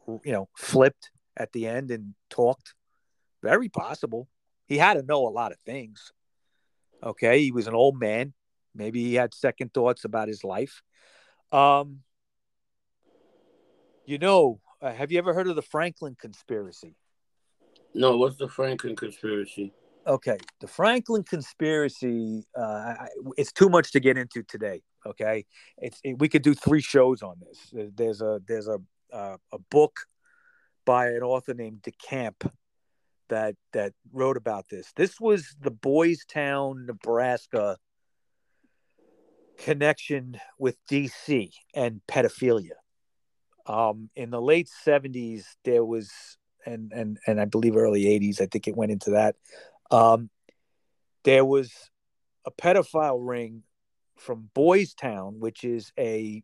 you 0.08 0.32
know, 0.32 0.50
flipped 0.58 1.12
at 1.38 1.52
the 1.52 1.68
end 1.68 1.92
and 1.92 2.16
talked? 2.30 2.74
Very 3.42 3.70
possible. 3.70 4.28
He 4.68 4.78
had 4.78 4.94
to 4.96 5.04
know 5.04 5.28
a 5.28 5.30
lot 5.30 5.52
of 5.52 5.58
things. 5.66 6.12
Okay, 7.04 7.42
he 7.42 7.52
was 7.52 7.68
an 7.68 7.74
old 7.74 8.00
man. 8.00 8.34
Maybe 8.74 9.04
he 9.04 9.16
had 9.16 9.34
second 9.34 9.74
thoughts 9.74 10.06
about 10.06 10.30
his 10.30 10.44
life. 10.44 10.82
Um, 11.52 12.00
you 14.06 14.18
know, 14.18 14.62
uh, 14.82 14.92
have 14.92 15.12
you 15.12 15.18
ever 15.18 15.34
heard 15.34 15.48
of 15.48 15.56
the 15.56 15.62
Franklin 15.62 16.16
conspiracy? 16.20 16.96
No, 17.94 18.18
what's 18.18 18.38
the 18.38 18.48
Franklin 18.48 18.96
conspiracy? 18.96 19.74
Okay 20.06 20.38
the 20.60 20.68
franklin 20.68 21.24
conspiracy 21.24 22.44
uh 22.58 22.96
it's 23.38 23.52
too 23.52 23.70
much 23.70 23.92
to 23.92 24.00
get 24.00 24.18
into 24.18 24.44
today 24.44 24.82
okay? 25.06 25.46
It's 25.78 26.00
it, 26.04 26.20
we 26.20 26.30
could 26.30 26.42
do 26.42 26.54
three 26.54 26.82
shows 26.82 27.22
on 27.22 27.36
this. 27.40 27.92
There's 27.96 28.22
a 28.22 28.42
there's 28.48 28.68
a 28.68 28.80
uh, 29.12 29.38
a 29.52 29.60
book 29.70 30.00
by 30.86 31.08
an 31.08 31.22
author 31.22 31.54
named 31.54 31.84
DeCamp 31.84 32.50
that 33.30 33.56
that 33.74 33.94
wrote 34.12 34.38
about 34.38 34.66
this. 34.70 34.92
This 34.96 35.20
was 35.20 35.56
the 35.62 35.72
boys 35.72 36.26
town 36.26 36.86
nebraska 36.88 37.78
connection 39.60 40.40
with 40.58 40.76
dc 40.92 41.52
and 41.76 42.02
pedophilia. 42.08 42.78
Um 43.66 44.10
in 44.16 44.32
the 44.32 44.42
late 44.42 44.70
70s 44.86 45.44
there 45.64 45.86
was 45.86 46.12
and 46.66 46.92
and 46.92 47.20
and 47.28 47.40
i 47.40 47.46
believe 47.46 47.78
early 47.78 48.06
80s 48.06 48.42
i 48.42 48.48
think 48.48 48.68
it 48.68 48.76
went 48.76 48.92
into 48.92 49.12
that 49.12 49.36
um, 49.94 50.30
there 51.24 51.46
was 51.46 51.72
a 52.46 52.52
pedophile 52.52 53.20
ring 53.22 53.64
from 54.18 54.50
Boys 54.54 54.94
Town, 54.96 55.40
which 55.40 55.64
is 55.64 55.94
a 56.00 56.44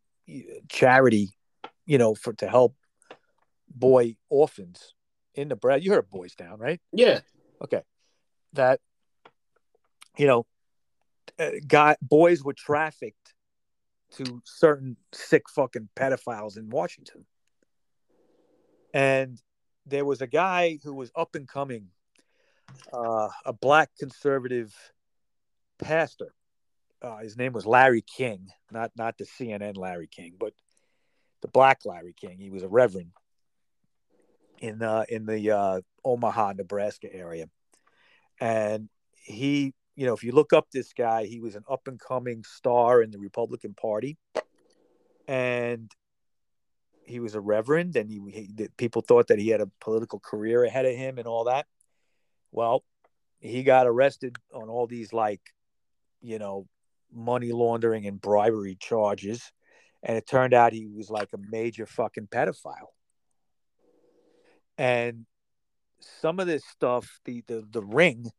charity, 0.70 1.32
you 1.86 1.98
know, 1.98 2.14
for 2.14 2.34
to 2.34 2.48
help 2.48 2.76
boy 3.68 4.16
orphans 4.30 4.94
in 5.34 5.48
Nebraska. 5.48 5.84
You 5.84 5.92
heard 5.92 6.10
Boys 6.10 6.36
Town, 6.36 6.60
right? 6.60 6.80
Yeah. 6.94 7.22
Okay, 7.62 7.82
that 8.54 8.80
you 10.18 10.28
know, 10.28 10.46
uh, 11.40 11.52
guy 11.68 11.96
boys 12.02 12.44
were 12.44 12.54
trafficked 12.54 13.34
to 14.12 14.42
certain 14.46 14.96
sick 15.12 15.50
fucking 15.50 15.90
pedophiles 15.96 16.56
in 16.58 16.70
Washington, 16.70 17.26
and 18.94 19.42
there 19.88 20.06
was 20.06 20.22
a 20.22 20.28
guy 20.28 20.78
who 20.84 20.94
was 20.94 21.12
up 21.16 21.34
and 21.34 21.48
coming 21.48 21.88
uh, 22.94 23.30
a 23.46 23.54
black 23.54 23.90
conservative 23.98 24.74
pastor. 25.78 26.34
Uh, 27.02 27.18
his 27.18 27.38
name 27.38 27.54
was 27.54 27.66
Larry 27.66 28.02
King, 28.02 28.50
not 28.72 28.92
not 28.98 29.18
the 29.18 29.26
CNN 29.26 29.78
Larry 29.78 30.08
King, 30.08 30.34
but 30.40 30.54
the 31.42 31.48
black 31.48 31.82
Larry 31.86 32.14
King. 32.14 32.38
He 32.40 32.50
was 32.50 32.64
a 32.64 32.68
reverend 32.68 33.12
in 34.60 34.82
uh, 34.82 35.06
in 35.08 35.26
the 35.26 35.52
uh, 35.52 35.82
Omaha, 36.04 36.54
Nebraska 36.58 37.14
area, 37.14 37.48
and 38.40 38.90
he, 39.24 39.74
you 39.96 40.06
know, 40.06 40.14
if 40.14 40.24
you 40.24 40.34
look 40.34 40.52
up 40.52 40.68
this 40.72 40.92
guy, 40.94 41.26
he 41.26 41.40
was 41.40 41.56
an 41.56 41.64
up 41.70 41.88
and 41.88 42.00
coming 42.00 42.44
star 42.44 43.02
in 43.02 43.12
the 43.12 43.20
Republican 43.20 43.74
Party, 43.74 44.18
and 45.28 45.90
he 47.06 47.20
was 47.20 47.34
a 47.36 47.40
reverend, 47.40 47.96
and 47.96 48.10
he, 48.10 48.20
he 48.30 48.68
people 48.78 49.02
thought 49.02 49.28
that 49.28 49.40
he 49.40 49.50
had 49.50 49.62
a 49.62 49.72
political 49.80 50.20
career 50.20 50.64
ahead 50.66 50.86
of 50.86 50.96
him 50.96 51.18
and 51.18 51.28
all 51.28 51.46
that. 51.46 51.66
Well, 52.52 52.84
he 53.40 53.64
got 53.64 53.88
arrested 53.88 54.36
on 54.54 54.70
all 54.70 54.88
these 54.88 55.14
like, 55.14 55.42
you 56.22 56.40
know, 56.40 56.68
money 57.14 57.52
laundering 57.52 58.06
and 58.06 58.20
bribery 58.20 58.76
charges. 58.80 59.52
And 60.04 60.18
it 60.18 60.28
turned 60.28 60.54
out 60.54 60.74
he 60.74 60.88
was 60.88 61.10
like 61.10 61.30
a 61.34 61.40
major 61.52 61.86
fucking 61.86 62.28
pedophile. 62.28 62.94
And 64.78 65.26
some 66.00 66.40
of 66.40 66.48
this 66.48 66.64
stuff, 66.66 67.20
the 67.26 67.44
the, 67.48 67.66
the 67.70 67.84
ring 67.84 68.32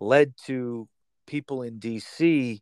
led 0.00 0.34
to 0.46 0.88
people 1.26 1.62
in 1.62 1.78
DC 1.78 2.60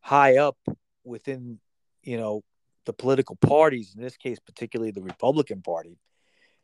high 0.00 0.38
up 0.38 0.56
within, 1.04 1.58
you 2.02 2.16
know, 2.16 2.42
the 2.86 2.92
political 2.92 3.36
parties, 3.36 3.92
in 3.94 4.02
this 4.02 4.16
case, 4.16 4.38
particularly 4.38 4.92
the 4.92 5.02
Republican 5.02 5.60
Party. 5.60 5.98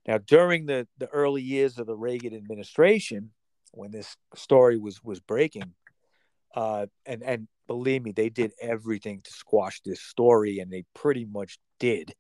Now, 0.06 0.18
during 0.18 0.66
the, 0.66 0.86
the 0.98 1.08
early 1.08 1.42
years 1.42 1.78
of 1.78 1.86
the 1.86 1.96
Reagan 1.96 2.34
administration, 2.34 3.30
when 3.73 3.91
this 3.91 4.16
story 4.35 4.79
was 4.79 5.03
was 5.03 5.20
breaking 5.20 5.73
uh 6.55 6.87
and 7.07 7.23
and 7.23 7.49
believe 7.66 8.03
me 8.03 8.12
they 8.12 8.29
did 8.29 8.53
everything 8.61 9.20
to 9.23 9.33
squash 9.33 9.81
this 9.85 10.01
story 10.01 10.59
and 10.59 10.70
they 10.70 10.85
pretty 10.95 11.25
much 11.25 11.59
did 11.79 12.14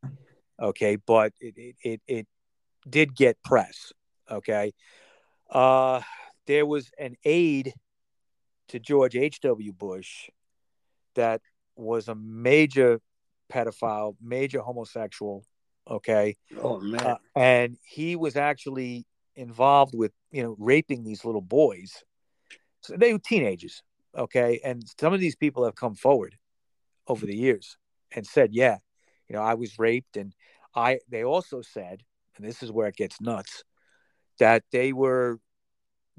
okay 0.60 0.96
but 0.96 1.32
it 1.40 1.54
it 1.56 1.76
it, 1.82 2.00
it 2.06 2.26
did 2.88 3.14
get 3.14 3.42
press 3.44 3.92
okay 4.30 4.72
uh 5.50 6.00
there 6.46 6.66
was 6.66 6.90
an 6.98 7.16
aide 7.24 7.72
to 8.68 8.78
George 8.78 9.16
H.W. 9.16 9.72
Bush 9.72 10.30
that 11.14 11.40
was 11.76 12.08
a 12.08 12.14
major 12.14 13.00
pedophile, 13.52 14.16
major 14.20 14.60
homosexual, 14.60 15.44
okay? 15.88 16.36
Oh 16.60 16.80
man. 16.80 17.00
Uh, 17.00 17.16
and 17.36 17.76
he 17.84 18.16
was 18.16 18.36
actually 18.36 19.04
involved 19.36 19.94
with 19.94 20.12
you 20.32 20.42
know 20.42 20.56
raping 20.58 21.04
these 21.04 21.24
little 21.24 21.42
boys. 21.42 22.02
So 22.80 22.96
they 22.96 23.12
were 23.12 23.20
teenagers 23.20 23.82
okay? 24.16 24.60
And 24.64 24.82
some 25.00 25.12
of 25.12 25.20
these 25.20 25.36
people 25.36 25.64
have 25.64 25.74
come 25.74 25.94
forward 25.94 26.36
over 27.06 27.26
the 27.26 27.36
years 27.36 27.76
and 28.14 28.24
said 28.26 28.50
yeah 28.52 28.76
you 29.28 29.34
know 29.34 29.42
i 29.42 29.54
was 29.54 29.78
raped. 29.78 30.16
And 30.16 30.34
i 30.74 30.98
they 31.08 31.24
also 31.24 31.62
said 31.62 32.02
and 32.36 32.46
this 32.46 32.62
is 32.62 32.70
where 32.70 32.88
it 32.88 32.96
gets 32.96 33.20
nuts 33.20 33.64
that 34.38 34.62
they 34.72 34.92
were 34.92 35.38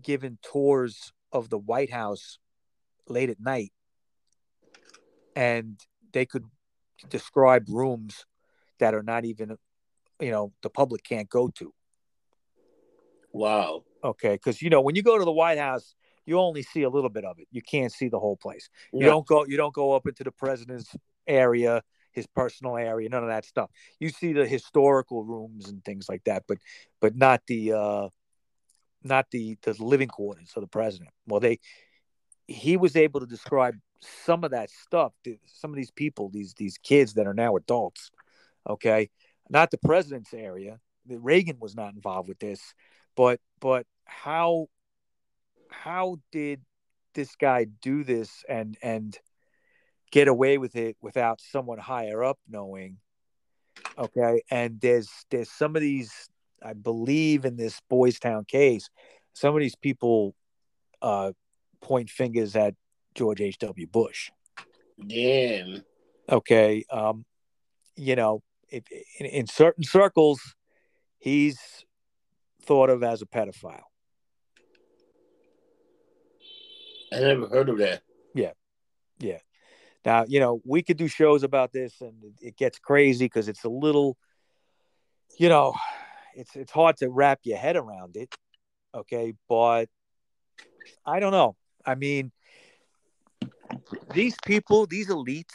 given 0.01 0.37
tours 0.43 1.11
of 1.31 1.49
the 1.49 1.57
white 1.57 1.91
house 1.91 2.37
late 3.07 3.29
at 3.29 3.39
night. 3.39 3.71
And 5.35 5.79
they 6.11 6.25
could 6.25 6.45
describe 7.09 7.65
rooms 7.67 8.25
that 8.79 8.93
are 8.93 9.03
not 9.03 9.25
even 9.25 9.57
you 10.19 10.31
know 10.31 10.51
the 10.61 10.69
public 10.69 11.03
can't 11.03 11.29
go 11.29 11.49
to. 11.55 11.73
Wow. 13.31 13.83
Okay, 14.03 14.33
because 14.33 14.61
you 14.61 14.69
know 14.69 14.81
when 14.81 14.95
you 14.95 15.03
go 15.03 15.17
to 15.17 15.25
the 15.25 15.31
White 15.31 15.57
House, 15.57 15.95
you 16.25 16.39
only 16.39 16.61
see 16.63 16.83
a 16.83 16.89
little 16.89 17.09
bit 17.09 17.25
of 17.25 17.39
it. 17.39 17.47
You 17.51 17.61
can't 17.61 17.91
see 17.91 18.09
the 18.09 18.19
whole 18.19 18.37
place. 18.37 18.69
You 18.91 19.01
Yeah. 19.01 19.05
don't 19.07 19.25
go. 19.27 19.45
You 19.45 19.57
don't 19.57 19.73
go 19.73 19.93
up 19.93 20.07
into 20.07 20.23
the 20.23 20.31
president's 20.31 20.95
area. 21.27 21.81
his 22.13 22.27
personal 22.27 22.77
area, 22.77 23.09
none 23.09 23.23
of 23.23 23.29
that 23.29 23.43
stuff. 23.43 23.71
You 23.99 24.09
see 24.09 24.33
the 24.33 24.45
historical 24.45 25.23
rooms 25.23 25.67
and 25.67 25.83
things 25.83 26.07
like 26.07 26.23
that, 26.25 26.43
but 26.47 26.59
but 27.01 27.15
not 27.15 27.41
the 27.47 27.73
uh, 27.73 28.09
not 29.03 29.31
the 29.31 29.57
the 29.63 29.73
living 29.83 30.07
quarters 30.09 30.51
of 30.55 30.61
the 30.61 30.67
president. 30.67 31.09
Well, 31.27 31.39
they 31.39 31.59
he 32.47 32.77
was 32.77 32.95
able 32.95 33.19
to 33.19 33.25
describe 33.25 33.75
some 34.01 34.43
of 34.43 34.51
that 34.51 34.69
stuff. 34.69 35.13
Some 35.47 35.71
of 35.71 35.75
these 35.75 35.91
people, 35.91 36.29
these 36.29 36.53
these 36.53 36.77
kids 36.77 37.15
that 37.15 37.25
are 37.25 37.33
now 37.33 37.55
adults, 37.55 38.11
okay, 38.69 39.09
not 39.49 39.71
the 39.71 39.77
president's 39.77 40.33
area. 40.33 40.79
Reagan 41.07 41.57
was 41.59 41.75
not 41.75 41.93
involved 41.95 42.29
with 42.29 42.39
this, 42.39 42.61
but 43.15 43.39
but 43.59 43.85
how 44.05 44.67
how 45.69 46.17
did 46.31 46.61
this 47.13 47.35
guy 47.35 47.65
do 47.81 48.03
this 48.03 48.43
and 48.47 48.77
and 48.81 49.17
get 50.11 50.27
away 50.27 50.57
with 50.57 50.75
it 50.75 50.95
without 51.01 51.41
someone 51.41 51.79
higher 51.79 52.23
up 52.23 52.39
knowing? 52.49 52.97
Okay 53.97 54.41
and 54.49 54.79
there's 54.81 55.09
there's 55.29 55.51
some 55.51 55.75
of 55.75 55.81
these 55.81 56.29
i 56.63 56.73
believe 56.73 57.45
in 57.45 57.55
this 57.55 57.79
boys 57.89 58.19
town 58.19 58.45
case 58.45 58.89
some 59.33 59.55
of 59.55 59.61
these 59.61 59.75
people 59.75 60.35
uh 61.01 61.31
point 61.81 62.09
fingers 62.09 62.55
at 62.55 62.75
george 63.15 63.41
h.w 63.41 63.87
bush. 63.87 64.31
Damn. 65.05 65.83
Okay 66.29 66.85
um 66.89 67.25
you 67.95 68.15
know 68.15 68.41
if, 68.69 68.83
in, 69.19 69.25
in 69.25 69.47
certain 69.47 69.83
circles 69.83 70.55
he's 71.19 71.85
thought 72.61 72.89
of 72.89 73.03
as 73.03 73.21
a 73.21 73.25
pedophile 73.25 73.92
I 77.13 77.19
never 77.19 77.47
heard 77.47 77.69
of 77.69 77.77
that. 77.77 78.01
Yeah, 78.33 78.51
yeah. 79.19 79.39
Now 80.05 80.25
you 80.27 80.39
know 80.39 80.61
we 80.65 80.81
could 80.81 80.97
do 80.97 81.07
shows 81.07 81.43
about 81.43 81.71
this, 81.71 82.01
and 82.01 82.15
it 82.41 82.57
gets 82.57 82.79
crazy 82.79 83.25
because 83.25 83.47
it's 83.47 83.63
a 83.63 83.69
little, 83.69 84.17
you 85.37 85.49
know, 85.49 85.73
it's 86.35 86.55
it's 86.55 86.71
hard 86.71 86.97
to 86.97 87.09
wrap 87.09 87.39
your 87.43 87.57
head 87.57 87.75
around 87.75 88.17
it. 88.17 88.33
Okay, 88.95 89.33
but 89.47 89.87
I 91.05 91.19
don't 91.19 91.31
know. 91.31 91.55
I 91.85 91.95
mean, 91.95 92.31
these 94.13 94.35
people, 94.45 94.85
these 94.85 95.09
elites, 95.09 95.53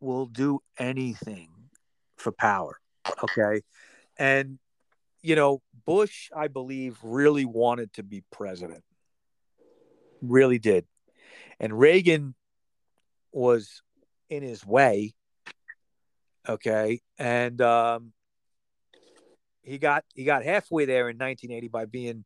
will 0.00 0.26
do 0.26 0.60
anything 0.78 1.50
for 2.16 2.32
power. 2.32 2.78
Okay, 3.24 3.62
and 4.18 4.58
you 5.22 5.36
know, 5.36 5.62
Bush, 5.86 6.30
I 6.36 6.48
believe, 6.48 6.98
really 7.02 7.44
wanted 7.44 7.92
to 7.94 8.02
be 8.02 8.22
president 8.30 8.84
really 10.22 10.58
did. 10.58 10.86
And 11.60 11.78
Reagan 11.78 12.34
was 13.32 13.82
in 14.30 14.42
his 14.42 14.64
way. 14.64 15.14
Okay. 16.48 17.00
And 17.18 17.60
um, 17.60 18.12
he 19.62 19.78
got 19.78 20.04
he 20.14 20.24
got 20.24 20.44
halfway 20.44 20.84
there 20.84 21.08
in 21.08 21.16
1980 21.16 21.68
by 21.68 21.84
being 21.84 22.24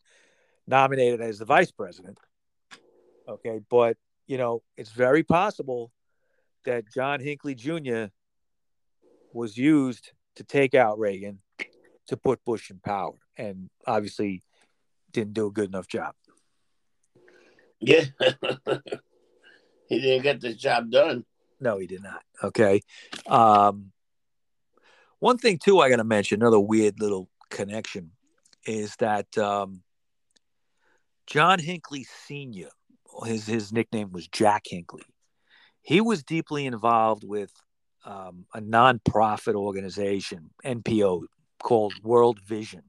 nominated 0.66 1.20
as 1.20 1.38
the 1.38 1.44
vice 1.44 1.70
president. 1.70 2.18
Okay, 3.28 3.60
but 3.68 3.96
you 4.26 4.38
know, 4.38 4.62
it's 4.76 4.90
very 4.90 5.22
possible 5.22 5.92
that 6.64 6.84
John 6.92 7.20
Hinckley 7.20 7.54
Jr. 7.54 8.06
was 9.32 9.56
used 9.56 10.12
to 10.36 10.44
take 10.44 10.74
out 10.74 10.98
Reagan 10.98 11.40
to 12.08 12.16
put 12.16 12.44
Bush 12.44 12.70
in 12.70 12.78
power 12.78 13.14
and 13.36 13.68
obviously 13.86 14.42
didn't 15.12 15.34
do 15.34 15.46
a 15.46 15.52
good 15.52 15.68
enough 15.68 15.88
job. 15.88 16.14
Yeah. 17.80 18.04
he 19.88 20.00
didn't 20.00 20.22
get 20.22 20.40
the 20.40 20.54
job 20.54 20.90
done. 20.90 21.24
No, 21.60 21.78
he 21.78 21.86
did 21.86 22.02
not. 22.02 22.22
Okay. 22.42 22.82
Um, 23.26 23.92
one 25.18 25.38
thing, 25.38 25.58
too, 25.58 25.80
I 25.80 25.88
got 25.88 25.96
to 25.96 26.04
mention, 26.04 26.42
another 26.42 26.60
weird 26.60 27.00
little 27.00 27.28
connection 27.50 28.12
is 28.66 28.94
that 28.96 29.36
um, 29.38 29.82
John 31.26 31.58
Hinckley 31.58 32.06
Sr., 32.26 32.68
his, 33.24 33.46
his 33.46 33.72
nickname 33.72 34.12
was 34.12 34.28
Jack 34.28 34.64
Hinckley. 34.66 35.04
He 35.80 36.00
was 36.00 36.22
deeply 36.22 36.66
involved 36.66 37.24
with 37.24 37.52
um, 38.04 38.46
a 38.54 38.60
nonprofit 38.60 39.54
organization, 39.54 40.50
NPO, 40.64 41.22
called 41.62 41.94
World 42.02 42.40
Vision. 42.40 42.82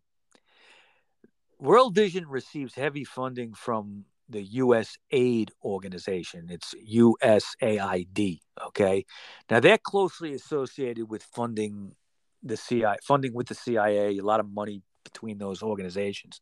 World 1.59 1.95
Vision 1.95 2.27
receives 2.27 2.75
heavy 2.75 3.03
funding 3.03 3.53
from 3.53 4.05
the 4.29 4.43
U.S. 4.43 4.97
Aid 5.11 5.51
Organization. 5.63 6.47
It's 6.49 6.73
USAID. 6.75 8.39
Okay, 8.67 9.05
now 9.49 9.59
they're 9.59 9.77
closely 9.77 10.33
associated 10.33 11.09
with 11.09 11.23
funding 11.23 11.95
the 12.43 12.57
CIA, 12.57 12.97
funding 13.03 13.33
with 13.33 13.47
the 13.47 13.55
CIA. 13.55 14.17
A 14.17 14.23
lot 14.23 14.39
of 14.39 14.49
money 14.49 14.81
between 15.03 15.37
those 15.37 15.61
organizations. 15.63 16.41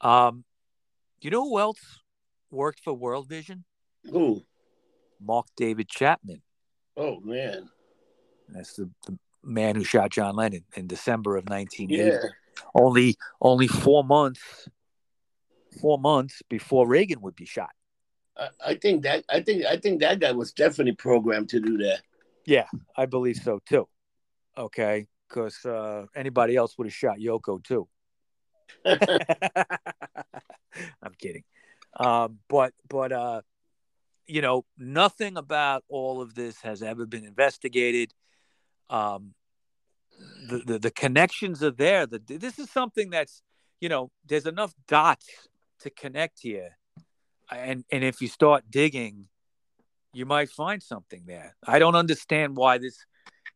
Um, 0.00 0.44
you 1.20 1.30
know 1.30 1.44
who 1.44 1.58
else 1.58 2.00
worked 2.50 2.80
for 2.80 2.94
World 2.94 3.28
Vision? 3.28 3.64
Who? 4.10 4.42
Mark 5.20 5.46
David 5.56 5.88
Chapman. 5.88 6.42
Oh 6.96 7.20
man, 7.20 7.68
that's 8.48 8.74
the, 8.74 8.90
the 9.06 9.18
man 9.42 9.76
who 9.76 9.84
shot 9.84 10.10
John 10.10 10.36
Lennon 10.36 10.64
in 10.76 10.86
December 10.86 11.36
of 11.36 11.48
1980. 11.48 12.10
Yeah. 12.10 12.30
Only 12.74 13.16
only 13.40 13.68
four 13.68 14.04
months 14.04 14.68
four 15.80 15.98
months 15.98 16.42
before 16.48 16.86
Reagan 16.86 17.20
would 17.20 17.36
be 17.36 17.46
shot. 17.46 17.70
I 18.64 18.74
think 18.74 19.02
that 19.02 19.24
I 19.28 19.42
think 19.42 19.64
I 19.66 19.76
think 19.76 20.00
that 20.00 20.20
guy 20.20 20.32
was 20.32 20.52
definitely 20.52 20.94
programmed 20.94 21.50
to 21.50 21.60
do 21.60 21.76
that. 21.78 22.00
Yeah, 22.46 22.66
I 22.96 23.06
believe 23.06 23.36
so 23.36 23.60
too. 23.66 23.86
Okay, 24.56 25.06
because 25.28 25.64
uh, 25.64 26.06
anybody 26.14 26.56
else 26.56 26.78
would 26.78 26.86
have 26.86 26.94
shot 26.94 27.18
Yoko 27.18 27.62
too. 27.62 27.86
I'm 28.86 28.98
kidding, 31.18 31.44
um, 31.98 32.38
but 32.48 32.72
but 32.88 33.12
uh, 33.12 33.42
you 34.26 34.40
know 34.40 34.64
nothing 34.78 35.36
about 35.36 35.84
all 35.88 36.22
of 36.22 36.34
this 36.34 36.60
has 36.62 36.82
ever 36.82 37.04
been 37.06 37.24
investigated. 37.24 38.14
Um, 38.88 39.34
the, 40.48 40.58
the 40.58 40.78
the 40.78 40.90
connections 40.90 41.62
are 41.62 41.70
there. 41.72 42.06
The, 42.06 42.18
this 42.18 42.58
is 42.58 42.70
something 42.70 43.10
that's 43.10 43.42
you 43.80 43.88
know 43.88 44.10
there's 44.26 44.46
enough 44.46 44.72
dots 44.88 45.28
to 45.80 45.90
connect 45.90 46.40
here. 46.40 46.76
And 47.50 47.84
and 47.90 48.04
if 48.04 48.20
you 48.20 48.28
start 48.28 48.64
digging, 48.70 49.26
you 50.12 50.26
might 50.26 50.50
find 50.50 50.82
something 50.82 51.24
there. 51.26 51.56
I 51.66 51.78
don't 51.78 51.96
understand 51.96 52.56
why 52.56 52.78
this, 52.78 52.96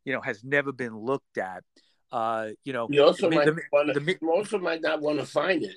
you 0.04 0.12
know, 0.12 0.20
has 0.20 0.42
never 0.42 0.72
been 0.72 0.96
looked 0.96 1.38
at. 1.38 1.62
Uh, 2.10 2.50
you 2.64 2.72
know, 2.72 2.88
you 2.90 3.02
also 3.02 3.28
the, 3.28 3.36
might 3.36 3.44
the, 3.46 3.60
wanna, 3.72 3.92
the, 3.92 4.18
you 4.20 4.32
also 4.32 4.58
might 4.58 4.80
not 4.80 5.00
want 5.00 5.18
to 5.18 5.26
find 5.26 5.62
it. 5.62 5.76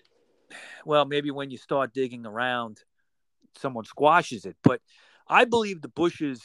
Well, 0.86 1.06
maybe 1.06 1.32
when 1.32 1.52
you 1.52 1.58
start 1.58 1.94
digging 1.94 2.26
around, 2.26 2.80
someone 3.58 3.86
squashes 3.86 4.46
it. 4.46 4.56
But 4.64 4.82
I 5.28 5.46
believe 5.46 5.82
the 5.82 5.90
Bushes 5.90 6.42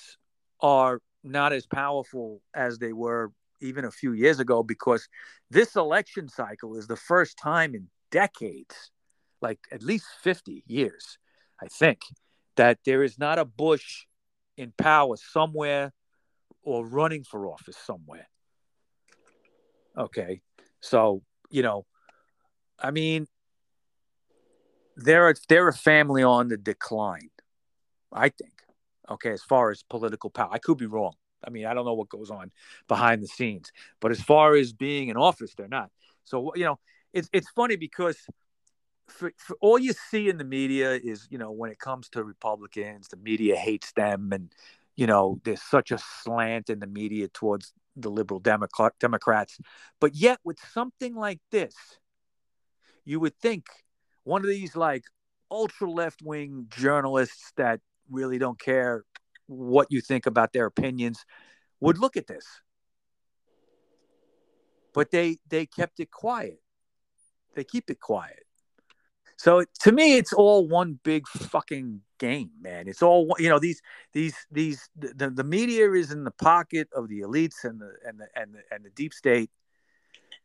are 0.61 1.00
not 1.24 1.53
as 1.53 1.66
powerful 1.66 2.40
as 2.55 2.78
they 2.78 2.92
were 2.92 3.32
even 3.61 3.84
a 3.84 3.90
few 3.90 4.12
years 4.12 4.40
ago 4.40 4.62
because 4.62 5.09
this 5.50 5.76
election 5.76 6.28
cycle 6.28 6.76
is 6.76 6.86
the 6.86 6.96
first 6.96 7.38
time 7.38 7.74
in 7.74 7.88
decades 8.11 8.90
like 9.43 9.59
at 9.70 9.82
least 9.82 10.07
50 10.22 10.64
years, 10.66 11.18
I 11.61 11.66
think, 11.66 12.01
that 12.57 12.78
there 12.84 13.03
is 13.03 13.18
not 13.18 13.38
a 13.38 13.45
Bush 13.45 14.07
in 14.57 14.72
power 14.78 15.16
somewhere 15.16 15.93
or 16.62 16.86
running 16.86 17.24
for 17.24 17.47
office 17.47 17.76
somewhere. 17.76 18.28
Okay. 19.99 20.40
So, 20.80 21.22
you 21.51 21.62
know, 21.62 21.84
I 22.78 22.90
mean, 22.90 23.26
they're, 24.97 25.34
they're 25.49 25.68
a 25.68 25.72
family 25.72 26.22
on 26.22 26.49
the 26.49 26.57
decline, 26.57 27.30
I 28.12 28.28
think. 28.28 28.53
Okay. 29.11 29.32
As 29.32 29.43
far 29.43 29.70
as 29.70 29.82
political 29.82 30.30
power, 30.30 30.49
I 30.51 30.59
could 30.59 30.78
be 30.78 30.86
wrong. 30.86 31.14
I 31.45 31.51
mean, 31.51 31.66
I 31.66 31.74
don't 31.74 31.84
know 31.84 31.95
what 31.95 32.09
goes 32.09 32.30
on 32.30 32.53
behind 32.86 33.22
the 33.22 33.26
scenes, 33.26 33.72
but 34.01 34.12
as 34.12 34.20
far 34.20 34.55
as 34.55 34.72
being 34.72 35.09
in 35.09 35.16
office, 35.16 35.55
they're 35.57 35.66
not. 35.66 35.90
So, 36.24 36.55
you 36.55 36.64
know, 36.64 36.78
it's, 37.12 37.28
it's 37.32 37.51
funny 37.51 37.74
because 37.74 38.16
for, 39.09 39.32
for 39.36 39.57
all 39.61 39.78
you 39.78 39.92
see 39.92 40.28
in 40.28 40.38
the 40.38 40.44
media 40.44 40.92
is 40.92 41.26
you 41.30 41.38
know 41.38 41.50
when 41.50 41.70
it 41.70 41.78
comes 41.78 42.09
to 42.11 42.22
republicans 42.24 43.09
the 43.09 43.16
media 43.16 43.57
hates 43.57 43.92
them 43.92 44.30
and 44.32 44.53
you 44.96 45.07
know 45.07 45.40
there's 45.44 45.62
such 45.62 45.90
a 45.90 45.98
slant 45.98 46.70
in 46.70 46.78
the 46.78 46.86
media 46.86 47.28
towards 47.28 47.72
the 47.94 48.11
liberal 48.11 48.40
Democrat, 48.40 48.94
democrats. 48.98 49.59
But 50.00 50.14
yet 50.14 50.38
with 50.44 50.59
something 50.72 51.14
like 51.14 51.40
this 51.50 51.74
you 53.05 53.20
would 53.20 53.36
think 53.36 53.66
one 54.24 54.42
of 54.42 54.48
these 54.48 54.76
like 54.76 55.05
ultra 55.50 55.90
left 55.90 56.22
wing 56.22 56.66
journalists 56.70 57.53
that 57.57 57.80
really 58.11 58.38
don't 58.38 58.59
care 58.59 59.05
what 59.46 59.88
you 59.90 60.00
think 60.00 60.26
about 60.26 60.53
their 60.53 60.66
opinions 60.66 61.24
would 61.80 61.98
look 61.98 62.16
at 62.16 62.26
this. 62.26 62.46
But 64.94 65.11
they 65.11 65.38
they 65.48 65.66
kept 65.66 66.00
it 66.00 66.11
quiet. 66.11 66.61
They 67.55 67.64
keep 67.64 67.90
it 67.90 68.00
quiet 68.00 68.44
so 69.43 69.64
to 69.80 69.90
me, 69.90 70.18
it's 70.18 70.32
all 70.32 70.68
one 70.68 71.01
big 71.03 71.26
fucking 71.26 72.03
game, 72.20 72.51
man. 72.61 72.86
It's 72.86 73.03
all 73.03 73.34
you 73.40 73.49
know. 73.49 73.59
These 73.59 73.82
these 74.12 74.36
these 74.53 74.88
the, 74.95 75.30
the 75.30 75.43
media 75.43 75.90
is 75.95 76.12
in 76.12 76.22
the 76.22 76.30
pocket 76.30 76.88
of 76.95 77.09
the 77.09 77.22
elites 77.22 77.64
and 77.64 77.80
the 77.80 77.93
and 78.07 78.20
the 78.20 78.28
and 78.36 78.55
the, 78.55 78.61
and 78.70 78.84
the 78.84 78.90
deep 78.90 79.12
state, 79.12 79.51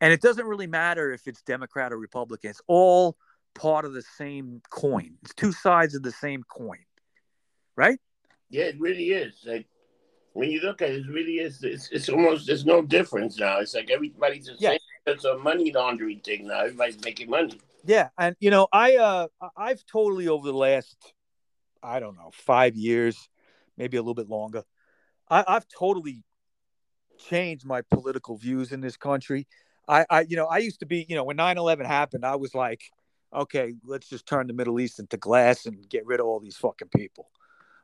and 0.01 0.11
it 0.11 0.19
doesn't 0.19 0.47
really 0.47 0.65
matter 0.65 1.13
if 1.13 1.27
it's 1.27 1.43
Democrat 1.43 1.93
or 1.93 1.99
Republican. 1.99 2.49
It's 2.49 2.61
all 2.65 3.17
part 3.53 3.85
of 3.85 3.93
the 3.93 4.01
same 4.01 4.63
coin. 4.71 5.11
It's 5.21 5.35
two 5.35 5.51
sides 5.51 5.93
of 5.93 6.01
the 6.01 6.11
same 6.11 6.41
coin, 6.41 6.83
right? 7.75 7.99
Yeah, 8.49 8.63
it 8.63 8.79
really 8.79 9.11
is. 9.11 9.35
Like 9.45 9.67
when 10.33 10.49
you 10.49 10.59
look 10.61 10.81
at 10.81 10.89
it, 10.89 11.01
it 11.01 11.07
really 11.07 11.33
is. 11.33 11.63
It's, 11.63 11.87
it's 11.91 12.09
almost 12.09 12.47
there's 12.47 12.65
no 12.65 12.81
difference 12.81 13.37
now. 13.37 13.59
It's 13.59 13.75
like 13.75 13.91
everybody's 13.91 14.47
the 14.47 14.55
yeah. 14.57 14.69
same. 14.71 14.79
It's 15.05 15.25
a 15.25 15.37
money 15.37 15.71
laundering 15.71 16.21
thing 16.21 16.47
now. 16.47 16.61
Everybody's 16.61 16.99
making 17.03 17.29
money. 17.29 17.59
Yeah, 17.86 18.09
and 18.17 18.36
you 18.39 18.49
know, 18.49 18.67
I 18.71 18.97
uh, 18.97 19.28
I've 19.55 19.86
totally 19.86 20.28
over 20.28 20.47
the 20.47 20.57
last, 20.57 20.97
I 21.82 21.99
don't 21.99 22.15
know, 22.15 22.32
five 22.34 22.75
years, 22.75 23.30
maybe 23.78 23.97
a 23.97 24.01
little 24.01 24.15
bit 24.15 24.30
longer, 24.30 24.63
I, 25.30 25.43
I've 25.47 25.67
totally 25.67 26.23
changed 27.30 27.65
my 27.65 27.82
political 27.82 28.38
views 28.38 28.71
in 28.71 28.82
this 28.82 28.97
country. 28.97 29.47
I, 29.88 30.05
I, 30.09 30.21
you 30.21 30.36
know, 30.36 30.47
I 30.47 30.57
used 30.57 30.82
to 30.82 30.86
be, 30.86 31.05
you 31.07 31.15
know, 31.15 31.23
when 31.23 31.38
9-11 31.38 31.86
happened, 31.86 32.25
I 32.25 32.36
was 32.36 32.53
like, 32.53 32.82
okay, 33.34 33.73
let's 33.86 34.09
just 34.09 34.25
turn 34.25 34.47
the 34.47 34.53
Middle 34.53 34.80
East 34.80 34.99
into 34.99 35.17
glass 35.17 35.65
and 35.65 35.88
get 35.89 36.05
rid 36.05 36.19
of 36.19 36.25
all 36.25 36.39
these 36.39 36.57
fucking 36.57 36.89
people. 36.95 37.30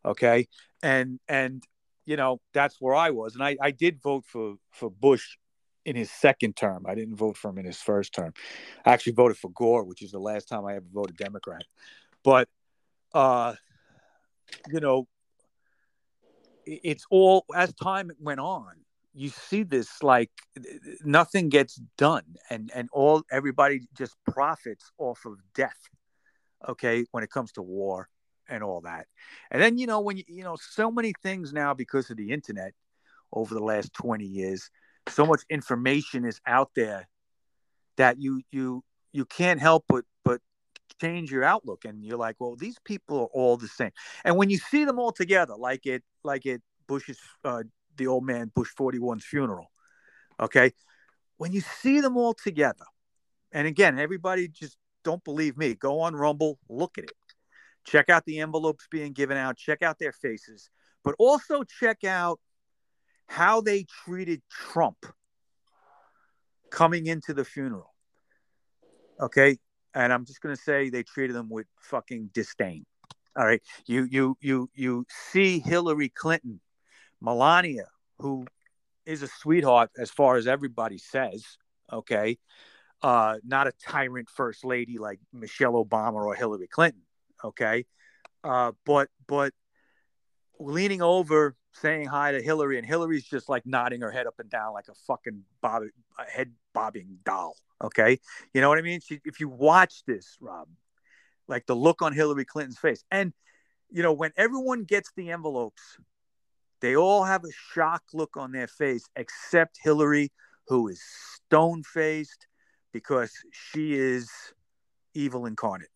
Okay. 0.05 0.47
And, 0.81 1.19
and, 1.27 1.63
you 2.05 2.17
know, 2.17 2.41
that's 2.53 2.81
where 2.81 2.95
I 2.95 3.11
was. 3.11 3.35
And 3.35 3.43
I, 3.43 3.55
I 3.61 3.71
did 3.71 4.01
vote 4.01 4.25
for, 4.27 4.55
for 4.71 4.91
Bush 4.91 5.37
in 5.85 5.95
his 5.95 6.11
second 6.11 6.55
term. 6.55 6.85
I 6.87 6.95
didn't 6.95 7.15
vote 7.15 7.37
for 7.37 7.49
him 7.49 7.57
in 7.57 7.65
his 7.65 7.79
first 7.79 8.13
term. 8.13 8.33
I 8.85 8.91
actually 8.91 9.13
voted 9.13 9.37
for 9.37 9.49
Gore, 9.51 9.83
which 9.83 10.01
is 10.01 10.11
the 10.11 10.19
last 10.19 10.47
time 10.47 10.65
I 10.65 10.75
ever 10.75 10.85
voted 10.91 11.17
Democrat. 11.17 11.63
But, 12.23 12.47
uh, 13.13 13.55
you 14.69 14.79
know, 14.79 15.07
it's 16.65 17.05
all 17.09 17.45
as 17.53 17.73
time 17.73 18.11
went 18.19 18.39
on 18.39 18.73
you 19.13 19.29
see 19.29 19.63
this 19.63 20.01
like 20.01 20.31
nothing 21.03 21.49
gets 21.49 21.75
done 21.97 22.23
and 22.49 22.71
and 22.73 22.89
all 22.91 23.23
everybody 23.31 23.81
just 23.95 24.15
profits 24.29 24.91
off 24.97 25.25
of 25.25 25.37
death 25.53 25.89
okay 26.67 27.05
when 27.11 27.23
it 27.23 27.29
comes 27.29 27.51
to 27.51 27.61
war 27.61 28.09
and 28.49 28.63
all 28.63 28.81
that 28.81 29.07
and 29.51 29.61
then 29.61 29.77
you 29.77 29.87
know 29.87 30.01
when 30.01 30.17
you 30.17 30.23
you 30.27 30.43
know 30.43 30.57
so 30.59 30.91
many 30.91 31.13
things 31.21 31.53
now 31.53 31.73
because 31.73 32.09
of 32.09 32.17
the 32.17 32.31
internet 32.31 32.73
over 33.31 33.53
the 33.53 33.63
last 33.63 33.93
20 33.93 34.25
years 34.25 34.69
so 35.07 35.25
much 35.25 35.41
information 35.49 36.25
is 36.25 36.39
out 36.45 36.71
there 36.75 37.07
that 37.97 38.19
you 38.19 38.41
you 38.51 38.83
you 39.11 39.25
can't 39.25 39.59
help 39.59 39.85
but 39.87 40.05
but 40.23 40.41
change 41.01 41.31
your 41.31 41.43
outlook 41.43 41.85
and 41.85 42.03
you're 42.03 42.17
like 42.17 42.35
well 42.39 42.55
these 42.55 42.77
people 42.85 43.19
are 43.19 43.29
all 43.33 43.57
the 43.57 43.67
same 43.67 43.91
and 44.23 44.37
when 44.37 44.49
you 44.49 44.57
see 44.57 44.85
them 44.85 44.99
all 44.99 45.11
together 45.11 45.55
like 45.57 45.85
it 45.85 46.03
like 46.23 46.45
it 46.45 46.61
bush's 46.87 47.19
uh, 47.43 47.63
the 47.97 48.07
old 48.07 48.25
man 48.25 48.51
Bush 48.53 48.69
41's 48.77 49.25
funeral. 49.25 49.71
Okay. 50.39 50.71
When 51.37 51.51
you 51.51 51.61
see 51.61 51.99
them 51.99 52.17
all 52.17 52.33
together, 52.33 52.85
and 53.51 53.67
again, 53.67 53.99
everybody 53.99 54.47
just 54.47 54.77
don't 55.03 55.23
believe 55.23 55.57
me. 55.57 55.75
Go 55.75 56.01
on 56.01 56.15
Rumble, 56.15 56.59
look 56.69 56.97
at 56.97 57.05
it. 57.05 57.11
Check 57.85 58.09
out 58.09 58.25
the 58.25 58.39
envelopes 58.39 58.87
being 58.89 59.13
given 59.13 59.37
out, 59.37 59.57
check 59.57 59.81
out 59.81 59.99
their 59.99 60.13
faces, 60.13 60.69
but 61.03 61.15
also 61.19 61.63
check 61.63 62.03
out 62.03 62.39
how 63.27 63.61
they 63.61 63.85
treated 64.05 64.41
Trump 64.49 65.05
coming 66.69 67.07
into 67.07 67.33
the 67.33 67.45
funeral. 67.45 67.93
Okay. 69.19 69.57
And 69.93 70.11
I'm 70.11 70.25
just 70.25 70.41
going 70.41 70.55
to 70.55 70.61
say 70.61 70.89
they 70.89 71.03
treated 71.03 71.35
him 71.35 71.49
with 71.49 71.67
fucking 71.79 72.31
disdain. 72.33 72.85
All 73.37 73.45
right. 73.45 73.61
You, 73.85 74.07
you, 74.09 74.37
you, 74.41 74.69
you 74.73 75.05
see 75.31 75.59
Hillary 75.59 76.09
Clinton 76.09 76.59
Melania, 77.21 77.87
who 78.19 78.45
is 79.05 79.23
a 79.23 79.27
sweetheart 79.27 79.89
as 79.97 80.11
far 80.11 80.35
as 80.35 80.47
everybody 80.47 80.97
says, 80.97 81.45
okay, 81.91 82.37
uh, 83.01 83.37
not 83.43 83.67
a 83.67 83.73
tyrant 83.85 84.29
first 84.29 84.63
lady 84.63 84.97
like 84.97 85.19
Michelle 85.31 85.73
Obama 85.73 86.15
or 86.15 86.35
Hillary 86.35 86.67
Clinton, 86.67 87.01
okay, 87.43 87.85
uh, 88.43 88.71
but 88.85 89.09
but 89.27 89.53
leaning 90.59 91.01
over 91.01 91.55
saying 91.73 92.07
hi 92.07 92.31
to 92.31 92.41
Hillary, 92.41 92.77
and 92.77 92.85
Hillary's 92.85 93.25
just 93.25 93.49
like 93.49 93.65
nodding 93.65 94.01
her 94.01 94.11
head 94.11 94.27
up 94.27 94.35
and 94.39 94.49
down 94.49 94.73
like 94.73 94.87
a 94.89 94.95
fucking 95.07 95.43
bob, 95.61 95.83
a 96.17 96.23
head 96.23 96.51
bobbing 96.73 97.19
doll. 97.23 97.55
Okay, 97.83 98.19
you 98.53 98.61
know 98.61 98.69
what 98.69 98.77
I 98.77 98.81
mean? 98.81 99.01
She, 99.01 99.19
if 99.25 99.39
you 99.39 99.49
watch 99.49 100.03
this, 100.05 100.37
Rob, 100.39 100.67
like 101.47 101.65
the 101.65 101.75
look 101.75 102.01
on 102.01 102.13
Hillary 102.13 102.45
Clinton's 102.45 102.79
face, 102.79 103.03
and 103.11 103.33
you 103.91 104.03
know 104.03 104.13
when 104.13 104.31
everyone 104.37 104.83
gets 104.83 105.11
the 105.15 105.31
envelopes 105.31 105.81
they 106.83 106.97
all 106.97 107.23
have 107.23 107.45
a 107.45 107.51
shock 107.71 108.03
look 108.13 108.35
on 108.35 108.51
their 108.51 108.67
face, 108.67 109.07
except 109.15 109.79
Hillary, 109.81 110.33
who 110.67 110.89
is 110.89 111.01
stone 111.33 111.81
faced 111.81 112.45
because 112.91 113.31
she 113.53 113.93
is 113.93 114.29
evil 115.13 115.45
incarnate. 115.45 115.92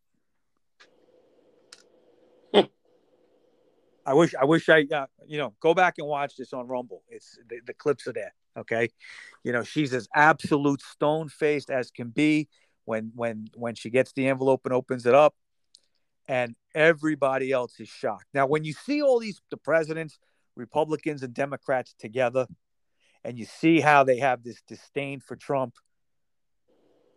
I 4.07 4.13
wish, 4.13 4.33
I 4.39 4.45
wish 4.45 4.69
I, 4.69 4.87
uh, 4.91 5.07
you 5.27 5.37
know, 5.37 5.53
go 5.59 5.73
back 5.73 5.95
and 5.97 6.07
watch 6.07 6.37
this 6.37 6.53
on 6.53 6.65
Rumble. 6.65 7.03
It's 7.09 7.37
the, 7.49 7.59
the 7.65 7.73
clips 7.73 8.07
are 8.07 8.13
there. 8.13 8.33
Okay, 8.57 8.89
you 9.43 9.51
know, 9.51 9.63
she's 9.63 9.93
as 9.93 10.07
absolute 10.15 10.81
stone 10.81 11.27
faced 11.27 11.69
as 11.69 11.91
can 11.91 12.09
be 12.09 12.47
when 12.85 13.11
when 13.13 13.49
when 13.53 13.75
she 13.75 13.89
gets 13.89 14.13
the 14.13 14.27
envelope 14.27 14.61
and 14.63 14.73
opens 14.73 15.05
it 15.05 15.13
up, 15.13 15.35
and 16.27 16.55
everybody 16.73 17.51
else 17.51 17.79
is 17.79 17.89
shocked. 17.89 18.27
Now, 18.33 18.47
when 18.47 18.63
you 18.63 18.73
see 18.73 19.01
all 19.01 19.19
these 19.19 19.41
the 19.51 19.57
presidents, 19.57 20.17
Republicans 20.55 21.21
and 21.21 21.33
Democrats 21.33 21.93
together, 21.99 22.47
and 23.25 23.37
you 23.37 23.45
see 23.45 23.81
how 23.81 24.05
they 24.05 24.19
have 24.19 24.41
this 24.41 24.61
disdain 24.67 25.19
for 25.19 25.35
Trump, 25.35 25.75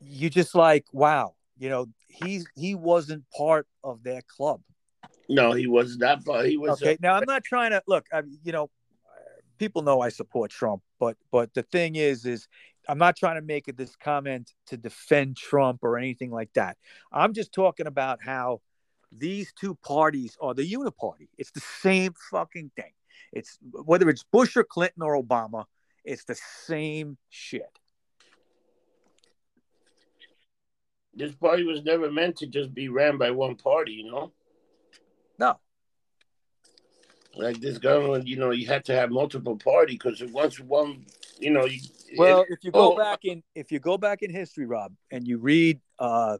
you 0.00 0.28
just 0.28 0.56
like, 0.56 0.84
wow, 0.92 1.34
you 1.56 1.68
know, 1.68 1.86
he's 2.08 2.46
he 2.56 2.74
wasn't 2.74 3.24
part 3.30 3.68
of 3.84 4.02
their 4.02 4.22
club. 4.36 4.60
No, 5.30 5.52
he 5.52 5.66
was 5.66 5.96
not. 5.96 6.24
But 6.24 6.46
he 6.46 6.56
was 6.56 6.82
okay. 6.82 6.94
A- 6.94 6.98
now 7.00 7.14
I'm 7.14 7.22
uh, 7.22 7.32
not 7.32 7.44
trying 7.44 7.70
to 7.70 7.82
look. 7.86 8.06
I, 8.12 8.22
you 8.42 8.52
know, 8.52 8.68
people 9.58 9.82
know 9.82 10.00
I 10.00 10.08
support 10.08 10.50
Trump, 10.50 10.82
but 10.98 11.16
but 11.30 11.54
the 11.54 11.62
thing 11.62 11.94
is, 11.96 12.26
is 12.26 12.48
I'm 12.88 12.98
not 12.98 13.16
trying 13.16 13.36
to 13.36 13.42
make 13.42 13.68
it 13.68 13.76
this 13.76 13.94
comment 13.96 14.52
to 14.66 14.76
defend 14.76 15.36
Trump 15.36 15.80
or 15.82 15.96
anything 15.96 16.30
like 16.30 16.52
that. 16.54 16.76
I'm 17.12 17.32
just 17.32 17.52
talking 17.52 17.86
about 17.86 18.18
how 18.22 18.60
these 19.12 19.52
two 19.52 19.76
parties 19.76 20.36
are 20.40 20.54
the 20.54 20.68
uniparty. 20.68 21.28
It's 21.38 21.52
the 21.52 21.60
same 21.60 22.12
fucking 22.30 22.72
thing. 22.74 22.92
It's 23.32 23.58
whether 23.72 24.10
it's 24.10 24.24
Bush 24.24 24.56
or 24.56 24.64
Clinton 24.64 25.02
or 25.02 25.20
Obama, 25.22 25.66
it's 26.04 26.24
the 26.24 26.38
same 26.66 27.18
shit. 27.28 27.70
This 31.14 31.34
party 31.34 31.64
was 31.64 31.84
never 31.84 32.10
meant 32.10 32.36
to 32.38 32.46
just 32.46 32.72
be 32.72 32.88
ran 32.88 33.18
by 33.18 33.30
one 33.30 33.56
party, 33.56 33.92
you 33.92 34.10
know? 34.10 34.32
No. 35.40 35.58
Like 37.34 37.60
this 37.60 37.78
government, 37.78 38.26
you 38.26 38.36
know, 38.36 38.50
you 38.50 38.66
had 38.66 38.84
to 38.84 38.94
have 38.94 39.10
multiple 39.10 39.56
party 39.56 39.94
because 39.94 40.22
once 40.30 40.60
one, 40.60 41.06
you 41.38 41.50
know, 41.50 41.64
you, 41.64 41.80
well, 42.18 42.42
it, 42.42 42.48
if 42.50 42.58
you 42.62 42.70
go 42.70 42.92
oh, 42.92 42.96
back 42.96 43.20
in, 43.24 43.42
if 43.54 43.72
you 43.72 43.78
go 43.78 43.96
back 43.96 44.22
in 44.22 44.30
history, 44.30 44.66
Rob, 44.66 44.92
and 45.10 45.26
you 45.26 45.38
read 45.38 45.80
uh, 45.98 46.36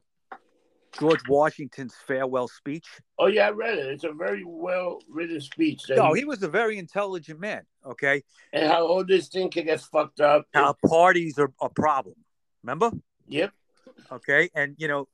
George 0.99 1.21
Washington's 1.29 1.95
farewell 2.07 2.49
speech. 2.49 2.87
Oh 3.19 3.29
yeah, 3.29 3.47
I 3.47 3.51
read 3.51 3.79
it. 3.79 3.87
It's 3.87 4.05
a 4.05 4.13
very 4.13 4.43
well 4.45 4.99
written 5.09 5.41
speech. 5.41 5.83
No, 5.89 6.13
he, 6.13 6.21
he, 6.21 6.25
was 6.27 6.43
a 6.43 6.49
very 6.49 6.77
intelligent 6.77 7.41
man. 7.41 7.63
Okay. 7.87 8.23
And 8.53 8.71
how 8.71 8.87
all 8.87 9.05
this 9.05 9.29
thing 9.29 9.49
can 9.49 9.65
get 9.65 9.81
fucked 9.81 10.21
up. 10.21 10.47
How 10.53 10.75
parties 10.87 11.39
are 11.39 11.53
a 11.63 11.71
problem. 11.71 12.17
Remember? 12.63 12.91
Yep. 13.29 13.53
Okay, 14.13 14.51
and 14.55 14.75
you 14.77 14.89
know, 14.89 15.09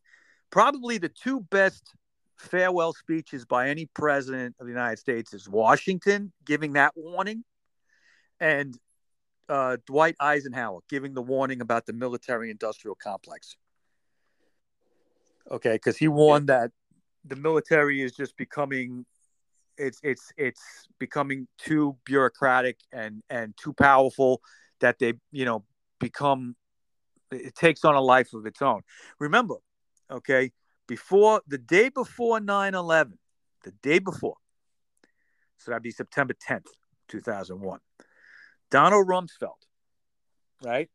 probably 0.51 0.99
the 0.99 1.11
two 1.11 1.41
best 1.41 1.93
farewell 2.37 2.93
speeches 2.93 3.45
by 3.45 3.69
any 3.69 3.87
president 3.87 4.57
of 4.61 4.67
the 4.67 4.73
United 4.73 4.99
States 4.99 5.33
is 5.33 5.49
Washington 5.49 6.33
giving 6.45 6.75
that 6.75 6.93
warning, 6.97 7.45
and 8.41 8.79
uh, 9.49 9.77
Dwight 9.87 10.17
Eisenhower 10.21 10.81
giving 10.89 11.15
the 11.15 11.23
warning 11.23 11.61
about 11.61 11.87
the 11.87 11.93
military-industrial 11.93 12.97
complex. 12.97 13.57
Okay 15.51 15.75
because 15.75 15.97
he 15.97 16.09
warned 16.09 16.49
that 16.49 16.73
the 17.25 17.37
military 17.37 18.03
is 18.03 18.13
just 18.13 18.37
becoming 18.37 19.07
it's 19.79 20.01
it's 20.03 20.33
it's 20.37 20.89
becoming 20.99 21.47
too 21.59 21.97
bureaucratic 22.05 22.79
and 22.93 23.23
and 23.31 23.55
too 23.57 23.73
powerful 23.73 24.41
that 24.81 24.99
they 24.99 25.15
you 25.31 25.45
know 25.45 25.65
become 26.01 26.57
it 27.31 27.55
takes 27.55 27.85
on 27.85 27.95
a 27.95 28.01
life 28.01 28.33
of 28.35 28.47
its 28.47 28.63
own. 28.63 28.83
Remember 29.19 29.57
okay 30.11 30.53
before 30.87 31.43
the 31.47 31.59
day 31.59 31.89
before 31.89 32.39
9-11 32.41 33.13
the 33.65 33.73
day 33.83 33.99
before 33.99 34.37
so 35.59 35.71
that'd 35.71 35.83
be 35.83 35.91
september 35.91 36.35
10th 36.35 36.67
2001 37.09 37.81
donald 38.71 39.07
rumsfeld 39.07 39.55
right? 40.65 40.89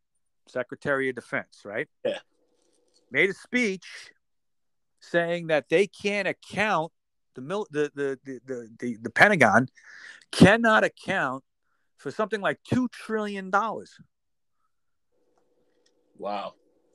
Secretary 0.48 1.10
of 1.10 1.16
defense 1.16 1.62
right? 1.66 1.88
Yeah. 2.06 2.20
Made 3.12 3.30
a 3.30 3.34
speech 3.34 4.12
saying 5.00 5.48
that 5.48 5.70
they 5.70 5.88
can't 5.88 6.28
account 6.28 6.92
the 7.36 7.42
mil 7.42 7.68
the 7.72 7.92
the 7.96 8.20
the 8.26 8.40
the, 8.46 8.70
the, 8.80 8.98
the 9.02 9.10
Pentagon 9.10 9.68
cannot 10.32 10.84
account 10.84 11.44
for 11.98 12.12
something 12.12 12.42
like 12.42 12.60
two 12.64 12.88
trillion 12.90 13.50
dollars. 13.50 13.94
Wow. 16.18 16.54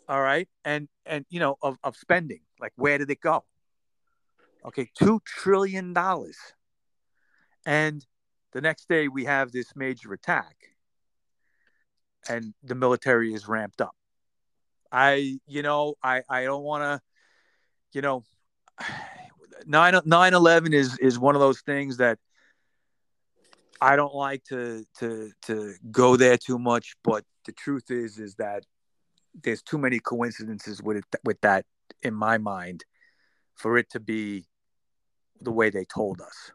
All 0.09 0.20
right, 0.20 0.49
and 0.64 0.88
and 1.05 1.26
you 1.30 1.40
know 1.40 1.57
of 1.62 1.78
of 1.82 1.97
spending, 1.97 2.40
like 2.61 2.72
where 2.76 2.98
did 2.98 3.11
it 3.11 3.20
go? 3.20 3.44
Okay, 4.64 4.90
two 4.98 5.20
trillion 5.24 5.92
dollars, 5.92 6.38
and 7.64 8.04
the 8.52 8.61
next 8.61 8.88
day 8.88 9.09
we 9.09 9.24
have 9.24 9.52
this 9.52 9.76
major 9.76 10.12
attack, 10.12 10.57
and 12.28 12.54
the 12.62 12.74
military 12.74 13.32
is 13.32 13.46
ramped 13.46 13.80
up. 13.80 13.94
I, 14.90 15.38
you 15.46 15.62
know, 15.62 15.94
I 16.02 16.22
I 16.28 16.44
don't 16.44 16.64
want 16.64 16.82
to, 16.82 17.02
you 17.92 18.02
know, 18.02 18.24
9 19.66 19.94
9/11 19.94 20.72
is 20.72 20.98
is 20.98 21.18
one 21.18 21.34
of 21.34 21.40
those 21.40 21.61
things 21.61 21.98
that 21.98 22.18
I 23.80 23.96
don't 23.96 24.14
like 24.14 24.44
to 24.44 24.84
to 24.98 25.30
to 25.42 25.74
go 25.90 26.16
there 26.16 26.36
too 26.36 26.59
much, 26.59 26.94
but 27.04 27.24
the 27.44 27.52
truth 27.52 27.90
is 27.90 28.18
is 28.18 28.34
that 28.36 28.64
there's 29.42 29.62
too 29.62 29.78
many 29.78 29.98
coincidences 29.98 30.82
with 30.82 30.98
it 30.98 31.04
with 31.24 31.40
that 31.42 31.64
in 32.03 32.14
my 32.14 32.38
mind 32.38 32.84
for 33.55 33.78
it 33.78 33.90
to 33.90 34.01
be 34.01 34.47
the 35.40 35.53
way 35.53 35.70
they 35.70 35.84
told 35.84 36.20
us. 36.20 36.53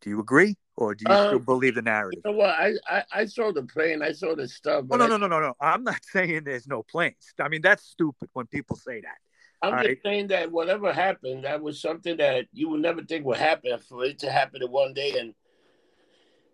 Do 0.00 0.10
you 0.10 0.20
agree, 0.20 0.56
or 0.76 0.94
do 0.94 1.04
you 1.08 1.14
um, 1.14 1.26
still 1.26 1.38
believe 1.38 1.76
the 1.76 1.82
narrative? 1.82 2.22
You 2.24 2.32
know 2.32 2.38
what? 2.38 2.50
I, 2.50 2.72
I 2.88 3.04
I 3.12 3.24
saw 3.26 3.52
the 3.52 3.62
plane, 3.62 4.02
I 4.02 4.12
saw 4.12 4.34
the 4.34 4.48
stuff. 4.48 4.86
Oh, 4.90 4.96
no, 4.96 5.06
no, 5.06 5.16
no, 5.16 5.28
no, 5.28 5.40
no. 5.40 5.54
I'm 5.60 5.84
not 5.84 6.00
saying 6.12 6.42
there's 6.44 6.66
no 6.66 6.82
planes. 6.82 7.32
I 7.40 7.48
mean 7.48 7.62
that's 7.62 7.84
stupid 7.84 8.28
when 8.32 8.46
people 8.46 8.76
say 8.76 9.00
that. 9.00 9.18
I'm 9.62 9.74
All 9.74 9.78
just 9.78 9.88
right? 9.88 9.98
saying 10.04 10.26
that 10.28 10.50
whatever 10.50 10.92
happened, 10.92 11.44
that 11.44 11.62
was 11.62 11.80
something 11.80 12.16
that 12.16 12.46
you 12.52 12.68
would 12.70 12.80
never 12.80 13.02
think 13.02 13.24
would 13.24 13.38
happen 13.38 13.78
for 13.78 14.04
it 14.04 14.18
to 14.20 14.30
happen 14.30 14.60
in 14.60 14.70
one 14.70 14.92
day, 14.92 15.14
and 15.18 15.34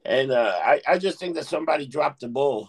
and 0.05 0.31
uh, 0.31 0.59
I 0.63 0.83
I 0.87 0.99
just 0.99 1.19
think 1.19 1.35
that 1.37 1.47
somebody 1.47 1.87
dropped 1.87 2.21
the 2.21 2.29
ball. 2.29 2.69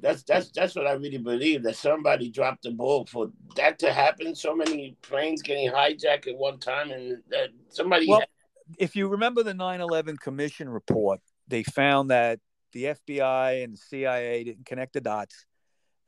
That's 0.00 0.22
that's 0.24 0.50
that's 0.50 0.74
what 0.74 0.86
I 0.86 0.92
really 0.92 1.18
believe 1.18 1.62
that 1.62 1.76
somebody 1.76 2.30
dropped 2.30 2.64
the 2.64 2.72
ball 2.72 3.06
for 3.06 3.30
that 3.56 3.78
to 3.78 3.92
happen. 3.92 4.34
So 4.34 4.54
many 4.54 4.96
planes 5.02 5.42
getting 5.42 5.70
hijacked 5.70 6.26
at 6.26 6.36
one 6.36 6.58
time, 6.58 6.90
and 6.90 7.22
that 7.30 7.50
somebody. 7.68 8.06
Well, 8.08 8.20
had... 8.20 8.28
if 8.78 8.96
you 8.96 9.08
remember 9.08 9.42
the 9.42 9.54
9/11 9.54 10.18
Commission 10.18 10.68
report, 10.68 11.20
they 11.48 11.62
found 11.62 12.10
that 12.10 12.40
the 12.72 12.84
FBI 12.84 13.62
and 13.62 13.74
the 13.74 13.78
CIA 13.78 14.44
didn't 14.44 14.66
connect 14.66 14.94
the 14.94 15.00
dots 15.00 15.46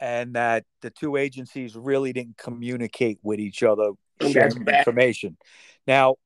and 0.00 0.34
that 0.34 0.64
the 0.82 0.90
two 0.90 1.16
agencies 1.16 1.74
really 1.74 2.12
didn't 2.12 2.36
communicate 2.36 3.18
with 3.22 3.40
each 3.40 3.62
other 3.62 3.92
sharing 4.20 4.66
information. 4.66 5.36
Now, 5.86 6.16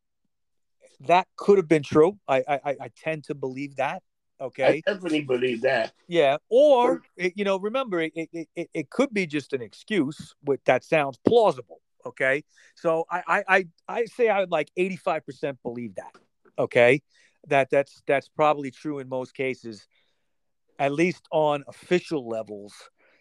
that 1.01 1.29
could 1.37 1.59
have 1.59 1.69
been 1.69 1.83
true. 1.83 2.19
I, 2.27 2.43
I 2.49 2.61
I 2.81 2.91
tend 2.97 3.25
to 3.25 3.35
believe 3.35 3.77
that. 3.77 4.03
Okay, 4.41 4.83
I 4.87 4.93
definitely 4.93 5.23
believe 5.23 5.61
that. 5.63 5.93
Yeah, 6.09 6.39
or 6.49 7.03
it, 7.17 7.35
you 7.37 7.45
know, 7.45 7.59
remember, 7.59 8.01
it, 8.01 8.13
it 8.15 8.49
it 8.55 8.71
it 8.73 8.91
could 8.91 9.13
be 9.13 9.27
just 9.27 9.53
an 9.53 9.63
excuse. 9.63 10.35
With 10.45 10.65
that 10.65 10.83
sounds 10.85 11.19
plausible. 11.27 11.81
Okay, 12.07 12.43
so 12.75 13.05
I 13.11 13.23
I 13.27 13.45
I, 13.49 13.67
I 13.89 14.05
say 14.07 14.29
I 14.29 14.41
would 14.41 14.51
like 14.51 14.71
eighty 14.77 14.97
five 14.97 15.25
percent 15.27 15.59
believe 15.63 15.97
that. 15.97 16.13
Okay, 16.59 17.03
that 17.49 17.69
that's 17.71 18.03
that's 18.07 18.29
probably 18.29 18.71
true 18.71 18.99
in 18.99 19.09
most 19.09 19.35
cases, 19.35 19.87
at 20.79 20.93
least 20.93 21.27
on 21.31 21.65
official 21.69 22.27
levels 22.27 22.75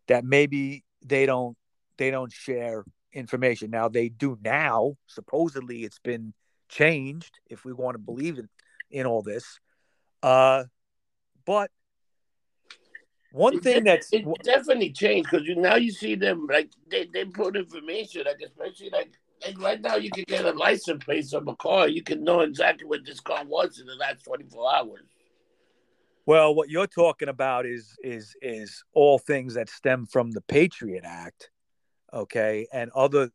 that 0.07 0.23
maybe 0.23 0.83
they 1.05 1.25
don't 1.25 1.57
they 1.97 2.11
don't 2.11 2.31
share 2.31 2.85
information. 3.13 3.71
Now 3.71 3.89
they 3.89 4.09
do 4.09 4.37
now. 4.41 4.95
Supposedly 5.07 5.83
it's 5.83 5.99
been 5.99 6.33
changed 6.69 7.39
if 7.49 7.65
we 7.65 7.73
want 7.73 7.95
to 7.95 7.99
believe 7.99 8.37
in, 8.37 8.47
in 8.89 9.05
all 9.05 9.21
this. 9.21 9.59
Uh, 10.21 10.65
but 11.45 11.71
one 13.31 13.55
it 13.55 13.63
thing 13.63 13.83
that's 13.83 14.11
it 14.11 14.25
definitely 14.43 14.91
changed 14.91 15.29
because 15.29 15.47
you 15.47 15.55
now 15.55 15.75
you 15.75 15.91
see 15.91 16.15
them 16.15 16.47
like 16.49 16.71
they, 16.89 17.05
they 17.13 17.25
put 17.25 17.55
information 17.55 18.23
like 18.25 18.41
especially 18.43 18.89
like 18.89 19.11
like 19.45 19.59
right 19.61 19.81
now 19.81 19.95
you 19.95 20.09
can 20.09 20.23
get 20.27 20.45
a 20.45 20.51
license 20.51 21.03
plate 21.03 21.31
of 21.33 21.47
a 21.47 21.55
car 21.55 21.87
you 21.87 22.01
can 22.01 22.23
know 22.23 22.41
exactly 22.41 22.85
what 22.87 23.05
this 23.05 23.19
car 23.19 23.43
was 23.45 23.79
in 23.79 23.85
the 23.85 23.95
last 23.95 24.23
24 24.23 24.75
hours 24.75 25.05
well, 26.29 26.53
what 26.53 26.69
you're 26.69 26.85
talking 26.85 27.27
about 27.27 27.65
is 27.65 27.97
is 28.03 28.35
is 28.39 28.83
all 28.93 29.17
things 29.17 29.55
that 29.55 29.67
stem 29.67 30.05
from 30.05 30.29
the 30.29 30.41
Patriot 30.41 31.03
Act, 31.03 31.49
okay, 32.13 32.67
and 32.71 32.91
other 32.91 33.31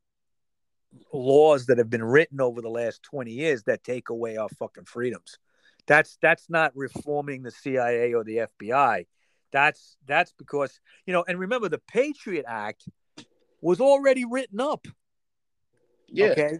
laws 1.12 1.66
that 1.66 1.78
have 1.78 1.90
been 1.90 2.04
written 2.04 2.40
over 2.40 2.62
the 2.62 2.68
last 2.68 3.02
20 3.02 3.32
years 3.32 3.64
that 3.64 3.82
take 3.82 4.10
away 4.10 4.36
our 4.36 4.48
fucking 4.48 4.84
freedoms. 4.84 5.38
That's 5.86 6.16
that's 6.22 6.48
not 6.48 6.72
reforming 6.74 7.42
the 7.42 7.50
CIA 7.50 8.14
or 8.14 8.24
the 8.24 8.48
FBI. 8.60 9.06
That's 9.52 9.96
that's 10.06 10.32
because, 10.38 10.80
you 11.06 11.12
know, 11.12 11.24
and 11.26 11.38
remember 11.38 11.68
the 11.68 11.80
Patriot 11.86 12.44
Act 12.48 12.88
was 13.60 13.80
already 13.80 14.24
written 14.24 14.60
up. 14.60 14.86
Yeah. 16.08 16.26
Okay. 16.28 16.58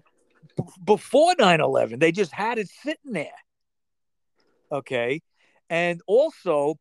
B- 0.57 0.65
before 0.85 1.35
9/11, 1.35 2.01
they 2.01 2.13
just 2.13 2.33
had 2.33 2.59
it 2.59 2.69
sitting 2.69 3.13
there. 3.13 3.33
Okay. 4.71 5.23
And 5.71 6.03
also, 6.07 6.79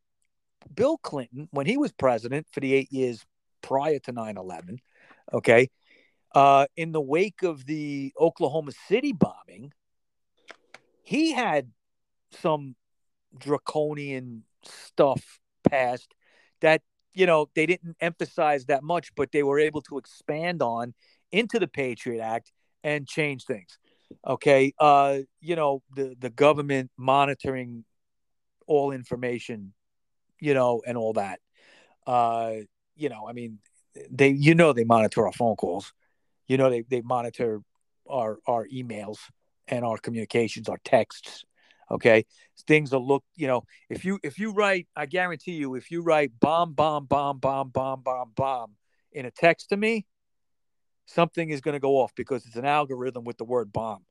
Bill 0.73 0.97
Clinton, 0.97 1.47
when 1.51 1.65
he 1.65 1.77
was 1.77 1.91
president 1.91 2.47
for 2.51 2.59
the 2.59 2.73
eight 2.73 2.91
years 2.91 3.25
prior 3.61 3.99
to 3.99 4.11
9 4.11 4.37
11, 4.37 4.79
okay, 5.33 5.69
uh, 6.35 6.65
in 6.75 6.91
the 6.91 7.01
wake 7.01 7.43
of 7.43 7.65
the 7.65 8.13
Oklahoma 8.19 8.71
City 8.87 9.13
bombing, 9.13 9.71
he 11.03 11.31
had 11.31 11.71
some 12.33 12.75
draconian 13.37 14.43
stuff 14.63 15.39
passed 15.69 16.13
that, 16.61 16.81
you 17.13 17.25
know, 17.25 17.49
they 17.55 17.65
didn't 17.65 17.95
emphasize 17.99 18.65
that 18.65 18.83
much, 18.83 19.13
but 19.15 19.31
they 19.31 19.43
were 19.43 19.59
able 19.59 19.81
to 19.81 19.97
expand 19.97 20.61
on 20.61 20.93
into 21.31 21.59
the 21.59 21.67
Patriot 21.67 22.21
Act 22.21 22.51
and 22.83 23.07
change 23.07 23.45
things. 23.45 23.77
Okay. 24.25 24.73
Uh, 24.79 25.19
you 25.41 25.55
know, 25.55 25.81
the, 25.95 26.15
the 26.19 26.29
government 26.29 26.91
monitoring 26.97 27.85
all 28.67 28.91
information, 28.91 29.73
you 30.39 30.53
know, 30.53 30.81
and 30.85 30.97
all 30.97 31.13
that. 31.13 31.39
Uh, 32.05 32.53
you 32.95 33.09
know, 33.09 33.27
I 33.27 33.33
mean, 33.33 33.59
they, 34.09 34.29
you 34.29 34.55
know, 34.55 34.73
they 34.73 34.83
monitor 34.83 35.25
our 35.25 35.33
phone 35.33 35.55
calls, 35.55 35.93
you 36.47 36.57
know, 36.57 36.69
they, 36.69 36.81
they 36.81 37.01
monitor 37.01 37.61
our, 38.09 38.37
our 38.47 38.67
emails 38.67 39.19
and 39.67 39.85
our 39.85 39.97
communications, 39.97 40.67
our 40.69 40.79
texts. 40.83 41.45
Okay. 41.91 42.25
Things 42.67 42.91
will 42.91 43.05
look, 43.05 43.23
you 43.35 43.47
know, 43.47 43.63
if 43.89 44.05
you, 44.05 44.19
if 44.23 44.39
you 44.39 44.51
write, 44.51 44.87
I 44.95 45.05
guarantee 45.05 45.53
you, 45.53 45.75
if 45.75 45.91
you 45.91 46.01
write 46.01 46.31
bomb, 46.39 46.73
bomb, 46.73 47.05
bomb, 47.05 47.39
bomb, 47.39 47.69
bomb, 47.69 48.01
bomb, 48.01 48.31
bomb 48.35 48.71
in 49.11 49.25
a 49.25 49.31
text 49.31 49.69
to 49.69 49.77
me, 49.77 50.05
something 51.05 51.49
is 51.49 51.61
going 51.61 51.73
to 51.73 51.79
go 51.79 51.97
off 51.97 52.13
because 52.15 52.45
it's 52.45 52.55
an 52.55 52.65
algorithm 52.65 53.23
with 53.23 53.37
the 53.37 53.45
word 53.45 53.71
bomb. 53.71 54.05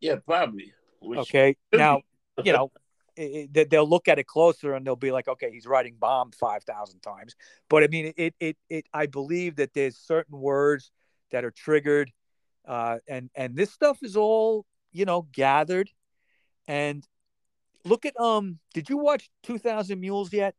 Yeah, 0.00 0.16
probably. 0.24 0.72
Which 1.00 1.18
okay. 1.20 1.56
Now, 1.72 2.02
you 2.42 2.52
know, 2.52 2.70
it, 3.16 3.70
they'll 3.70 3.88
look 3.88 4.08
at 4.08 4.18
it 4.18 4.26
closer 4.26 4.74
and 4.74 4.86
they'll 4.86 4.96
be 4.96 5.10
like, 5.10 5.28
okay, 5.28 5.50
he's 5.50 5.66
writing 5.66 5.96
bomb 5.98 6.30
five 6.32 6.64
thousand 6.64 7.00
times. 7.00 7.34
But 7.68 7.82
I 7.82 7.88
mean, 7.88 8.12
it, 8.16 8.34
it, 8.38 8.56
it. 8.68 8.86
I 8.92 9.06
believe 9.06 9.56
that 9.56 9.74
there's 9.74 9.96
certain 9.96 10.38
words 10.38 10.90
that 11.30 11.44
are 11.44 11.50
triggered, 11.50 12.12
uh, 12.66 12.98
and 13.08 13.30
and 13.34 13.56
this 13.56 13.72
stuff 13.72 13.98
is 14.02 14.16
all 14.16 14.66
you 14.92 15.04
know 15.04 15.26
gathered. 15.32 15.90
And 16.68 17.02
look 17.84 18.06
at 18.06 18.18
um, 18.20 18.58
did 18.74 18.88
you 18.88 18.98
watch 18.98 19.30
Two 19.42 19.58
Thousand 19.58 20.00
Mules 20.00 20.32
yet? 20.32 20.54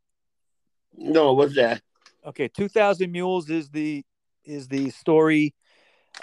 No, 0.94 1.32
what's 1.32 1.54
that? 1.54 1.80
Okay, 2.26 2.48
Two 2.48 2.68
Thousand 2.68 3.12
Mules 3.12 3.48
is 3.48 3.70
the 3.70 4.04
is 4.44 4.68
the 4.68 4.90
story. 4.90 5.54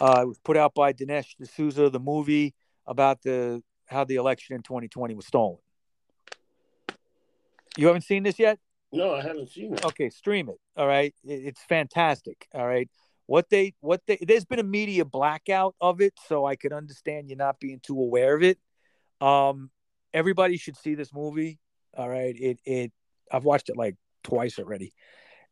Uh, 0.01 0.19
it 0.23 0.27
was 0.27 0.37
put 0.39 0.57
out 0.57 0.73
by 0.75 0.91
Dinesh 0.91 1.35
D'Souza, 1.41 1.89
the 1.89 1.99
movie 1.99 2.53
about 2.85 3.21
the 3.21 3.63
how 3.87 4.03
the 4.03 4.15
election 4.15 4.55
in 4.55 4.61
2020 4.61 5.15
was 5.15 5.25
stolen. 5.25 5.57
You 7.77 7.87
haven't 7.87 8.01
seen 8.01 8.23
this 8.23 8.37
yet? 8.37 8.59
No, 8.91 9.13
I 9.13 9.21
haven't 9.21 9.49
seen 9.49 9.73
it. 9.73 9.85
Okay, 9.85 10.09
stream 10.09 10.49
it. 10.49 10.59
All 10.75 10.87
right, 10.87 11.13
it's 11.23 11.61
fantastic. 11.61 12.47
All 12.53 12.67
right, 12.67 12.89
what 13.25 13.49
they 13.49 13.73
what 13.79 14.01
they 14.07 14.17
there's 14.21 14.45
been 14.45 14.59
a 14.59 14.63
media 14.63 15.05
blackout 15.05 15.75
of 15.79 16.01
it, 16.01 16.13
so 16.27 16.45
I 16.45 16.57
could 16.57 16.73
understand 16.73 17.29
you 17.29 17.37
not 17.37 17.59
being 17.59 17.79
too 17.79 17.99
aware 17.99 18.35
of 18.35 18.43
it. 18.43 18.57
Um, 19.21 19.69
everybody 20.17 20.57
should 20.57 20.75
see 20.77 20.95
this 20.95 21.13
movie. 21.13 21.59
All 21.95 22.09
right, 22.09 22.35
it 22.35 22.59
it 22.65 22.91
I've 23.31 23.45
watched 23.45 23.69
it 23.69 23.77
like 23.77 23.95
twice 24.23 24.59
already. 24.59 24.93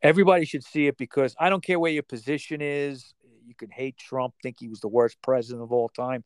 Everybody 0.02 0.46
should 0.46 0.64
see 0.64 0.88
it 0.88 0.98
because 0.98 1.36
I 1.40 1.50
don't 1.50 1.64
care 1.64 1.80
where 1.80 1.92
your 1.92 2.04
position 2.04 2.62
is. 2.62 3.14
You 3.46 3.56
can 3.56 3.70
hate 3.70 3.98
Trump, 3.98 4.34
think 4.42 4.58
he 4.60 4.68
was 4.68 4.80
the 4.80 4.88
worst 4.88 5.18
president 5.22 5.64
of 5.64 5.72
all 5.72 5.90
time, 5.90 6.24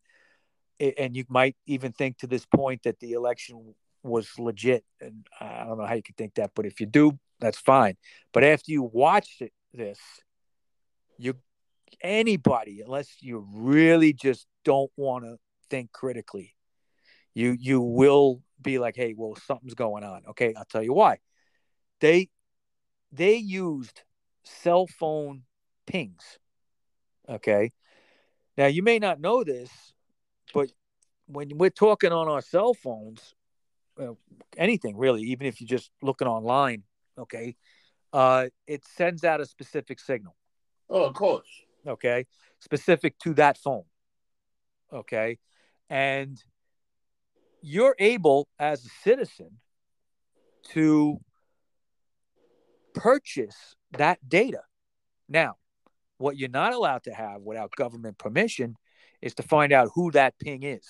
and 0.80 1.16
you 1.16 1.26
might 1.28 1.56
even 1.66 1.92
think 1.92 2.18
to 2.20 2.28
this 2.28 2.46
point 2.46 2.84
that 2.84 3.00
the 3.00 3.12
election 3.12 3.76
was 4.04 4.30
legit. 4.40 4.84
And 5.02 5.28
I 5.40 5.66
don't 5.66 5.78
know 5.78 5.86
how 5.86 5.96
you 5.96 6.04
could 6.04 6.18
think 6.18 6.36
that, 6.36 6.52
but 6.56 6.66
if 6.66 6.80
you 6.80 6.86
do, 6.86 7.20
that's 7.40 7.60
fine. 7.60 7.96
But 8.34 8.44
after 8.44 8.72
you 8.72 8.84
watch 8.84 9.38
it, 9.42 9.52
this, 9.74 10.00
you 11.18 11.36
anybody, 12.02 12.82
unless 12.82 13.10
you 13.22 13.46
really 13.54 14.14
just 14.14 14.48
don't 14.64 14.92
want 14.96 15.26
to 15.26 15.38
think 15.70 15.92
critically, 15.92 16.56
you 17.34 17.56
you 17.60 17.82
will 17.82 18.42
be 18.62 18.80
like, 18.80 18.96
hey, 18.96 19.14
well, 19.16 19.36
something's 19.46 19.76
going 19.76 20.04
on. 20.04 20.24
Okay, 20.30 20.54
I'll 20.56 20.66
tell 20.66 20.84
you 20.84 20.94
why. 20.94 21.20
They 22.02 22.30
they 23.12 23.36
used 23.36 24.02
cell 24.44 24.88
phone 24.88 25.44
pings. 25.86 26.40
Okay. 27.28 27.72
Now 28.58 28.68
you 28.68 28.84
may 28.84 29.00
not 29.00 29.20
know 29.20 29.44
this, 29.44 29.70
but 30.54 30.72
when 31.28 31.58
we're 31.58 31.70
talking 31.70 32.12
on 32.12 32.28
our 32.28 32.42
cell 32.42 32.74
phones, 32.74 33.36
uh, 34.00 34.14
anything 34.58 34.98
really, 34.98 35.22
even 35.24 35.48
if 35.48 35.62
you're 35.62 35.68
just 35.68 35.92
looking 36.02 36.28
online, 36.28 36.84
okay, 37.18 37.56
uh, 38.14 38.48
it 38.68 38.84
sends 38.86 39.24
out 39.24 39.40
a 39.40 39.46
specific 39.46 40.00
signal. 40.00 40.36
Oh, 40.90 41.04
of 41.04 41.14
course. 41.14 41.48
Okay, 41.88 42.26
specific 42.60 43.18
to 43.20 43.34
that 43.36 43.58
phone. 43.58 43.84
Okay, 44.92 45.38
and 45.90 46.44
you're 47.62 47.96
able 48.00 48.48
as 48.58 48.86
a 48.86 48.90
citizen 49.04 49.60
to 50.72 51.20
purchase 52.94 53.76
that 53.92 54.18
data. 54.28 54.62
Now, 55.28 55.56
what 56.18 56.38
you're 56.38 56.50
not 56.50 56.74
allowed 56.74 57.04
to 57.04 57.14
have 57.14 57.42
without 57.42 57.72
government 57.76 58.18
permission 58.18 58.76
is 59.22 59.34
to 59.36 59.44
find 59.44 59.72
out 59.72 59.90
who 59.94 60.12
that 60.12 60.38
ping 60.40 60.64
is. 60.64 60.86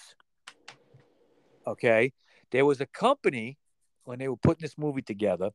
Okay. 1.68 2.14
There 2.52 2.66
was 2.66 2.82
a 2.82 2.88
company 2.88 3.58
when 4.06 4.18
they 4.18 4.28
were 4.28 4.38
putting 4.38 4.62
this 4.62 4.78
movie 4.78 5.04
together 5.04 5.52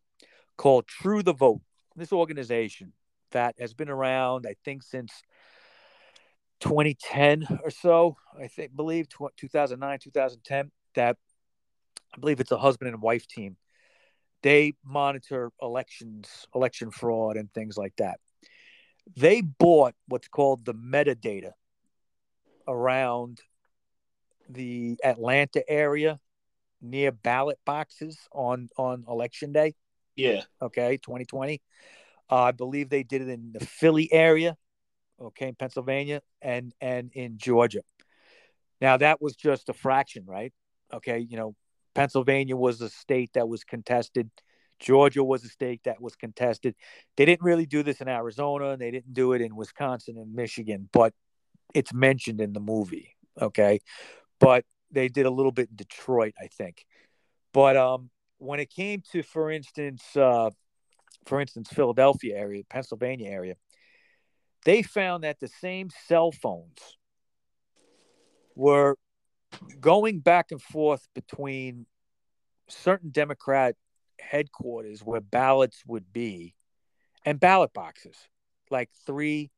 called 0.57 0.87
True 0.87 1.23
the 1.23 1.33
Vote. 1.33 1.61
This 1.97 2.12
organization 2.12 2.93
that 3.33 3.57
has 3.59 3.75
been 3.75 3.89
around, 3.89 4.47
I 4.49 4.55
think, 4.65 4.83
since 4.83 5.12
2010 6.61 7.47
or 7.62 7.71
so. 7.71 8.17
I 8.41 8.47
think, 8.47 8.75
believe 8.77 9.09
2009, 9.09 9.99
2010. 10.01 10.71
That 10.95 11.17
I 12.15 12.21
believe 12.21 12.41
it's 12.41 12.53
a 12.53 12.59
husband 12.59 12.93
and 12.93 13.03
wife 13.03 13.27
team. 13.27 13.57
They 14.43 14.75
monitor 14.85 15.51
elections, 15.61 16.47
election 16.55 16.91
fraud, 16.91 17.37
and 17.37 17.53
things 17.53 17.77
like 17.77 17.95
that. 17.97 18.21
They 19.17 19.41
bought 19.41 19.95
what's 20.07 20.29
called 20.29 20.65
the 20.65 20.75
metadata 20.75 21.53
around 22.69 23.41
the 24.49 24.99
Atlanta 25.03 25.63
area 25.69 26.21
near 26.81 27.11
ballot 27.13 27.59
boxes 27.65 28.19
on 28.33 28.69
on 28.77 29.05
election 29.09 29.53
day. 29.53 29.75
Yeah. 30.17 30.43
Okay, 30.61 30.99
2020. 30.99 31.61
Uh, 32.31 32.37
I 32.37 32.53
believe 32.53 32.89
they 32.89 33.03
did 33.03 33.23
it 33.23 33.29
in 33.29 33.53
the 33.53 33.65
Philly 33.65 34.13
area, 34.13 34.57
okay, 35.21 35.49
in 35.49 35.55
Pennsylvania 35.55 36.23
and 36.41 36.73
and 36.81 37.11
in 37.15 37.39
Georgia. 37.39 37.81
Now 38.81 38.97
that 38.99 39.21
was 39.21 39.35
just 39.35 39.69
a 39.69 39.73
fraction, 39.73 40.25
right? 40.27 40.53
Okay, 40.95 41.27
you 41.29 41.37
know, 41.37 41.55
Pennsylvania 41.95 42.57
was 42.57 42.81
a 42.81 42.91
state 42.91 43.31
that 43.35 43.49
was 43.49 43.65
contested. 43.65 44.31
Georgia 44.81 45.23
was 45.23 45.45
a 45.45 45.49
state 45.49 45.83
that 45.85 46.01
was 46.01 46.17
contested. 46.17 46.75
They 47.17 47.25
didn't 47.25 47.45
really 47.45 47.67
do 47.67 47.83
this 47.83 48.01
in 48.01 48.09
Arizona, 48.09 48.71
and 48.71 48.81
they 48.81 48.91
didn't 48.91 49.15
do 49.15 49.33
it 49.33 49.41
in 49.41 49.57
Wisconsin 49.57 50.17
and 50.19 50.35
Michigan, 50.35 50.89
but 50.93 51.15
it's 51.75 51.93
mentioned 51.93 52.41
in 52.41 52.53
the 52.53 52.61
movie. 52.61 53.17
Okay, 53.41 53.81
but 54.41 54.65
they 54.91 55.09
did 55.09 55.27
a 55.27 55.31
little 55.31 55.53
bit 55.53 55.71
in 55.71 55.77
Detroit, 55.77 56.35
I 56.41 56.49
think. 56.49 56.85
But 57.53 57.77
um, 57.77 58.11
when 58.39 58.61
it 58.61 58.71
came 58.71 59.03
to, 59.13 59.23
for 59.23 59.51
instance, 59.51 60.03
uh, 60.17 60.51
for 61.27 61.41
instance, 61.41 61.69
Philadelphia 61.73 62.37
area, 62.37 62.63
Pennsylvania 62.69 63.31
area, 63.31 63.55
they 64.65 64.83
found 64.83 65.25
that 65.25 65.41
the 65.41 65.49
same 65.49 65.91
cell 66.07 66.33
phones 66.33 66.79
were 68.55 68.97
going 69.81 70.21
back 70.21 70.51
and 70.51 70.63
forth 70.63 71.07
between 71.15 71.87
certain 72.69 73.11
Democrat 73.11 73.77
headquarters 74.21 75.03
where 75.03 75.21
ballots 75.21 75.83
would 75.87 76.13
be 76.13 76.55
and 77.25 77.41
ballot 77.41 77.73
boxes 77.73 78.17
like 78.71 78.91
three, 79.07 79.51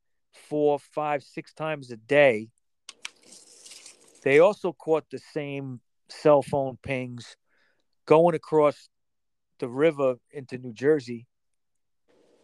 four, 0.49 0.79
five, 0.79 1.23
six 1.23 1.53
times 1.53 1.91
a 1.91 1.97
day 1.97 2.49
they 4.23 4.39
also 4.39 4.73
caught 4.73 5.05
the 5.09 5.19
same 5.33 5.79
cell 6.09 6.41
phone 6.41 6.77
pings 6.83 7.37
going 8.05 8.35
across 8.35 8.89
the 9.59 9.69
river 9.69 10.15
into 10.31 10.57
New 10.57 10.73
Jersey 10.73 11.27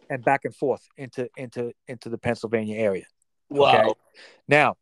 and 0.08 0.24
back 0.24 0.44
and 0.44 0.54
forth 0.54 0.86
into 0.96 1.28
into 1.36 1.72
into 1.88 2.08
the 2.08 2.18
Pennsylvania 2.18 2.78
area. 2.78 3.04
Wow. 3.50 3.80
Okay? 3.80 3.92
Now, 4.48 4.76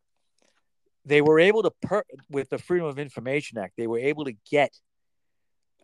they 1.05 1.20
were 1.20 1.40
able 1.40 1.62
to 1.62 1.70
per 1.82 2.03
with 2.30 2.50
the 2.50 2.59
Freedom 2.59 2.86
of 2.86 2.98
Information 2.98 3.59
Act, 3.59 3.74
they 3.76 3.86
were 3.86 3.98
able 3.98 4.24
to 4.24 4.34
get 4.50 4.72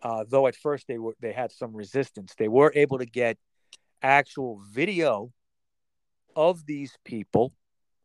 uh, 0.02 0.24
though 0.28 0.46
at 0.46 0.54
first 0.54 0.86
they 0.86 0.98
were 0.98 1.14
they 1.20 1.32
had 1.32 1.50
some 1.52 1.74
resistance, 1.74 2.34
they 2.38 2.48
were 2.48 2.72
able 2.74 2.98
to 2.98 3.06
get 3.06 3.36
actual 4.02 4.60
video 4.72 5.32
of 6.36 6.64
these 6.66 6.96
people. 7.04 7.52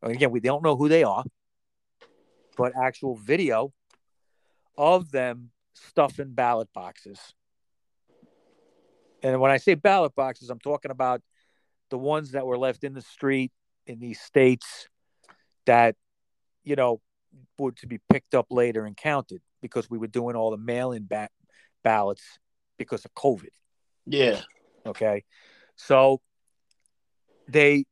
Again, 0.01 0.31
we 0.31 0.39
don't 0.39 0.63
know 0.63 0.75
who 0.75 0.89
they 0.89 1.03
are 1.03 1.23
but 2.55 2.73
actual 2.75 3.15
video 3.15 3.73
of 4.77 5.11
them 5.11 5.51
stuffing 5.73 6.31
ballot 6.31 6.69
boxes. 6.73 7.19
And 9.21 9.39
when 9.39 9.51
I 9.51 9.57
say 9.57 9.75
ballot 9.75 10.15
boxes, 10.15 10.49
I'm 10.49 10.59
talking 10.59 10.91
about 10.91 11.21
the 11.89 11.97
ones 11.97 12.31
that 12.31 12.45
were 12.45 12.57
left 12.57 12.83
in 12.83 12.93
the 12.93 13.01
street 13.01 13.51
in 13.87 13.99
these 13.99 14.19
states 14.19 14.87
that, 15.65 15.95
you 16.63 16.75
know, 16.75 17.01
were 17.57 17.71
to 17.71 17.87
be 17.87 17.99
picked 18.11 18.35
up 18.35 18.47
later 18.49 18.85
and 18.85 18.95
counted 18.95 19.41
because 19.61 19.89
we 19.89 19.97
were 19.97 20.07
doing 20.07 20.35
all 20.35 20.51
the 20.51 20.57
mail 20.57 20.91
in 20.91 21.05
ba- 21.05 21.29
ballots 21.83 22.23
because 22.77 23.05
of 23.05 23.13
COVID. 23.13 23.49
Yeah. 24.05 24.41
Okay. 24.85 25.23
So 25.75 26.21
they 27.47 27.85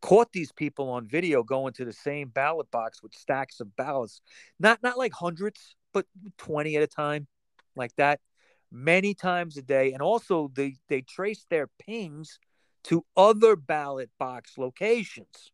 caught 0.00 0.32
these 0.32 0.52
people 0.52 0.90
on 0.90 1.08
video 1.08 1.42
going 1.42 1.72
to 1.74 1.84
the 1.84 1.92
same 1.92 2.28
ballot 2.28 2.70
box 2.70 3.02
with 3.02 3.14
stacks 3.14 3.60
of 3.60 3.74
ballots, 3.76 4.20
not 4.58 4.82
not 4.82 4.98
like 4.98 5.12
hundreds, 5.12 5.76
but 5.92 6.06
20 6.38 6.76
at 6.76 6.82
a 6.82 6.86
time, 6.86 7.26
like 7.76 7.94
that, 7.96 8.20
many 8.70 9.14
times 9.14 9.56
a 9.56 9.62
day. 9.62 9.92
And 9.92 10.02
also 10.02 10.50
they 10.54 10.76
they 10.88 11.02
traced 11.02 11.48
their 11.48 11.68
pings 11.78 12.38
to 12.84 13.04
other 13.16 13.56
ballot 13.56 14.10
box 14.18 14.58
locations. 14.58 15.52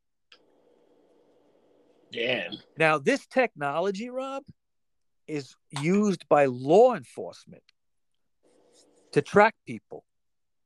Damn. 2.13 2.53
Now 2.77 2.99
this 2.99 3.27
technology, 3.27 4.11
Rob, 4.11 4.45
is 5.27 5.55
used 5.71 6.29
by 6.29 6.47
law 6.47 6.95
enforcement 6.95 7.63
to 9.13 9.23
track 9.23 9.55
people. 9.67 10.05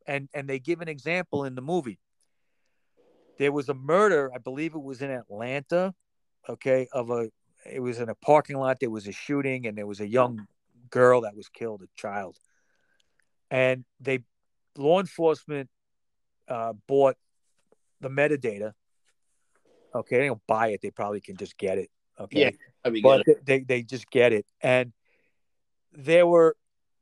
And 0.06 0.28
and 0.34 0.48
they 0.48 0.58
give 0.58 0.80
an 0.80 0.88
example 0.88 1.44
in 1.44 1.54
the 1.54 1.62
movie 1.62 1.98
there 3.38 3.52
was 3.52 3.68
a 3.68 3.74
murder, 3.74 4.30
I 4.34 4.38
believe 4.38 4.74
it 4.74 4.82
was 4.82 5.02
in 5.02 5.10
Atlanta, 5.10 5.94
okay, 6.48 6.88
of 6.92 7.10
a 7.10 7.30
it 7.70 7.80
was 7.80 7.98
in 7.98 8.10
a 8.10 8.14
parking 8.14 8.58
lot, 8.58 8.78
there 8.80 8.90
was 8.90 9.06
a 9.06 9.12
shooting 9.12 9.66
and 9.66 9.76
there 9.76 9.86
was 9.86 10.00
a 10.00 10.06
young 10.06 10.46
girl 10.90 11.22
that 11.22 11.34
was 11.34 11.48
killed, 11.48 11.82
a 11.82 11.88
child. 11.96 12.38
And 13.50 13.84
they 14.00 14.20
law 14.76 15.00
enforcement 15.00 15.70
uh, 16.46 16.74
bought 16.86 17.16
the 18.00 18.10
metadata. 18.10 18.72
Okay, 19.94 20.18
they 20.18 20.26
don't 20.26 20.42
buy 20.46 20.68
it, 20.68 20.80
they 20.82 20.90
probably 20.90 21.20
can 21.20 21.36
just 21.36 21.56
get 21.56 21.78
it. 21.78 21.90
Okay. 22.18 22.40
Yeah, 22.40 22.50
I 22.84 22.90
mean, 22.90 23.02
but 23.02 23.24
they, 23.26 23.34
they, 23.44 23.60
they 23.60 23.82
just 23.82 24.10
get 24.10 24.32
it. 24.32 24.46
And 24.60 24.92
there 25.92 26.26
were, 26.26 26.56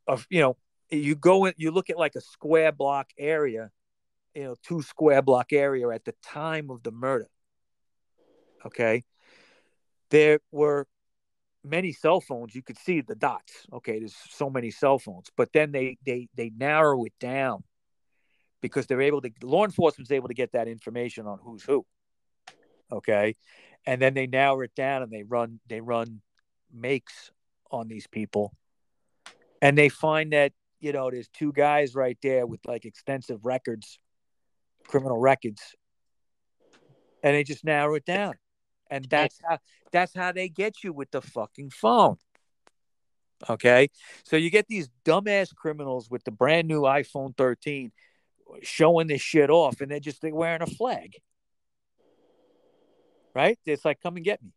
a, 0.07 0.19
you 0.29 0.41
know, 0.41 0.57
you 0.91 1.15
go 1.15 1.45
in, 1.45 1.53
you 1.57 1.71
look 1.71 1.89
at 1.89 1.97
like 1.97 2.15
a 2.15 2.21
square 2.21 2.71
block 2.71 3.09
area 3.17 3.71
you 4.35 4.43
know 4.43 4.55
two 4.63 4.81
square 4.81 5.21
block 5.21 5.53
area 5.53 5.87
at 5.89 6.05
the 6.05 6.13
time 6.23 6.69
of 6.69 6.83
the 6.83 6.91
murder 6.91 7.29
okay 8.65 9.03
there 10.09 10.39
were 10.51 10.87
many 11.63 11.91
cell 11.91 12.19
phones 12.19 12.53
you 12.53 12.61
could 12.61 12.77
see 12.77 13.01
the 13.01 13.15
dots 13.15 13.65
okay 13.71 13.99
there's 13.99 14.15
so 14.29 14.49
many 14.49 14.71
cell 14.71 14.99
phones 14.99 15.29
but 15.37 15.51
then 15.53 15.71
they 15.71 15.97
they 16.05 16.27
they 16.35 16.51
narrow 16.57 17.03
it 17.05 17.13
down 17.19 17.63
because 18.61 18.85
they're 18.85 19.01
able 19.01 19.21
to 19.21 19.31
law 19.43 19.65
enforcement's 19.65 20.11
able 20.11 20.27
to 20.27 20.33
get 20.33 20.51
that 20.51 20.67
information 20.67 21.25
on 21.25 21.39
who's 21.43 21.63
who 21.63 21.85
okay 22.93 23.35
and 23.85 24.01
then 24.01 24.13
they 24.13 24.27
narrow 24.27 24.61
it 24.61 24.73
down 24.75 25.01
and 25.01 25.11
they 25.11 25.23
run 25.23 25.59
they 25.67 25.81
run 25.81 26.21
makes 26.71 27.31
on 27.71 27.87
these 27.87 28.07
people 28.07 28.53
and 29.61 29.77
they 29.77 29.89
find 29.89 30.33
that 30.33 30.53
you 30.79 30.91
know 30.91 31.09
there's 31.09 31.29
two 31.29 31.51
guys 31.51 31.95
right 31.95 32.17
there 32.21 32.45
with 32.45 32.59
like 32.65 32.85
extensive 32.85 33.45
records 33.45 33.99
criminal 34.87 35.17
records, 35.17 35.75
and 37.23 37.35
they 37.35 37.43
just 37.43 37.63
narrow 37.63 37.95
it 37.95 38.05
down. 38.05 38.33
And 38.89 39.05
that's 39.05 39.39
how 39.43 39.57
that's 39.91 40.13
how 40.13 40.31
they 40.31 40.49
get 40.49 40.83
you 40.83 40.93
with 40.93 41.11
the 41.11 41.21
fucking 41.21 41.71
phone. 41.71 42.17
Okay, 43.49 43.89
so 44.23 44.35
you 44.35 44.49
get 44.49 44.67
these 44.67 44.89
dumbass 45.03 45.53
criminals 45.55 46.09
with 46.09 46.23
the 46.23 46.31
brand 46.31 46.67
new 46.67 46.81
iPhone 46.81 47.35
13 47.35 47.91
showing 48.61 49.07
this 49.07 49.21
shit 49.21 49.49
off, 49.49 49.81
and 49.81 49.89
they're 49.89 49.99
just 49.99 50.21
they're 50.21 50.35
wearing 50.35 50.61
a 50.61 50.67
flag. 50.67 51.15
Right? 53.35 53.57
It's 53.65 53.85
like, 53.85 54.01
come 54.01 54.15
and 54.15 54.25
get 54.25 54.43
me. 54.43 54.51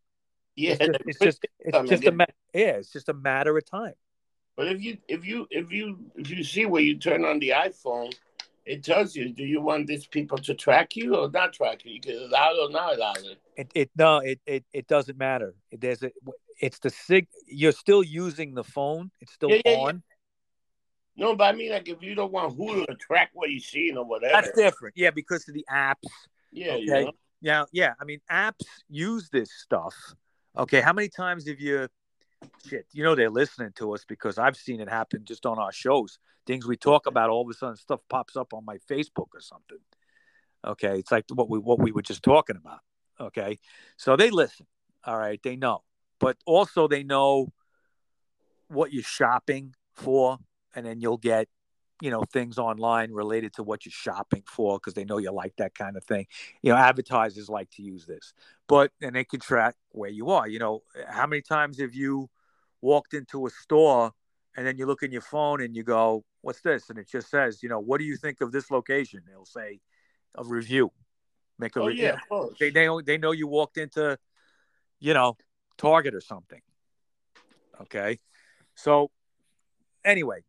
Yeah, 0.55 0.75
It's 0.79 0.79
just, 0.79 0.99
it's 1.05 1.19
just, 1.19 1.45
it's 1.59 1.89
just 1.89 2.07
a 2.07 2.11
ma- 2.11 2.25
yeah, 2.53 2.77
it's 2.77 2.91
just 2.91 3.09
a 3.09 3.13
matter 3.13 3.55
of 3.57 3.65
time. 3.69 3.93
But 4.55 4.69
if 4.69 4.81
you 4.81 4.97
if 5.07 5.23
you 5.23 5.47
if 5.51 5.71
you 5.71 5.99
if 6.15 6.31
you 6.31 6.43
see 6.43 6.65
where 6.65 6.81
you 6.81 6.97
turn 6.97 7.23
on 7.23 7.37
the 7.37 7.49
iPhone, 7.49 8.11
it 8.65 8.83
tells 8.83 9.15
you 9.15 9.29
do 9.29 9.43
you 9.43 9.61
want 9.61 9.85
these 9.85 10.07
people 10.07 10.39
to 10.39 10.55
track 10.55 10.95
you 10.95 11.15
or 11.15 11.29
not 11.29 11.53
track 11.53 11.85
you? 11.85 11.93
You 11.93 12.01
can 12.01 12.15
allow 12.15 12.51
it 12.53 12.57
or 12.59 12.71
not 12.71 12.95
allow 12.95 13.13
it. 13.13 13.37
It, 13.55 13.71
it 13.75 13.91
no, 13.95 14.17
it, 14.17 14.39
it 14.47 14.65
it 14.73 14.87
doesn't 14.87 15.17
matter. 15.17 15.53
There's 15.71 16.01
a, 16.01 16.11
it's 16.59 16.79
the 16.79 16.89
sig. 16.89 17.27
You're 17.45 17.71
still 17.71 18.03
using 18.03 18.55
the 18.55 18.63
phone. 18.63 19.11
It's 19.21 19.33
still 19.33 19.51
Yeah, 19.51 19.61
yeah, 19.63 19.71
yeah. 19.73 19.77
on. 19.77 20.03
No, 21.15 21.35
but 21.35 21.53
I 21.53 21.55
mean 21.55 21.71
like 21.71 21.87
if 21.87 22.01
you 22.01 22.15
don't 22.15 22.31
want 22.31 22.57
Hulu 22.57 22.87
to 22.87 22.95
track 22.95 23.29
what 23.33 23.51
you're 23.51 23.59
seeing 23.59 23.95
or 23.95 24.05
whatever. 24.05 24.41
That's 24.41 24.55
different. 24.57 24.95
Yeah, 24.97 25.11
because 25.11 25.47
of 25.47 25.53
the 25.53 25.65
apps. 25.71 26.09
yeah, 26.51 26.75
you 26.77 26.91
Okay. 26.91 27.05
know? 27.05 27.11
Yeah, 27.41 27.65
yeah. 27.71 27.93
I 27.99 28.05
mean, 28.05 28.19
apps 28.31 28.65
use 28.89 29.29
this 29.29 29.51
stuff. 29.51 29.95
Okay, 30.57 30.81
how 30.81 30.93
many 30.93 31.09
times 31.09 31.47
have 31.47 31.59
you? 31.59 31.87
Shit, 32.67 32.85
you 32.91 33.03
know 33.03 33.15
they're 33.15 33.29
listening 33.29 33.71
to 33.77 33.93
us 33.93 34.05
because 34.07 34.37
I've 34.37 34.55
seen 34.55 34.79
it 34.79 34.89
happen 34.89 35.23
just 35.25 35.45
on 35.45 35.57
our 35.57 35.71
shows. 35.71 36.19
Things 36.45 36.67
we 36.67 36.77
talk 36.77 37.07
about, 37.07 37.29
all 37.29 37.41
of 37.41 37.49
a 37.49 37.53
sudden, 37.53 37.75
stuff 37.75 38.01
pops 38.09 38.35
up 38.35 38.53
on 38.53 38.63
my 38.65 38.77
Facebook 38.89 39.27
or 39.33 39.41
something. 39.41 39.79
Okay, 40.65 40.99
it's 40.99 41.11
like 41.11 41.25
what 41.33 41.49
we 41.49 41.59
what 41.59 41.79
we 41.79 41.91
were 41.91 42.01
just 42.01 42.23
talking 42.23 42.55
about. 42.55 42.79
Okay, 43.19 43.59
so 43.97 44.15
they 44.15 44.29
listen. 44.29 44.65
All 45.03 45.17
right, 45.17 45.39
they 45.43 45.55
know, 45.55 45.83
but 46.19 46.37
also 46.45 46.87
they 46.87 47.03
know 47.03 47.51
what 48.67 48.91
you're 48.93 49.03
shopping 49.03 49.73
for, 49.95 50.37
and 50.75 50.85
then 50.85 51.01
you'll 51.01 51.17
get 51.17 51.47
you 52.01 52.11
know 52.11 52.23
things 52.31 52.57
online 52.57 53.11
related 53.11 53.53
to 53.53 53.63
what 53.63 53.85
you're 53.85 53.91
shopping 53.91 54.43
for 54.45 54.77
because 54.77 54.93
they 54.93 55.05
know 55.05 55.17
you 55.17 55.31
like 55.31 55.55
that 55.57 55.75
kind 55.75 55.97
of 55.97 56.03
thing. 56.03 56.25
You 56.61 56.71
know 56.71 56.77
advertisers 56.77 57.49
like 57.49 57.69
to 57.71 57.81
use 57.81 58.05
this 58.05 58.33
but 58.67 58.91
and 59.01 59.15
they 59.15 59.23
can 59.23 59.39
track 59.39 59.75
where 59.91 60.09
you 60.09 60.29
are 60.29 60.47
you 60.47 60.59
know 60.59 60.83
eh, 60.95 61.03
how 61.07 61.25
many 61.27 61.41
times 61.41 61.79
have 61.79 61.93
you 61.93 62.29
walked 62.81 63.13
into 63.13 63.45
a 63.47 63.49
store 63.49 64.11
and 64.55 64.65
then 64.65 64.77
you 64.77 64.85
look 64.85 65.03
in 65.03 65.11
your 65.11 65.21
phone 65.21 65.61
and 65.61 65.75
you 65.75 65.83
go 65.83 66.23
what's 66.41 66.61
this? 66.61 66.89
And 66.89 66.97
it 66.99 67.09
just 67.09 67.29
says 67.29 67.61
you 67.63 67.69
know 67.69 67.79
what 67.79 67.99
do 67.99 68.05
you 68.05 68.17
think 68.17 68.41
of 68.41 68.51
this 68.51 68.69
location? 68.71 69.21
They'll 69.27 69.45
say 69.45 69.79
a 70.35 70.43
review. 70.43 70.91
Make 71.59 71.75
a 71.75 71.81
Oh 71.81 71.87
re- 71.87 71.95
yeah, 71.97 72.13
of 72.13 72.19
course. 72.29 72.57
they, 72.59 72.69
they 72.69 72.85
know 72.85 73.01
they 73.01 73.17
know 73.17 73.31
you 73.31 73.47
walked 73.47 73.77
into 73.77 74.17
you 74.99 75.13
know 75.13 75.37
target 75.77 76.13
or 76.13 76.21
something 76.21 76.61
okay? 77.81 78.17
So 78.75 79.11
anyway 80.05 80.43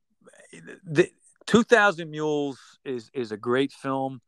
eh, 0.52 0.60
the 0.84 1.10
2000 1.48 2.08
mules 2.08 2.58
is 2.84 3.10
is 3.12 3.32
a 3.32 3.36
great 3.36 3.72
film 3.72 4.20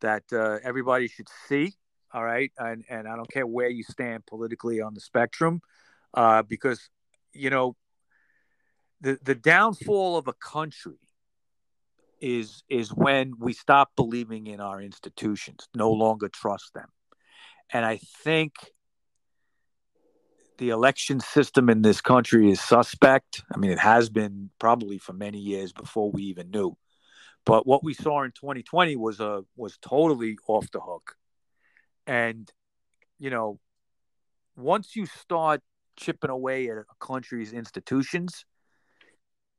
that 0.00 0.24
uh, 0.32 0.58
everybody 0.64 1.06
should 1.06 1.28
see 1.48 1.72
all 2.12 2.24
right? 2.24 2.52
And 2.58 2.84
and 2.88 3.08
i 3.08 3.16
don't 3.16 3.30
care 3.30 3.46
where 3.46 3.68
you 3.68 3.82
stand 3.82 4.26
politically 4.26 4.80
on 4.80 4.94
the 4.94 5.00
spectrum 5.00 5.60
uh, 6.14 6.42
because 6.42 6.90
you 7.32 7.50
know 7.50 7.76
the 9.00 9.18
the 9.22 9.34
downfall 9.34 10.16
of 10.16 10.28
a 10.28 10.34
country 10.34 10.98
is 12.20 12.62
is 12.68 12.90
when 12.90 13.34
we 13.38 13.52
stop 13.52 13.90
believing 13.96 14.46
in 14.46 14.60
our 14.60 14.80
institutions 14.80 15.68
no 15.74 15.90
longer 15.90 16.28
trust 16.28 16.74
them. 16.74 16.88
And 17.72 17.84
i 17.84 17.98
think 18.22 18.52
the 20.62 20.68
election 20.68 21.18
system 21.18 21.68
in 21.68 21.82
this 21.82 22.00
country 22.00 22.48
is 22.48 22.60
suspect. 22.60 23.42
I 23.52 23.56
mean, 23.56 23.72
it 23.72 23.80
has 23.80 24.08
been 24.08 24.48
probably 24.60 24.96
for 24.96 25.12
many 25.12 25.38
years 25.38 25.72
before 25.72 26.12
we 26.12 26.22
even 26.22 26.52
knew. 26.52 26.76
But 27.44 27.66
what 27.66 27.82
we 27.82 27.94
saw 27.94 28.22
in 28.22 28.30
2020 28.30 28.94
was 28.94 29.18
a 29.18 29.42
was 29.56 29.76
totally 29.78 30.38
off 30.46 30.70
the 30.70 30.78
hook. 30.78 31.16
And 32.06 32.48
you 33.18 33.30
know, 33.30 33.58
once 34.54 34.94
you 34.94 35.06
start 35.06 35.62
chipping 35.96 36.30
away 36.30 36.70
at 36.70 36.76
a 36.76 36.84
country's 37.00 37.52
institutions, 37.52 38.44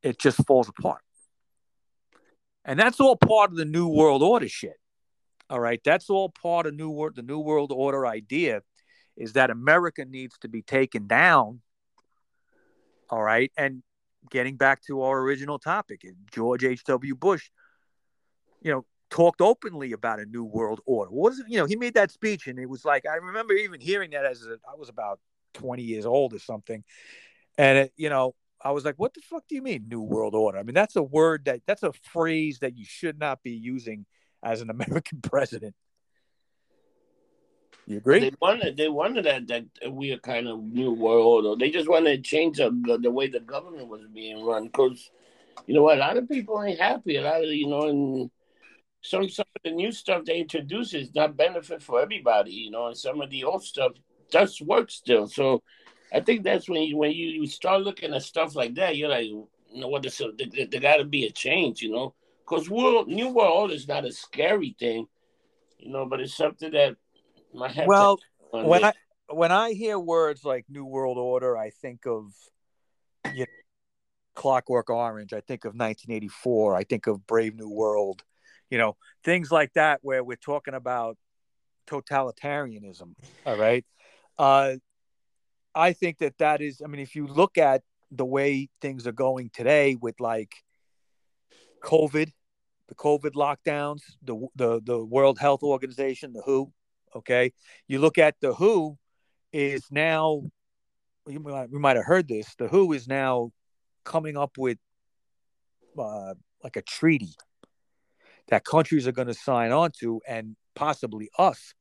it 0.04 0.18
just 0.18 0.48
falls 0.48 0.70
apart. 0.70 1.02
And 2.64 2.80
that's 2.80 3.02
all 3.02 3.18
part 3.18 3.52
of 3.52 3.58
the 3.58 3.66
new 3.66 3.90
world 3.90 4.24
order 4.24 4.48
shit. 4.48 4.80
All 5.50 5.60
right, 5.60 5.82
that's 5.84 6.10
all 6.10 6.30
part 6.30 6.66
of 6.66 6.76
new 6.76 6.90
world 6.90 7.18
the 7.18 7.24
new 7.24 7.40
world 7.40 7.74
order 7.74 8.08
idea 8.08 8.62
is 9.16 9.34
that 9.34 9.50
America 9.50 10.06
needs 10.06 10.38
to 10.40 10.48
be 10.48 10.62
taken 10.62 11.08
down. 11.08 11.62
All 13.10 13.22
right. 13.22 13.52
And 13.58 13.84
getting 14.30 14.56
back 14.56 14.82
to 14.84 15.02
our 15.04 15.20
original 15.20 15.60
topic, 15.60 16.06
George 16.32 16.64
H.W. 16.64 17.16
Bush, 17.16 17.50
you 18.62 18.72
know, 18.72 18.86
talked 19.10 19.42
openly 19.42 19.92
about 19.92 20.20
a 20.20 20.26
new 20.26 20.44
world 20.44 20.82
order. 20.86 21.12
What 21.12 21.34
is 21.34 21.40
it? 21.40 21.46
You 21.48 21.60
know, 21.60 21.66
he 21.66 21.76
made 21.76 21.94
that 21.94 22.12
speech 22.12 22.48
and 22.48 22.58
it 22.58 22.68
was 22.68 22.84
like, 22.84 23.06
I 23.06 23.16
remember 23.18 23.54
even 23.54 23.80
hearing 23.80 24.12
that 24.12 24.26
as 24.26 24.44
a, 24.46 24.58
I 24.68 24.76
was 24.76 24.90
about 24.90 25.20
20 25.54 25.84
years 25.84 26.06
old 26.06 26.34
or 26.34 26.40
something. 26.40 26.84
And, 27.58 27.78
it, 27.78 27.94
you 27.96 28.10
know, 28.10 28.34
I 28.60 28.72
was 28.72 28.86
like, 28.86 28.96
what 28.98 29.14
the 29.14 29.22
fuck 29.22 29.44
do 29.48 29.56
you 29.56 29.62
mean, 29.62 29.86
new 29.88 30.02
world 30.02 30.34
order? 30.34 30.58
I 30.58 30.64
mean, 30.64 30.74
that's 30.74 30.96
a 30.96 31.04
word 31.04 31.46
that, 31.46 31.62
that's 31.68 31.84
a 31.84 31.94
phrase 31.94 32.60
that 32.60 32.78
you 32.78 32.86
should 32.86 33.20
not 33.20 33.44
be 33.44 33.52
using 33.52 34.06
as 34.42 34.62
an 34.62 34.70
American 34.72 35.22
president. 35.22 35.76
You 37.86 37.98
agree? 37.98 38.20
They 38.20 38.32
wanted 38.42 38.78
they 38.78 38.88
wanted 38.88 39.26
that 39.26 39.48
that 39.48 39.92
we 39.92 40.12
are 40.12 40.18
kind 40.18 40.48
of 40.48 40.64
new 40.64 40.92
world 40.92 41.46
order. 41.46 41.60
They 41.60 41.70
just 41.70 41.90
wanted 41.90 42.24
to 42.24 42.30
change 42.30 42.58
the, 42.58 43.00
the 43.02 43.12
way 43.12 43.28
the 43.28 43.42
government 43.42 43.88
was 43.88 44.06
being 44.14 44.46
run 44.46 44.66
because 44.66 45.12
you 45.68 45.74
know 45.74 45.92
a 45.92 45.96
lot 45.96 46.18
of 46.18 46.30
people 46.30 46.62
ain't 46.64 46.80
happy. 46.80 47.18
A 47.18 47.22
lot 47.22 47.44
of 47.44 47.50
you 47.50 47.68
know, 47.68 47.90
and 47.90 48.32
some 49.02 49.28
some 49.28 49.46
of 49.56 49.62
the 49.64 49.72
new 49.72 49.92
stuff 49.92 50.24
they 50.24 50.40
introduce 50.40 50.94
is 50.94 51.14
not 51.14 51.36
benefit 51.36 51.84
for 51.84 52.02
everybody. 52.02 52.52
You 52.52 52.72
know, 52.72 52.88
and 52.88 52.98
some 52.98 53.20
of 53.20 53.30
the 53.30 53.44
old 53.44 53.64
stuff 53.64 53.92
does 54.32 54.62
work 54.62 54.90
still. 54.90 55.28
So 55.28 55.62
I 56.14 56.22
think 56.22 56.44
that's 56.44 56.70
when 56.70 56.84
you 56.84 56.98
when 56.98 57.12
you, 57.12 57.28
you 57.28 57.48
start 57.48 57.82
looking 57.82 58.14
at 58.14 58.24
stuff 58.24 58.56
like 58.56 58.76
that, 58.76 58.96
you're 58.96 59.10
like, 59.10 59.26
you 59.26 59.48
know 59.74 59.90
what, 59.90 60.04
there, 60.04 60.30
there, 60.38 60.68
there 60.68 60.80
got 60.80 60.98
to 60.98 61.06
be 61.06 61.26
a 61.26 61.32
change. 61.32 61.82
You 61.82 61.92
know, 61.92 62.14
because 62.48 62.70
world 62.70 63.10
new 63.10 63.28
world 63.30 63.64
order 63.64 63.74
is 63.74 63.90
not 63.90 64.06
a 64.06 64.12
scary 64.12 64.74
thing. 64.80 65.08
You 65.80 65.92
know, 65.92 66.06
but 66.06 66.22
it's 66.22 66.38
something 66.38 66.72
that 66.72 66.96
well, 67.86 68.20
when 68.52 68.84
I 68.84 68.94
when 69.30 69.52
I 69.52 69.74
hear 69.74 69.98
words 70.00 70.44
like 70.44 70.66
New 70.70 70.86
World 70.86 71.18
Order, 71.18 71.58
I 71.58 71.70
think 71.70 72.06
of 72.06 72.32
you 73.34 73.42
know, 73.42 73.46
Clockwork 74.36 74.90
Orange. 74.90 75.34
I 75.34 75.42
think 75.42 75.66
of 75.66 75.70
1984. 75.70 76.76
I 76.76 76.84
think 76.84 77.08
of 77.08 77.26
Brave 77.26 77.56
New 77.56 77.70
World. 77.70 78.24
You 78.70 78.78
know, 78.78 78.98
things 79.24 79.52
like 79.52 79.74
that, 79.74 80.00
where 80.02 80.24
we're 80.24 80.36
talking 80.36 80.74
about 80.74 81.18
totalitarianism. 81.88 83.14
All 83.46 83.58
right. 83.58 83.86
Uh, 84.38 84.76
I 85.76 85.94
think 85.94 86.20
that 86.20 86.38
that 86.40 86.62
is. 86.62 86.82
I 86.84 86.88
mean, 86.88 87.02
if 87.02 87.16
you 87.16 87.28
look 87.28 87.58
at 87.58 87.84
the 88.12 88.26
way 88.26 88.70
things 88.82 89.08
are 89.08 89.12
going 89.12 89.50
today 89.54 89.96
with 90.00 90.20
like 90.20 90.56
COVID, 91.84 92.32
the 92.88 92.96
COVID 92.96 93.32
lockdowns, 93.32 94.02
the 94.24 94.48
the 94.56 94.82
the 94.84 95.04
World 95.04 95.40
Health 95.40 95.64
Organization, 95.64 96.34
the 96.34 96.42
WHO. 96.42 96.72
Okay, 97.16 97.54
you 97.88 98.00
look 98.00 98.18
at 98.18 98.36
the 98.42 98.54
WHO 98.54 98.98
is 99.52 99.86
now. 99.92 100.44
You 101.28 101.40
might, 101.40 101.72
we 101.72 101.80
might 101.80 101.96
have 101.96 102.06
heard 102.06 102.28
this. 102.28 102.54
The 102.56 102.68
WHO 102.68 102.92
is 102.94 103.08
now 103.08 103.52
coming 104.04 104.36
up 104.36 104.58
with 104.58 104.78
uh, 105.98 106.34
like 106.64 106.76
a 106.76 106.82
treaty 106.82 107.34
that 108.50 108.66
countries 108.66 109.08
are 109.08 109.14
going 109.14 109.30
to 109.30 109.34
sign 109.34 109.72
on 109.72 109.92
to, 110.00 110.22
and 110.28 110.56
possibly 110.76 111.30
us. 111.38 111.74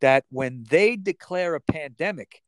That 0.00 0.24
when 0.30 0.64
they 0.70 0.94
declare 0.94 1.56
a 1.56 1.60
pandemic, 1.60 2.40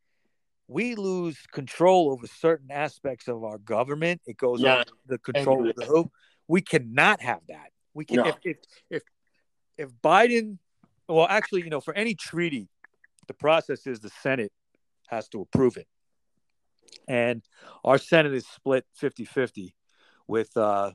we 0.68 0.94
lose 0.94 1.36
control 1.50 2.12
over 2.12 2.28
certain 2.28 2.70
aspects 2.70 3.26
of 3.26 3.42
our 3.42 3.58
government. 3.58 4.20
It 4.24 4.36
goes 4.36 4.60
Yeah. 4.60 4.78
under 4.78 4.92
the 5.06 5.18
control 5.18 5.68
of 5.68 5.74
the 5.74 5.84
WHO. 5.84 6.12
We 6.46 6.60
cannot 6.60 7.20
have 7.22 7.40
that. 7.48 7.72
We 7.92 8.04
can 8.04 8.18
No. 8.18 8.24
if, 8.26 8.36
if 8.44 8.56
if 8.88 9.02
if 9.76 9.90
Biden, 10.02 10.58
well, 11.10 11.26
actually, 11.28 11.62
you 11.62 11.70
know, 11.70 11.80
for 11.80 11.94
any 11.94 12.14
treaty, 12.14 12.68
the 13.26 13.34
process 13.34 13.86
is 13.86 14.00
the 14.00 14.10
Senate 14.22 14.52
has 15.08 15.28
to 15.28 15.40
approve 15.40 15.76
it, 15.76 15.86
and 17.08 17.42
our 17.84 17.98
Senate 17.98 18.32
is 18.32 18.46
split 18.46 18.84
50-50 19.00 19.74
with 20.26 20.56
uh, 20.56 20.92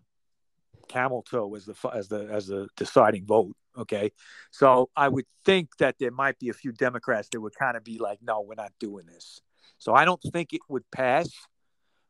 camel 0.88 1.24
toe 1.24 1.54
as 1.56 1.66
the 1.66 1.76
as 1.94 2.08
the 2.08 2.28
as 2.32 2.48
the 2.48 2.68
deciding 2.78 3.26
vote. 3.26 3.56
Okay, 3.78 4.12
so 4.52 4.90
I 4.96 5.10
would 5.10 5.26
think 5.44 5.78
that 5.80 5.96
there 6.00 6.12
might 6.12 6.40
be 6.40 6.50
a 6.50 6.54
few 6.54 6.72
Democrats 6.72 7.28
that 7.32 7.42
would 7.42 7.56
kind 7.56 7.76
of 7.76 7.84
be 7.84 7.98
like, 7.98 8.20
"No, 8.22 8.42
we're 8.42 8.56
not 8.56 8.72
doing 8.80 9.06
this." 9.06 9.42
So 9.78 9.94
I 9.94 10.06
don't 10.06 10.22
think 10.32 10.54
it 10.54 10.62
would 10.70 10.90
pass, 10.92 11.30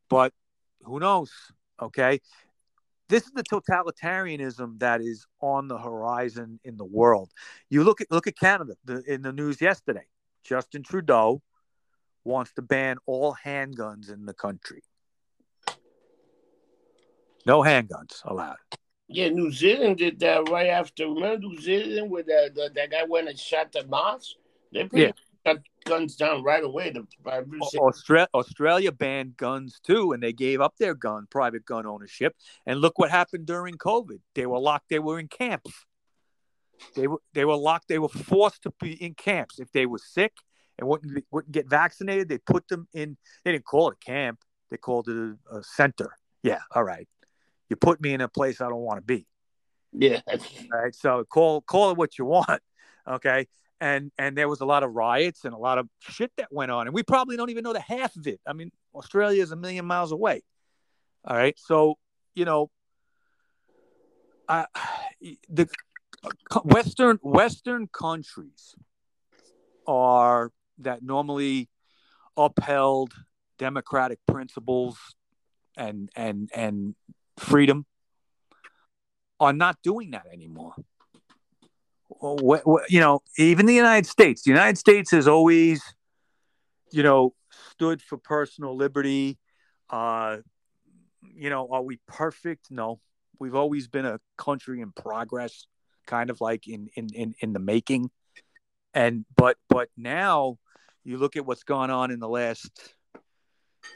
but 0.09 0.31
who 0.83 0.99
knows? 0.99 1.31
Okay, 1.81 2.21
this 3.07 3.23
is 3.23 3.31
the 3.31 3.43
totalitarianism 3.43 4.79
that 4.79 5.01
is 5.01 5.25
on 5.41 5.67
the 5.67 5.77
horizon 5.77 6.59
in 6.63 6.77
the 6.77 6.85
world. 6.85 7.31
You 7.69 7.83
look 7.83 8.01
at 8.01 8.11
look 8.11 8.27
at 8.27 8.37
Canada 8.37 8.73
the, 8.83 9.03
in 9.11 9.21
the 9.21 9.31
news 9.31 9.61
yesterday. 9.61 10.05
Justin 10.43 10.83
Trudeau 10.83 11.41
wants 12.23 12.53
to 12.53 12.61
ban 12.61 12.97
all 13.05 13.35
handguns 13.43 14.11
in 14.11 14.25
the 14.25 14.33
country. 14.33 14.83
No 17.45 17.61
handguns 17.61 18.23
allowed. 18.25 18.57
Yeah, 19.07 19.29
New 19.29 19.51
Zealand 19.51 19.97
did 19.97 20.19
that 20.21 20.49
right 20.49 20.67
after. 20.67 21.07
Remember 21.07 21.47
New 21.47 21.61
Zealand 21.61 22.09
where 22.09 22.23
that 22.23 22.55
that, 22.55 22.73
that 22.73 22.91
guy 22.91 23.03
went 23.07 23.29
and 23.29 23.37
shot 23.37 23.71
the 23.71 23.85
mosque? 23.85 24.35
They're 24.71 24.89
pretty 24.89 25.05
Yeah. 25.05 25.11
Shut 25.45 25.61
guns 25.85 26.15
down 26.15 26.43
right 26.43 26.63
away. 26.63 26.91
The 26.91 27.79
Australia, 27.79 28.27
Australia 28.33 28.91
banned 28.91 29.37
guns 29.37 29.79
too, 29.85 30.11
and 30.11 30.21
they 30.21 30.33
gave 30.33 30.61
up 30.61 30.75
their 30.77 30.93
gun, 30.93 31.27
private 31.29 31.65
gun 31.65 31.85
ownership. 31.85 32.35
And 32.65 32.79
look 32.79 32.97
what 32.97 33.11
happened 33.11 33.45
during 33.45 33.75
COVID. 33.75 34.19
They 34.33 34.45
were 34.45 34.59
locked. 34.59 34.89
They 34.89 34.99
were 34.99 35.19
in 35.19 35.27
camps. 35.27 35.85
They 36.95 37.07
were 37.07 37.21
they 37.33 37.45
were 37.45 37.55
locked. 37.55 37.87
They 37.87 37.99
were 37.99 38.09
forced 38.09 38.63
to 38.63 38.73
be 38.81 39.01
in 39.01 39.13
camps. 39.13 39.59
If 39.59 39.71
they 39.71 39.85
were 39.85 39.99
sick 39.99 40.33
and 40.77 40.87
wouldn't 40.87 41.23
wouldn't 41.31 41.53
get 41.53 41.69
vaccinated, 41.69 42.29
they 42.29 42.37
put 42.37 42.67
them 42.67 42.87
in. 42.93 43.17
They 43.43 43.51
didn't 43.53 43.65
call 43.65 43.89
it 43.89 43.97
a 44.01 44.05
camp. 44.05 44.39
They 44.69 44.77
called 44.77 45.07
it 45.07 45.15
a, 45.15 45.57
a 45.57 45.63
center. 45.63 46.17
Yeah, 46.43 46.59
all 46.73 46.83
right. 46.83 47.07
You 47.69 47.75
put 47.75 48.01
me 48.01 48.13
in 48.13 48.21
a 48.21 48.27
place 48.27 48.61
I 48.61 48.69
don't 48.69 48.81
want 48.81 48.97
to 48.97 49.05
be. 49.05 49.25
Yeah. 49.91 50.21
All 50.27 50.37
right. 50.81 50.93
So 50.93 51.23
call 51.23 51.61
call 51.61 51.91
it 51.91 51.97
what 51.97 52.17
you 52.17 52.25
want. 52.25 52.61
Okay. 53.07 53.47
And 53.81 54.11
and 54.17 54.37
there 54.37 54.47
was 54.47 54.61
a 54.61 54.65
lot 54.65 54.83
of 54.83 54.93
riots 54.93 55.43
and 55.43 55.53
a 55.53 55.57
lot 55.57 55.77
of 55.77 55.89
shit 55.99 56.31
that 56.37 56.47
went 56.51 56.71
on, 56.71 56.87
and 56.87 56.93
we 56.93 57.03
probably 57.03 57.35
don't 57.35 57.49
even 57.49 57.63
know 57.63 57.73
the 57.73 57.81
half 57.81 58.15
of 58.15 58.25
it. 58.25 58.39
I 58.47 58.53
mean, 58.53 58.71
Australia 58.93 59.43
is 59.43 59.51
a 59.51 59.55
million 59.57 59.85
miles 59.85 60.11
away. 60.11 60.43
All 61.25 61.35
right. 61.35 61.57
So 61.59 61.97
you 62.35 62.45
know, 62.45 62.69
uh, 64.47 64.65
the 65.49 65.67
Western 66.63 67.19
Western 67.21 67.87
countries 67.87 68.75
are 69.87 70.51
that 70.79 71.03
normally 71.03 71.69
upheld 72.37 73.13
democratic 73.57 74.19
principles 74.27 74.97
and 75.77 76.09
and 76.15 76.49
and 76.53 76.95
freedom 77.37 77.85
are 79.39 79.53
not 79.53 79.77
doing 79.83 80.11
that 80.11 80.25
anymore. 80.31 80.73
You 82.21 82.99
know, 82.99 83.21
even 83.37 83.65
the 83.65 83.73
United 83.73 84.07
States, 84.07 84.43
the 84.43 84.51
United 84.51 84.77
States 84.77 85.11
has 85.11 85.27
always, 85.27 85.81
you 86.91 87.03
know, 87.03 87.33
stood 87.71 88.01
for 88.01 88.17
personal 88.17 88.75
liberty. 88.75 89.37
Uh, 89.89 90.37
you 91.21 91.49
know, 91.49 91.67
are 91.71 91.81
we 91.81 91.99
perfect? 92.07 92.71
No, 92.71 92.99
we've 93.39 93.55
always 93.55 93.87
been 93.87 94.05
a 94.05 94.19
country 94.37 94.81
in 94.81 94.91
progress, 94.91 95.67
kind 96.07 96.29
of 96.29 96.41
like 96.41 96.67
in 96.67 96.89
in 96.95 97.09
in, 97.13 97.35
in 97.39 97.53
the 97.53 97.59
making. 97.59 98.09
And 98.93 99.25
but 99.35 99.57
but 99.69 99.89
now 99.97 100.57
you 101.03 101.17
look 101.17 101.35
at 101.35 101.45
what's 101.45 101.63
gone 101.63 101.91
on 101.91 102.11
in 102.11 102.19
the 102.19 102.29
last 102.29 102.95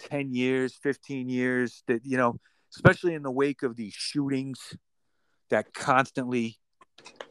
10 0.09 0.33
years 0.33 0.77
15 0.83 1.29
years 1.29 1.83
that 1.87 2.05
you 2.05 2.15
know 2.15 2.35
especially 2.75 3.15
in 3.15 3.23
the 3.23 3.31
wake 3.31 3.63
of 3.63 3.75
these 3.75 3.93
shootings 3.93 4.77
that 5.49 5.73
constantly 5.73 6.59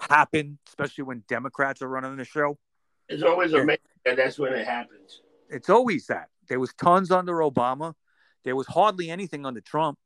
happen, 0.08 0.58
especially 0.68 1.04
when 1.04 1.22
Democrats 1.28 1.82
are 1.82 1.88
running 1.88 2.16
the 2.16 2.24
show. 2.24 2.58
It's 3.08 3.22
always 3.22 3.52
amazing 3.52 3.78
that 4.04 4.16
that's 4.16 4.38
when 4.38 4.52
it 4.52 4.66
happens. 4.66 5.22
It's 5.48 5.70
always 5.70 6.06
that. 6.06 6.28
There 6.48 6.60
was 6.60 6.74
tons 6.74 7.10
under 7.10 7.34
Obama. 7.34 7.94
There 8.44 8.56
was 8.56 8.66
hardly 8.66 9.10
anything 9.10 9.46
under 9.46 9.60
Trump. 9.60 9.98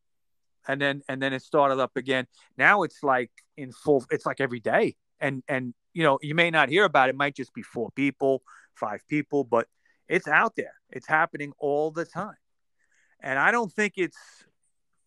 And 0.68 0.80
then 0.80 1.02
and 1.08 1.20
then 1.20 1.32
it 1.32 1.42
started 1.42 1.80
up 1.80 1.96
again. 1.96 2.26
Now 2.56 2.84
it's 2.84 3.02
like 3.02 3.30
in 3.56 3.72
full 3.72 4.04
it's 4.10 4.24
like 4.24 4.40
every 4.40 4.60
day. 4.60 4.94
And 5.18 5.42
and 5.48 5.74
you 5.92 6.04
know, 6.04 6.18
you 6.22 6.34
may 6.34 6.50
not 6.50 6.68
hear 6.68 6.84
about 6.84 7.08
it, 7.08 7.10
it 7.10 7.16
might 7.16 7.34
just 7.34 7.52
be 7.52 7.62
four 7.62 7.90
people, 7.96 8.42
five 8.74 9.00
people, 9.08 9.42
but 9.42 9.66
it's 10.08 10.28
out 10.28 10.54
there. 10.56 10.74
It's 10.90 11.06
happening 11.06 11.52
all 11.58 11.90
the 11.90 12.04
time. 12.04 12.36
And 13.20 13.38
I 13.38 13.50
don't 13.50 13.72
think 13.72 13.94
it's 13.96 14.18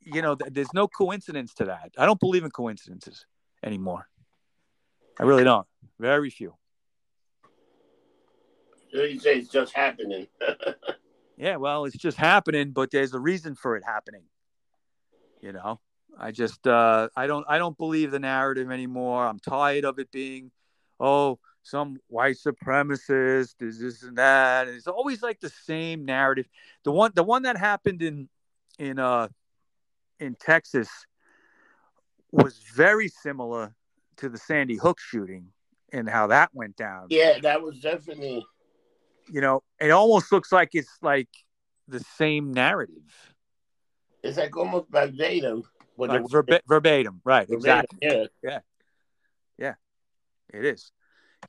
you 0.01 0.21
know, 0.21 0.35
there's 0.35 0.73
no 0.73 0.87
coincidence 0.87 1.53
to 1.55 1.65
that. 1.65 1.91
I 1.97 2.05
don't 2.05 2.19
believe 2.19 2.43
in 2.43 2.51
coincidences 2.51 3.25
anymore. 3.63 4.07
I 5.19 5.23
really 5.23 5.43
don't. 5.43 5.67
Very 5.99 6.29
few. 6.29 6.55
So 8.91 9.03
you 9.03 9.19
say 9.19 9.37
it's 9.37 9.49
just 9.49 9.73
happening. 9.73 10.27
yeah, 11.37 11.57
well, 11.57 11.85
it's 11.85 11.97
just 11.97 12.17
happening, 12.17 12.71
but 12.71 12.91
there's 12.91 13.13
a 13.13 13.19
reason 13.19 13.55
for 13.55 13.75
it 13.75 13.83
happening. 13.85 14.23
You 15.41 15.53
know, 15.53 15.79
I 16.17 16.31
just 16.31 16.65
uh, 16.65 17.09
I 17.15 17.27
don't 17.27 17.45
I 17.47 17.57
don't 17.57 17.77
believe 17.77 18.11
the 18.11 18.19
narrative 18.19 18.71
anymore. 18.71 19.25
I'm 19.25 19.39
tired 19.39 19.85
of 19.85 19.99
it 19.99 20.11
being, 20.11 20.51
oh, 20.99 21.39
some 21.63 21.97
white 22.07 22.37
supremacist 22.37 23.61
is 23.61 23.79
this 23.79 24.03
and 24.03 24.17
that. 24.17 24.67
And 24.67 24.77
it's 24.77 24.87
always 24.87 25.21
like 25.21 25.39
the 25.39 25.49
same 25.49 26.05
narrative. 26.05 26.47
The 26.83 26.91
one 26.91 27.11
the 27.15 27.23
one 27.23 27.43
that 27.43 27.57
happened 27.57 28.01
in 28.01 28.29
in 28.79 28.99
uh 28.99 29.27
in 30.19 30.35
Texas 30.35 30.89
was 32.31 32.59
very 32.75 33.07
similar 33.07 33.75
to 34.17 34.29
the 34.29 34.37
Sandy 34.37 34.75
Hook 34.75 34.99
shooting 34.99 35.47
and 35.91 36.09
how 36.09 36.27
that 36.27 36.49
went 36.53 36.75
down. 36.75 37.07
Yeah, 37.09 37.39
that 37.41 37.61
was 37.61 37.79
definitely. 37.79 38.45
You 39.31 39.41
know, 39.41 39.63
it 39.79 39.91
almost 39.91 40.31
looks 40.31 40.51
like 40.51 40.69
it's 40.73 40.97
like 41.01 41.29
the 41.87 41.99
same 42.17 42.53
narrative. 42.53 43.33
It's 44.23 44.37
like 44.37 44.55
almost 44.55 44.85
verbatim. 44.89 45.63
Like 45.97 46.27
verba- 46.29 46.61
verbatim, 46.67 47.21
right? 47.23 47.47
Verbatim, 47.47 47.85
exactly. 47.91 47.99
Yeah, 48.01 48.27
yeah, 48.43 48.59
yeah. 49.57 49.73
It 50.53 50.65
is. 50.65 50.91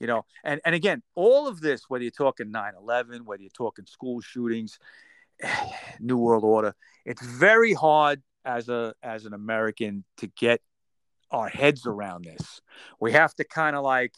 You 0.00 0.06
know, 0.06 0.24
and 0.44 0.60
and 0.64 0.74
again, 0.74 1.02
all 1.14 1.48
of 1.48 1.60
this, 1.60 1.84
whether 1.88 2.04
you're 2.04 2.10
talking 2.10 2.52
9/11, 2.52 3.22
whether 3.22 3.42
you're 3.42 3.50
talking 3.50 3.86
school 3.86 4.20
shootings, 4.20 4.78
New 6.00 6.18
World 6.18 6.44
Order, 6.44 6.74
it's 7.04 7.24
very 7.24 7.72
hard 7.72 8.22
as 8.44 8.68
a 8.68 8.94
as 9.02 9.26
an 9.26 9.32
American 9.32 10.04
to 10.18 10.28
get 10.28 10.60
our 11.30 11.48
heads 11.48 11.86
around 11.86 12.24
this. 12.24 12.60
We 13.00 13.12
have 13.12 13.34
to 13.36 13.44
kind 13.44 13.76
of 13.76 13.84
like 13.84 14.14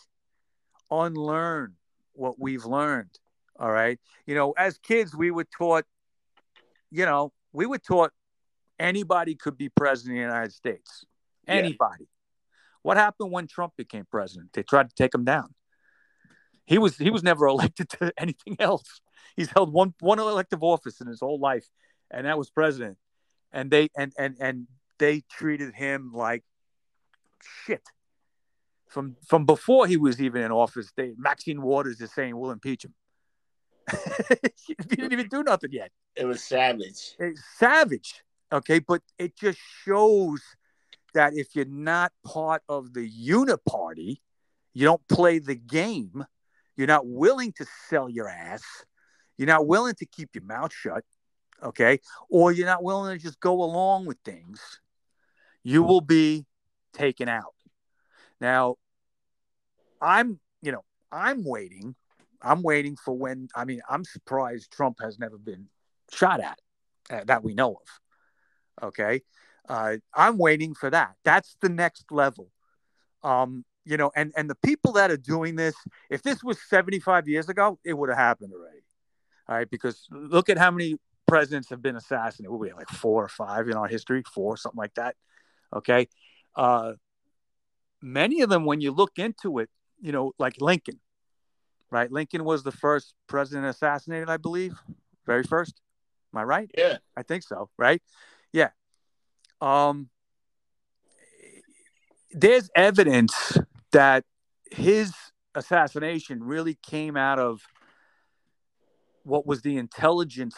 unlearn 0.91 1.75
what 2.13 2.39
we've 2.39 2.65
learned. 2.65 3.11
All 3.59 3.71
right. 3.71 3.99
You 4.27 4.35
know, 4.35 4.53
as 4.53 4.79
kids, 4.79 5.15
we 5.15 5.31
were 5.31 5.47
taught, 5.57 5.85
you 6.91 7.05
know, 7.05 7.33
we 7.53 7.67
were 7.67 7.79
taught 7.79 8.13
anybody 8.79 9.35
could 9.35 9.57
be 9.59 9.69
president 9.69 10.17
of 10.17 10.19
the 10.19 10.23
United 10.23 10.53
States. 10.53 11.05
Anybody. 11.47 12.01
Yeah. 12.01 12.07
What 12.83 12.97
happened 12.97 13.33
when 13.33 13.47
Trump 13.47 13.73
became 13.77 14.07
president? 14.11 14.51
They 14.53 14.63
tried 14.63 14.89
to 14.89 14.95
take 14.95 15.15
him 15.15 15.25
down. 15.25 15.55
He 16.67 16.79
was 16.79 16.97
he 16.97 17.11
was 17.11 17.23
never 17.23 17.47
elected 17.49 17.89
to 17.91 18.13
anything 18.17 18.57
else. 18.61 19.01
He's 19.37 19.51
held 19.51 19.73
one 19.73 19.95
one 20.01 20.19
elective 20.19 20.63
office 20.63 21.01
in 21.01 21.07
his 21.07 21.21
whole 21.21 21.41
life, 21.41 21.67
and 22.11 22.27
that 22.27 22.39
was 22.39 22.51
president 22.51 22.99
and 23.53 23.71
they 23.71 23.89
and 23.97 24.13
and 24.19 24.37
and 24.41 24.67
they 24.99 25.23
treated 25.31 25.75
him 25.75 26.13
like 26.13 26.43
shit 27.65 27.83
from 28.89 29.17
from 29.27 29.45
before 29.45 29.87
he 29.87 29.97
was 29.97 30.21
even 30.21 30.43
in 30.43 30.53
office. 30.53 30.93
They 30.97 31.15
Maxine 31.17 31.63
Waters 31.63 32.01
is 32.01 32.13
saying 32.13 32.37
we'll 32.37 32.51
impeach 32.51 32.85
him. 32.85 32.95
he 34.67 34.75
didn't 34.75 35.13
even 35.13 35.29
do 35.29 35.43
nothing 35.43 35.71
yet. 35.73 35.91
It 36.15 36.27
was 36.27 36.43
savage. 36.43 37.17
It's 37.19 37.43
savage. 37.57 38.23
Okay, 38.53 38.79
but 38.79 39.03
it 39.19 39.37
just 39.37 39.59
shows 39.85 40.41
that 41.15 41.35
if 41.35 41.55
you're 41.55 41.65
not 41.65 42.13
part 42.25 42.63
of 42.69 42.93
the 42.93 43.11
uniparty, 43.11 44.19
you 44.75 44.85
don't 44.85 45.07
play 45.09 45.39
the 45.39 45.55
game. 45.55 46.25
You're 46.77 46.87
not 46.87 47.07
willing 47.07 47.53
to 47.53 47.67
sell 47.89 48.09
your 48.09 48.29
ass. 48.29 48.63
You're 49.37 49.49
not 49.49 49.67
willing 49.67 49.95
to 49.97 50.07
keep 50.07 50.31
your 50.35 50.45
mouth 50.45 50.73
shut 50.73 51.05
okay, 51.63 52.01
or 52.29 52.53
you're 52.53 52.67
not 52.67 52.83
willing 52.83 53.17
to 53.17 53.23
just 53.23 53.41
go 53.41 53.63
along 53.63 54.07
with 54.07 54.19
things, 54.25 54.81
you 55.63 55.83
will 55.83 56.01
be 56.01 56.47
taken 56.93 57.29
out. 57.29 57.55
Now, 58.41 58.77
I'm, 60.01 60.39
you 60.63 60.73
know, 60.73 60.85
I'm 61.11 61.45
waiting. 61.45 61.95
I'm 62.41 62.63
waiting 62.63 62.97
for 62.97 63.15
when, 63.17 63.49
I 63.55 63.65
mean, 63.65 63.81
I'm 63.89 64.05
surprised 64.05 64.71
Trump 64.71 64.99
has 65.01 65.19
never 65.19 65.39
been 65.39 65.67
shot 66.13 66.41
at 66.41 66.59
uh, 67.11 67.25
that 67.27 67.43
we 67.43 67.55
know 67.55 67.81
of. 67.81 68.89
Okay. 68.89 69.23
Uh, 69.69 69.97
I'm 70.15 70.39
waiting 70.39 70.75
for 70.75 70.89
that. 70.91 71.15
That's 71.25 71.57
the 71.61 71.69
next 71.69 72.07
level. 72.11 72.49
Um, 73.23 73.65
you 73.85 73.97
know, 73.97 74.11
and, 74.15 74.33
and 74.37 74.49
the 74.49 74.55
people 74.57 74.93
that 74.93 75.11
are 75.11 75.17
doing 75.17 75.57
this, 75.57 75.75
if 76.11 76.23
this 76.23 76.45
was 76.45 76.59
75 76.69 77.27
years 77.27 77.49
ago, 77.49 77.79
it 77.85 77.95
would 77.95 78.09
have 78.09 78.19
happened 78.19 78.53
already. 78.55 78.85
All 79.49 79.57
right. 79.57 79.69
Because 79.69 80.07
look 80.11 80.49
at 80.49 80.59
how 80.59 80.71
many 80.71 80.97
presidents 81.29 81.69
have 81.71 81.81
been 81.81 81.95
assassinated. 81.95 82.51
What 82.51 82.59
we 82.59 82.73
like 82.73 82.89
four 82.89 83.23
or 83.25 83.29
five 83.29 83.69
in 83.69 83.75
our 83.75 83.87
history, 83.87 84.25
four 84.35 84.57
something 84.57 84.79
like 84.79 84.95
that. 84.95 85.15
Okay, 85.73 86.09
uh, 86.59 86.95
many 88.03 88.43
of 88.43 88.51
them, 88.51 88.65
when 88.65 88.81
you 88.81 88.91
look 88.91 89.13
into 89.17 89.59
it, 89.61 89.71
you 90.01 90.13
know, 90.13 90.33
like 90.39 90.61
Lincoln, 90.61 91.01
right? 91.91 92.11
Lincoln 92.11 92.45
was 92.45 92.65
the 92.65 92.73
first 92.73 93.15
president 93.29 93.67
assassinated, 93.67 94.29
I 94.29 94.37
believe, 94.37 94.75
very 95.25 95.45
first. 95.45 95.81
Am 96.35 96.41
I 96.41 96.43
right? 96.43 96.71
Yeah, 96.77 96.99
I 97.17 97.23
think 97.23 97.45
so. 97.45 97.71
Right? 97.79 98.03
Yeah. 98.53 98.71
Um, 99.61 100.11
there's 102.33 102.69
evidence 102.75 103.57
that 103.93 104.25
his 104.71 105.15
assassination 105.55 106.43
really 106.43 106.77
came 106.83 107.17
out 107.17 107.39
of 107.39 107.63
what 109.23 109.47
was 109.47 109.63
the 109.63 109.77
intelligence 109.77 110.57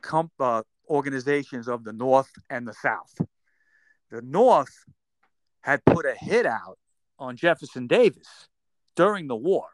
comp, 0.00 0.32
uh, 0.40 0.62
organizations 0.88 1.68
of 1.68 1.84
the 1.84 1.92
North 1.92 2.30
and 2.48 2.66
the 2.66 2.72
South. 2.72 3.14
The 4.10 4.22
North 4.22 4.84
had 5.62 5.84
put 5.84 6.06
a 6.06 6.14
hit 6.14 6.46
out 6.46 6.78
on 7.18 7.36
Jefferson 7.36 7.86
Davis 7.86 8.48
during 8.96 9.26
the 9.26 9.36
war, 9.36 9.68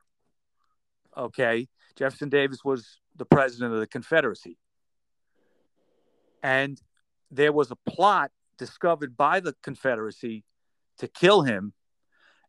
okay, 1.16 1.68
Jefferson 1.96 2.28
Davis 2.28 2.64
was 2.64 3.00
the 3.16 3.24
president 3.24 3.72
of 3.72 3.80
the 3.80 3.86
Confederacy. 3.86 4.58
And 6.42 6.80
there 7.30 7.52
was 7.52 7.70
a 7.70 7.76
plot 7.90 8.30
discovered 8.58 9.16
by 9.16 9.40
the 9.40 9.54
Confederacy 9.62 10.44
to 10.98 11.08
kill 11.08 11.42
him, 11.42 11.72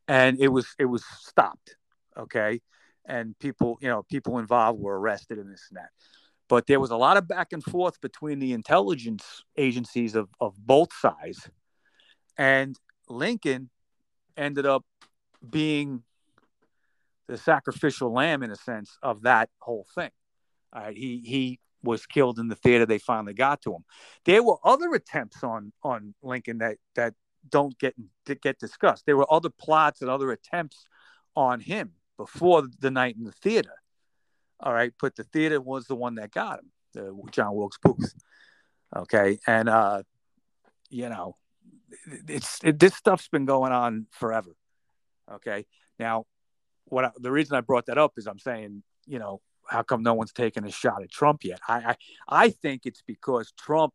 and 0.07 0.39
it 0.39 0.49
was 0.49 0.67
it 0.77 0.85
was 0.85 1.03
stopped. 1.21 1.77
Okay, 2.17 2.61
and 3.05 3.37
people 3.39 3.77
you 3.81 3.87
know 3.87 4.03
people 4.03 4.37
involved 4.37 4.79
were 4.79 4.99
arrested 4.99 5.37
in 5.37 5.49
this 5.49 5.67
and 5.69 5.77
that. 5.77 5.89
But 6.47 6.67
there 6.67 6.79
was 6.79 6.91
a 6.91 6.97
lot 6.97 7.17
of 7.17 7.27
back 7.27 7.53
and 7.53 7.63
forth 7.63 7.99
between 8.01 8.39
the 8.39 8.53
intelligence 8.53 9.43
agencies 9.57 10.13
of, 10.13 10.29
of 10.39 10.55
both 10.57 10.93
sides, 10.93 11.49
and 12.37 12.77
Lincoln 13.09 13.69
ended 14.37 14.65
up 14.65 14.85
being 15.47 16.03
the 17.27 17.37
sacrificial 17.37 18.13
lamb 18.13 18.43
in 18.43 18.51
a 18.51 18.55
sense 18.55 18.97
of 19.01 19.23
that 19.23 19.49
whole 19.59 19.85
thing. 19.95 20.11
All 20.73 20.83
right, 20.83 20.97
he 20.97 21.21
he 21.25 21.59
was 21.83 22.05
killed 22.05 22.39
in 22.39 22.47
the 22.47 22.55
theater. 22.55 22.85
They 22.85 22.97
finally 22.97 23.33
got 23.33 23.61
to 23.63 23.73
him. 23.73 23.85
There 24.25 24.43
were 24.43 24.57
other 24.63 24.93
attempts 24.93 25.43
on 25.43 25.71
on 25.83 26.13
Lincoln 26.21 26.59
that 26.59 26.77
that 26.95 27.13
don't 27.49 27.77
get 27.79 27.95
get 28.41 28.59
discussed. 28.59 29.05
There 29.05 29.17
were 29.17 29.31
other 29.31 29.49
plots 29.49 30.01
and 30.01 30.09
other 30.09 30.31
attempts 30.31 30.87
on 31.35 31.59
him 31.59 31.93
before 32.17 32.63
the 32.79 32.91
night 32.91 33.15
in 33.17 33.23
the 33.23 33.31
theater. 33.31 33.73
All 34.59 34.73
right, 34.73 34.93
but 34.99 35.15
the 35.15 35.23
theater 35.23 35.59
was 35.59 35.85
the 35.85 35.95
one 35.95 36.15
that 36.15 36.31
got 36.31 36.59
him, 36.59 36.71
the 36.93 37.17
John 37.31 37.55
Wilkes 37.55 37.77
Booth. 37.81 38.13
Okay, 38.95 39.39
and 39.45 39.67
uh, 39.69 40.03
you 40.89 41.09
know, 41.09 41.35
it's 42.27 42.59
it, 42.63 42.79
this 42.79 42.95
stuff's 42.95 43.27
been 43.27 43.45
going 43.45 43.71
on 43.71 44.07
forever. 44.11 44.55
Okay, 45.31 45.65
now 45.99 46.25
what 46.85 47.05
I, 47.05 47.11
the 47.17 47.31
reason 47.31 47.55
I 47.55 47.61
brought 47.61 47.87
that 47.87 47.97
up 47.97 48.13
is 48.17 48.27
I'm 48.27 48.39
saying, 48.39 48.83
you 49.05 49.19
know, 49.19 49.41
how 49.67 49.83
come 49.83 50.03
no 50.03 50.13
one's 50.13 50.33
taken 50.33 50.65
a 50.65 50.71
shot 50.71 51.01
at 51.01 51.11
Trump 51.11 51.43
yet? 51.43 51.59
I, 51.67 51.77
I, 51.77 51.95
I 52.27 52.49
think 52.49 52.85
it's 52.85 53.01
because 53.01 53.51
Trump 53.57 53.93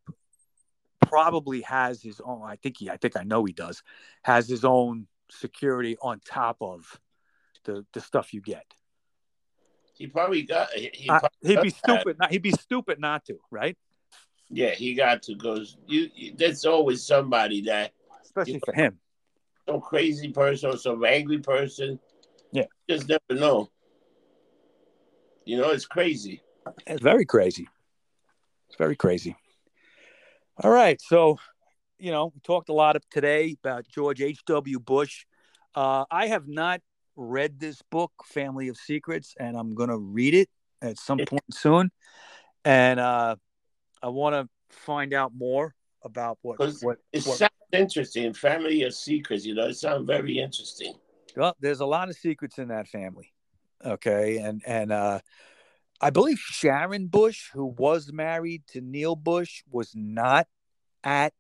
probably 1.01 1.63
has 1.63 2.03
his 2.03 2.21
own. 2.25 2.43
I 2.45 2.57
think 2.57 2.79
he, 2.79 2.91
I 2.91 2.97
think 2.97 3.17
I 3.17 3.23
know 3.23 3.45
he 3.45 3.53
does, 3.53 3.83
has 4.23 4.49
his 4.49 4.65
own 4.65 5.07
security 5.31 5.97
on 6.03 6.21
top 6.25 6.57
of 6.61 7.01
the 7.65 7.87
the 7.93 8.01
stuff 8.01 8.35
you 8.35 8.41
get. 8.41 8.67
He 9.95 10.07
probably 10.07 10.43
got. 10.43 10.73
He, 10.73 10.91
he 10.95 11.09
uh, 11.11 11.21
he'd 11.43 11.61
be 11.61 11.71
stupid. 11.71 12.17
Not, 12.19 12.31
he'd 12.31 12.43
be 12.43 12.53
stupid 12.53 12.99
not 12.99 13.25
to, 13.27 13.39
right? 13.51 13.77
Yeah, 14.51 14.71
he 14.71 14.95
got 14.95 15.23
to 15.25 15.35
go. 15.35 15.65
you, 15.87 16.11
you. 16.15 16.35
There's 16.37 16.65
always 16.65 17.07
somebody 17.07 17.63
that, 17.63 17.93
especially 18.25 18.55
you 18.55 18.59
know, 18.59 18.65
for 18.65 18.75
him, 18.75 18.99
some 19.69 19.81
crazy 19.81 20.29
person 20.29 20.71
or 20.71 20.77
some 20.77 21.05
angry 21.05 21.39
person. 21.39 22.01
Yeah, 22.53 22.65
just 22.89 23.09
never 23.09 23.41
know. 23.41 23.71
You 25.45 25.59
know, 25.59 25.71
it's 25.71 25.87
crazy. 25.87 26.43
It's 26.87 27.03
very 27.03 27.25
crazy. 27.25 27.69
It's 28.69 28.77
very 28.77 28.97
crazy. 28.97 29.37
All 30.63 30.71
right. 30.71 31.01
So, 31.01 31.39
you 31.99 32.11
know, 32.11 32.33
we 32.35 32.41
talked 32.41 32.69
a 32.69 32.75
lot 32.75 32.97
of 32.97 33.09
today 33.11 33.57
about 33.63 33.87
George 33.89 34.21
H.W. 34.21 34.79
Bush. 34.81 35.25
Uh, 35.75 36.05
I 36.11 36.27
have 36.27 36.47
not 36.49 36.81
read 37.17 37.59
this 37.59 37.83
book, 37.91 38.13
Family 38.27 38.69
of 38.69 38.77
Secrets, 38.77 39.35
and 39.39 39.57
I'm 39.57 39.75
going 39.75 39.91
to 39.91 39.97
read 39.97 40.35
it 40.35 40.49
at 40.83 40.99
some 40.99 41.19
point 41.27 41.55
soon. 41.55 41.91
And 42.65 43.01
uh, 43.01 43.37
I 44.03 44.09
want 44.09 44.35
to 44.35 44.49
find 44.75 45.13
out 45.13 45.33
more 45.35 45.75
about 46.03 46.39
what, 46.43 46.59
what 46.59 46.99
it 47.13 47.25
what, 47.25 47.37
sounds 47.37 47.51
interesting. 47.73 48.33
Family 48.33 48.83
of 48.83 48.95
Secrets, 48.95 49.45
you 49.45 49.55
know, 49.55 49.67
it 49.67 49.75
sounds 49.75 50.07
very 50.07 50.39
interesting. 50.39 50.95
Well, 51.37 51.57
there's 51.61 51.81
a 51.81 51.87
lot 51.87 52.09
of 52.09 52.17
secrets 52.17 52.59
in 52.59 52.69
that 52.69 52.89
family. 52.89 53.33
Okay, 53.85 54.39
and 54.39 54.63
and 54.67 54.93
uh, 54.93 55.21
I 56.01 56.11
believe 56.11 56.39
Sharon 56.39 57.07
Bush, 57.07 57.51
who 57.53 57.67
was 57.67 58.13
married 58.13 58.63
to 58.69 58.81
Neil 58.81 59.17
Bush, 59.17 59.63
was 59.71 59.93
not 59.95 60.47
at 61.05 61.33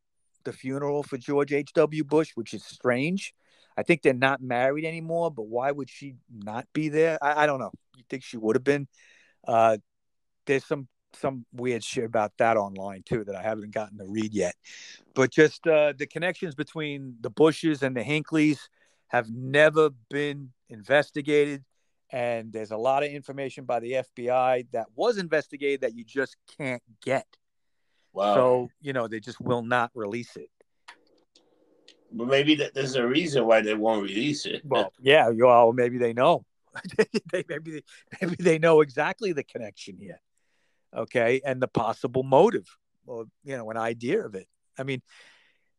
the 0.44 0.52
funeral 0.52 1.02
for 1.02 1.18
George 1.18 1.52
H. 1.52 1.72
W. 1.74 2.04
Bush, 2.04 2.32
which 2.34 2.54
is 2.54 2.64
strange. 2.64 3.34
I 3.76 3.82
think 3.82 4.02
they're 4.02 4.14
not 4.14 4.42
married 4.42 4.84
anymore, 4.84 5.30
but 5.30 5.46
why 5.46 5.70
would 5.70 5.88
she 5.88 6.16
not 6.30 6.66
be 6.72 6.88
there? 6.88 7.18
I, 7.22 7.44
I 7.44 7.46
don't 7.46 7.60
know. 7.60 7.72
You 7.96 8.04
think 8.08 8.22
she 8.24 8.36
would 8.36 8.56
have 8.56 8.64
been? 8.64 8.88
Uh, 9.46 9.78
there's 10.46 10.64
some 10.64 10.88
some 11.14 11.44
weird 11.52 11.82
shit 11.82 12.04
about 12.04 12.32
that 12.38 12.56
online 12.56 13.02
too 13.02 13.24
that 13.24 13.34
I 13.34 13.42
haven't 13.42 13.72
gotten 13.72 13.98
to 13.98 14.04
read 14.06 14.32
yet. 14.32 14.54
But 15.14 15.30
just 15.30 15.66
uh, 15.66 15.92
the 15.96 16.06
connections 16.06 16.54
between 16.54 17.16
the 17.20 17.30
Bushes 17.30 17.82
and 17.82 17.96
the 17.96 18.02
Hinckleys 18.02 18.58
have 19.08 19.28
never 19.30 19.90
been 20.08 20.52
investigated 20.68 21.64
and 22.12 22.52
there's 22.52 22.70
a 22.70 22.76
lot 22.76 23.02
of 23.02 23.10
information 23.10 23.64
by 23.64 23.80
the 23.80 24.04
FBI 24.18 24.66
that 24.72 24.86
was 24.94 25.18
investigated 25.18 25.82
that 25.82 25.94
you 25.94 26.04
just 26.04 26.36
can't 26.58 26.82
get. 27.04 27.26
Wow. 28.12 28.34
So, 28.34 28.70
you 28.80 28.92
know, 28.92 29.06
they 29.06 29.20
just 29.20 29.40
will 29.40 29.62
not 29.62 29.90
release 29.94 30.36
it. 30.36 30.50
But 32.12 32.26
maybe 32.26 32.56
that 32.56 32.74
there's 32.74 32.96
a 32.96 33.06
reason 33.06 33.46
why 33.46 33.60
they 33.60 33.74
won't 33.74 34.02
release 34.02 34.44
it. 34.46 34.62
Well, 34.64 34.92
yeah, 35.00 35.28
well, 35.28 35.72
maybe 35.72 35.98
they 35.98 36.12
know. 36.12 36.44
they, 37.32 37.44
maybe 37.48 37.70
they, 37.70 37.82
maybe 38.20 38.36
they 38.40 38.58
know 38.58 38.80
exactly 38.80 39.32
the 39.32 39.44
connection 39.44 39.96
here. 39.96 40.20
Okay, 40.96 41.40
and 41.44 41.62
the 41.62 41.68
possible 41.68 42.22
motive, 42.22 42.66
or 43.06 43.26
you 43.44 43.56
know, 43.56 43.70
an 43.70 43.76
idea 43.76 44.24
of 44.24 44.34
it. 44.34 44.48
I 44.78 44.82
mean, 44.82 45.02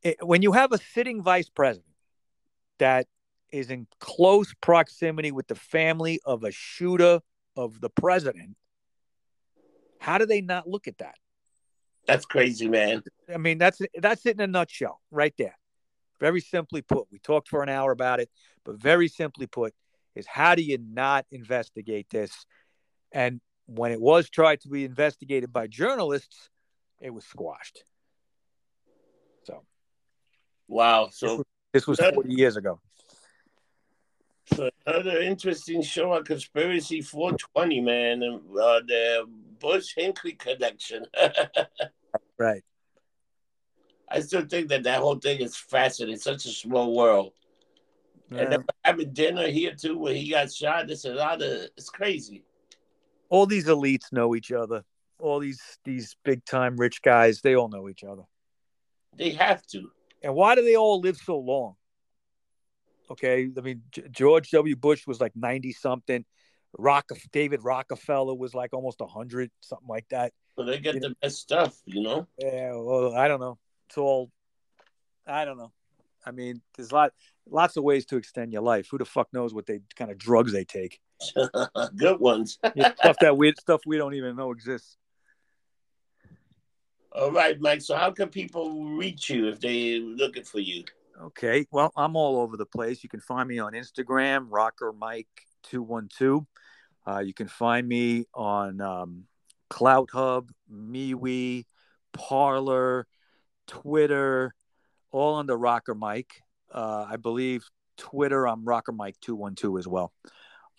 it, 0.04 0.18
when 0.22 0.42
you 0.42 0.54
have 0.54 0.72
a 0.72 0.78
sitting 0.78 1.22
vice 1.22 1.50
president 1.50 1.94
that 2.80 3.08
is 3.52 3.70
in 3.70 3.88
close 4.00 4.54
proximity 4.62 5.32
with 5.32 5.48
the 5.48 5.56
family 5.56 6.20
of 6.26 6.44
a 6.44 6.52
shooter 6.52 7.20
of 7.56 7.82
the 7.82 7.90
president. 7.90 8.56
How 10.00 10.18
do 10.18 10.26
they 10.26 10.42
not 10.42 10.68
look 10.68 10.88
at 10.88 10.98
that? 11.00 11.16
That's 12.08 12.26
crazy, 12.26 12.68
man. 12.68 13.04
I 13.32 13.38
mean, 13.38 13.58
that's 13.58 13.80
that's 14.00 14.26
it 14.26 14.36
in 14.36 14.42
a 14.42 14.48
nutshell, 14.48 15.00
right 15.12 15.34
there. 15.38 15.58
Very 16.20 16.42
simply 16.42 16.82
put, 16.82 17.08
we 17.12 17.20
talked 17.20 17.48
for 17.48 17.62
an 17.64 17.70
hour 17.70 17.92
about 17.92 18.20
it, 18.20 18.30
but 18.64 18.76
very 18.76 19.08
simply 19.08 19.48
put, 19.48 19.74
is 20.16 20.26
how 20.28 20.56
do 20.56 20.62
you 20.62 20.78
not 20.78 21.26
investigate 21.32 22.10
this? 22.10 22.46
And 23.12 23.42
when 23.76 23.92
it 23.92 24.02
was 24.02 24.30
tried 24.30 24.62
to 24.62 24.70
be 24.70 24.84
investigated 24.84 25.52
by 25.54 25.68
journalists, 25.68 26.50
it 27.00 27.12
was 27.12 27.26
squashed. 27.26 27.84
So, 29.44 29.64
wow. 30.68 31.10
So 31.12 31.44
this 31.74 31.88
was, 31.88 31.98
this 31.98 32.08
was 32.08 32.14
40 32.16 32.34
years 32.34 32.58
ago. 32.58 32.80
So 34.54 34.70
another 34.86 35.22
interesting 35.22 35.82
show 35.82 36.12
on 36.12 36.26
Conspiracy 36.26 37.02
420, 37.02 37.80
man, 37.82 38.24
and 38.24 38.42
uh, 38.50 38.82
the 38.86 39.26
Bush 39.60 39.94
Hinckley 39.96 40.34
connection. 40.34 41.06
right. 42.38 42.64
I 44.10 44.20
still 44.20 44.46
think 44.46 44.68
that 44.70 44.84
that 44.84 45.00
whole 45.00 45.16
thing 45.16 45.40
is 45.40 45.56
fascinating. 45.56 46.20
Such 46.20 46.46
a 46.46 46.50
small 46.50 46.94
world. 46.94 47.32
Yeah. 48.30 48.40
And 48.40 48.52
then 48.52 48.66
having 48.84 49.14
dinner 49.14 49.48
here 49.48 49.74
too, 49.74 49.98
where 49.98 50.14
he 50.14 50.32
got 50.32 50.52
shot. 50.52 50.88
There's 50.88 51.06
a 51.06 51.14
lot 51.14 51.42
of. 51.42 51.70
It's 51.78 51.90
crazy. 51.90 52.44
All 53.32 53.46
these 53.46 53.66
elites 53.66 54.12
know 54.12 54.36
each 54.36 54.52
other. 54.52 54.84
All 55.18 55.40
these 55.40 55.62
these 55.86 56.16
big 56.24 56.44
time 56.44 56.76
rich 56.76 57.02
guys, 57.02 57.42
they 57.42 57.56
all 57.56 57.70
know 57.70 57.88
each 57.88 58.04
other. 58.04 58.24
They 59.16 59.32
have 59.32 59.66
to. 59.68 59.90
And 60.22 60.36
why 60.36 60.56
do 60.56 60.64
they 60.64 60.76
all 60.76 61.00
live 61.00 61.18
so 61.18 61.40
long? 61.40 61.76
Okay, 63.10 63.50
I 63.58 63.62
mean 63.62 63.84
G- 63.92 64.04
George 64.12 64.52
W. 64.52 64.76
Bush 64.76 65.08
was 65.08 65.22
like 65.22 65.32
ninety 65.36 65.72
something. 65.72 66.26
Rock 66.78 67.10
David 67.32 67.64
Rockefeller 67.64 68.36
was 68.36 68.54
like 68.54 68.74
almost 68.74 69.02
hundred, 69.02 69.50
something 69.62 69.88
like 69.88 70.08
that. 70.10 70.34
Well, 70.58 70.68
they 70.68 70.80
get 70.80 70.96
you 70.96 71.00
the 71.00 71.10
know? 71.10 71.16
best 71.22 71.38
stuff, 71.38 71.78
you 71.86 72.02
know. 72.02 72.28
Yeah, 72.38 72.74
well, 72.76 73.16
I 73.16 73.28
don't 73.28 73.40
know. 73.40 73.58
It's 73.88 73.98
all, 73.98 74.30
I 75.26 75.46
don't 75.46 75.58
know. 75.58 75.72
I 76.26 76.32
mean, 76.32 76.62
there's 76.76 76.92
a 76.92 76.96
lot, 76.96 77.14
lots 77.50 77.78
of 77.78 77.84
ways 77.84 78.06
to 78.08 78.18
extend 78.18 78.54
your 78.54 78.62
life. 78.62 78.88
Who 78.92 78.98
the 78.98 79.06
fuck 79.06 79.28
knows 79.34 79.54
what 79.54 79.66
they 79.66 79.82
kind 79.96 80.12
of 80.12 80.18
drugs 80.18 80.52
they 80.52 80.66
take? 80.66 81.00
Good 81.96 82.20
ones. 82.20 82.58
yeah, 82.76 82.94
stuff 82.96 83.18
that 83.22 83.38
weird 83.38 83.60
stuff 83.60 83.82
we 83.86 83.98
don't 83.98 84.14
even 84.14 84.36
know 84.36 84.52
exists. 84.52 84.98
All 87.14 87.32
right, 87.32 87.60
Mike. 87.60 87.82
So, 87.82 87.96
how 87.96 88.12
can 88.12 88.30
people 88.30 88.86
reach 88.86 89.30
you 89.30 89.50
if 89.50 89.60
they're 89.60 90.00
looking 90.00 90.44
for 90.44 90.60
you? 90.60 90.86
Okay. 91.22 91.66
Well, 91.72 91.92
I'm 91.98 92.16
all 92.16 92.38
over 92.38 92.56
the 92.56 92.66
place. 92.66 93.04
You 93.04 93.10
can 93.10 93.20
find 93.20 93.48
me 93.48 93.60
on 93.60 93.74
Instagram, 93.74 94.48
Rocker 94.50 94.94
Mike 94.94 95.28
two 95.64 95.84
one 95.84 96.10
two. 96.16 96.48
Uh, 97.06 97.20
you 97.20 97.34
can 97.34 97.48
find 97.48 97.88
me 97.88 98.26
on 98.34 98.80
um, 98.80 99.26
Clout 99.70 100.10
Hub, 100.12 100.52
MeWe, 100.72 101.66
Parler, 102.14 103.08
Twitter, 103.68 104.54
all 105.12 105.36
under 105.36 105.58
Rocker 105.58 105.96
Mike. 105.96 106.42
Uh, 106.74 107.06
I 107.10 107.18
believe 107.18 107.66
Twitter, 107.98 108.48
I'm 108.48 108.66
Rocker 108.66 108.92
Mike 108.92 109.16
two 109.22 109.36
one 109.36 109.56
two 109.56 109.78
as 109.78 109.88
well. 109.88 110.12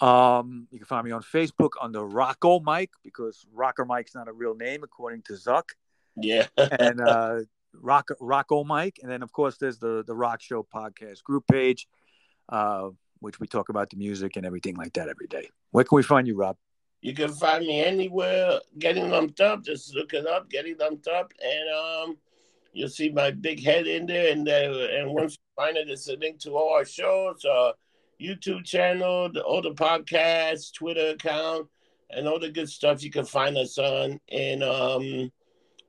Um, 0.00 0.66
you 0.70 0.78
can 0.78 0.86
find 0.86 1.04
me 1.04 1.12
on 1.12 1.22
Facebook 1.22 1.70
under 1.80 2.04
Rocco 2.04 2.58
Mike 2.60 2.90
because 3.04 3.46
Rocker 3.52 3.84
Mike's 3.84 4.14
not 4.14 4.28
a 4.28 4.32
real 4.32 4.54
name 4.54 4.82
according 4.82 5.22
to 5.22 5.34
Zuck. 5.34 5.70
Yeah. 6.16 6.46
and 6.56 7.00
uh, 7.00 7.40
Rock 7.74 8.08
Rocco 8.20 8.64
Mike, 8.64 8.98
and 9.02 9.10
then 9.10 9.22
of 9.22 9.32
course 9.32 9.56
there's 9.58 9.78
the 9.78 10.02
the 10.06 10.14
Rock 10.14 10.42
Show 10.42 10.66
podcast 10.74 11.22
group 11.22 11.44
page, 11.46 11.86
uh, 12.48 12.88
which 13.20 13.40
we 13.40 13.46
talk 13.46 13.68
about 13.68 13.90
the 13.90 13.96
music 13.96 14.36
and 14.36 14.44
everything 14.44 14.74
like 14.76 14.94
that 14.94 15.08
every 15.08 15.26
day. 15.26 15.48
Where 15.70 15.84
can 15.84 15.96
we 15.96 16.02
find 16.02 16.26
you, 16.26 16.36
Rob? 16.36 16.56
You 17.00 17.14
can 17.14 17.32
find 17.32 17.66
me 17.66 17.80
anywhere 17.80 18.60
getting 18.78 19.10
lumped 19.10 19.40
up. 19.40 19.64
Just 19.64 19.94
look 19.94 20.14
it 20.14 20.26
up, 20.26 20.48
getting 20.50 20.76
lumped 20.78 21.08
up, 21.08 21.32
and 21.42 22.10
um, 22.10 22.16
you'll 22.72 22.88
see 22.88 23.10
my 23.10 23.30
big 23.30 23.62
head 23.62 23.86
in 23.86 24.06
there. 24.06 24.32
And 24.32 24.48
uh, 24.48 24.52
and 24.52 25.12
once 25.12 25.32
you 25.32 25.62
find 25.62 25.76
it, 25.76 25.88
it's 25.88 26.08
a 26.08 26.16
link 26.16 26.38
to 26.40 26.52
all 26.52 26.74
our 26.74 26.84
shows, 26.84 27.44
uh, 27.44 27.72
YouTube 28.20 28.64
channel, 28.64 29.30
the, 29.32 29.42
all 29.42 29.62
the 29.62 29.72
podcasts, 29.74 30.72
Twitter 30.72 31.10
account, 31.10 31.68
and 32.10 32.26
all 32.28 32.38
the 32.38 32.50
good 32.50 32.68
stuff 32.68 33.02
you 33.02 33.10
can 33.10 33.24
find 33.24 33.56
us 33.56 33.78
on 33.78 34.20
in 34.28 34.62
um 34.62 35.30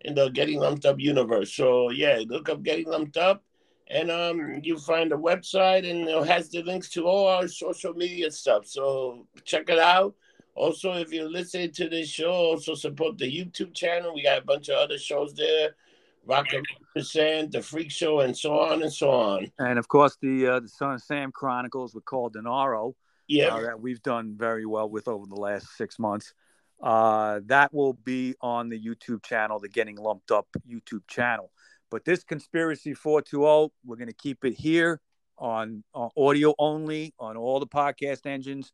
in 0.01 0.15
the 0.15 0.29
Getting 0.29 0.59
Lumped 0.59 0.85
Up 0.85 0.99
universe. 0.99 1.53
So 1.53 1.89
yeah, 1.89 2.21
look 2.27 2.49
up 2.49 2.63
Getting 2.63 2.89
Lumped 2.89 3.17
Up 3.17 3.43
and 3.87 4.09
um, 4.09 4.59
you 4.63 4.77
find 4.77 5.11
the 5.11 5.17
website 5.17 5.89
and 5.89 6.07
it 6.07 6.27
has 6.27 6.49
the 6.49 6.63
links 6.63 6.89
to 6.89 7.05
all 7.05 7.27
our 7.27 7.47
social 7.47 7.93
media 7.93 8.31
stuff. 8.31 8.65
So 8.65 9.27
check 9.43 9.69
it 9.69 9.79
out. 9.79 10.15
Also, 10.55 10.93
if 10.93 11.11
you're 11.11 11.29
listening 11.29 11.71
to 11.71 11.89
this 11.89 12.09
show, 12.09 12.31
also 12.31 12.75
support 12.75 13.17
the 13.17 13.25
YouTube 13.25 13.73
channel. 13.73 14.13
We 14.13 14.23
got 14.23 14.41
a 14.41 14.45
bunch 14.45 14.69
of 14.69 14.77
other 14.77 14.97
shows 14.97 15.33
there. 15.33 15.75
Rock 16.25 16.47
Percent, 16.95 17.51
The 17.51 17.61
Freak 17.61 17.91
Show, 17.91 18.21
and 18.21 18.35
so 18.35 18.59
on 18.59 18.81
and 18.81 18.91
so 18.91 19.11
on. 19.11 19.51
And 19.59 19.77
of 19.77 19.87
course, 19.87 20.17
the 20.21 20.47
uh, 20.47 20.59
the 20.59 20.69
Son 20.69 20.93
of 20.93 21.01
Sam 21.01 21.31
Chronicles 21.31 21.93
with 21.93 22.05
Carl 22.05 22.29
Denaro. 22.29 22.93
Yeah. 23.27 23.55
Uh, 23.55 23.61
that 23.61 23.79
we've 23.79 24.01
done 24.01 24.35
very 24.37 24.65
well 24.65 24.89
with 24.89 25.07
over 25.07 25.25
the 25.25 25.39
last 25.39 25.67
six 25.77 25.97
months. 25.97 26.33
Uh, 26.81 27.39
that 27.45 27.73
will 27.73 27.93
be 27.93 28.35
on 28.41 28.67
the 28.67 28.79
YouTube 28.79 29.23
channel, 29.23 29.59
the 29.59 29.69
Getting 29.69 29.95
Lumped 29.95 30.31
Up 30.31 30.47
YouTube 30.69 31.07
channel. 31.07 31.49
But 31.89 32.03
this 32.03 32.23
Conspiracy 32.23 32.93
420, 32.93 33.71
we're 33.85 33.95
going 33.95 34.07
to 34.07 34.13
keep 34.13 34.43
it 34.43 34.53
here 34.53 34.99
on, 35.37 35.83
on 35.93 36.09
audio 36.17 36.53
only 36.59 37.13
on 37.19 37.37
all 37.37 37.59
the 37.59 37.67
podcast 37.67 38.25
engines 38.25 38.73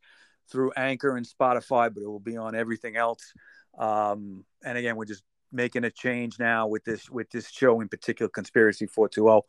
through 0.52 0.72
Anchor 0.76 1.16
and 1.16 1.28
Spotify, 1.28 1.94
but 1.94 2.02
it 2.02 2.08
will 2.08 2.20
be 2.20 2.38
on 2.38 2.56
everything 2.56 2.96
else. 2.96 3.34
Um, 3.78 4.46
and 4.64 4.78
again, 4.78 4.96
we're 4.96 5.06
just 5.06 5.24
making 5.52 5.84
a 5.84 5.92
change 5.92 6.40
now 6.40 6.68
with 6.68 6.84
this 6.84 7.10
with 7.10 7.30
this 7.30 7.50
show 7.50 7.82
in 7.82 7.88
particular, 7.88 8.30
Conspiracy 8.30 8.86
420. 8.86 9.42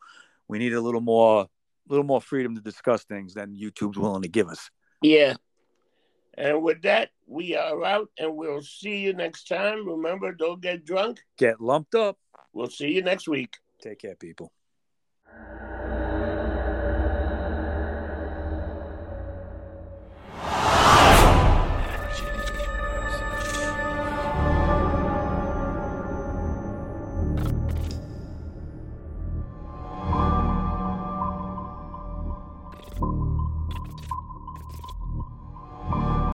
We 0.47 0.59
need 0.59 0.73
a 0.73 0.81
little 0.81 1.01
more, 1.01 1.43
a 1.43 1.47
little 1.87 2.05
more 2.05 2.21
freedom 2.21 2.55
to 2.55 2.61
discuss 2.61 3.03
things 3.03 3.33
than 3.33 3.55
YouTube's 3.55 3.97
willing 3.97 4.23
to 4.23 4.27
give 4.27 4.49
us. 4.49 4.69
Yeah. 5.01 5.35
And 6.37 6.63
with 6.63 6.81
that, 6.83 7.09
we 7.27 7.55
are 7.55 7.83
out 7.83 8.09
and 8.17 8.35
we'll 8.35 8.61
see 8.61 8.97
you 8.97 9.13
next 9.13 9.47
time. 9.47 9.87
Remember, 9.87 10.31
don't 10.31 10.61
get 10.61 10.85
drunk. 10.85 11.19
Get 11.37 11.61
lumped 11.61 11.95
up. 11.95 12.17
We'll 12.53 12.69
see 12.69 12.89
you 12.89 13.01
next 13.01 13.27
week. 13.27 13.57
Take 13.81 13.99
care, 13.99 14.15
people. 14.15 14.51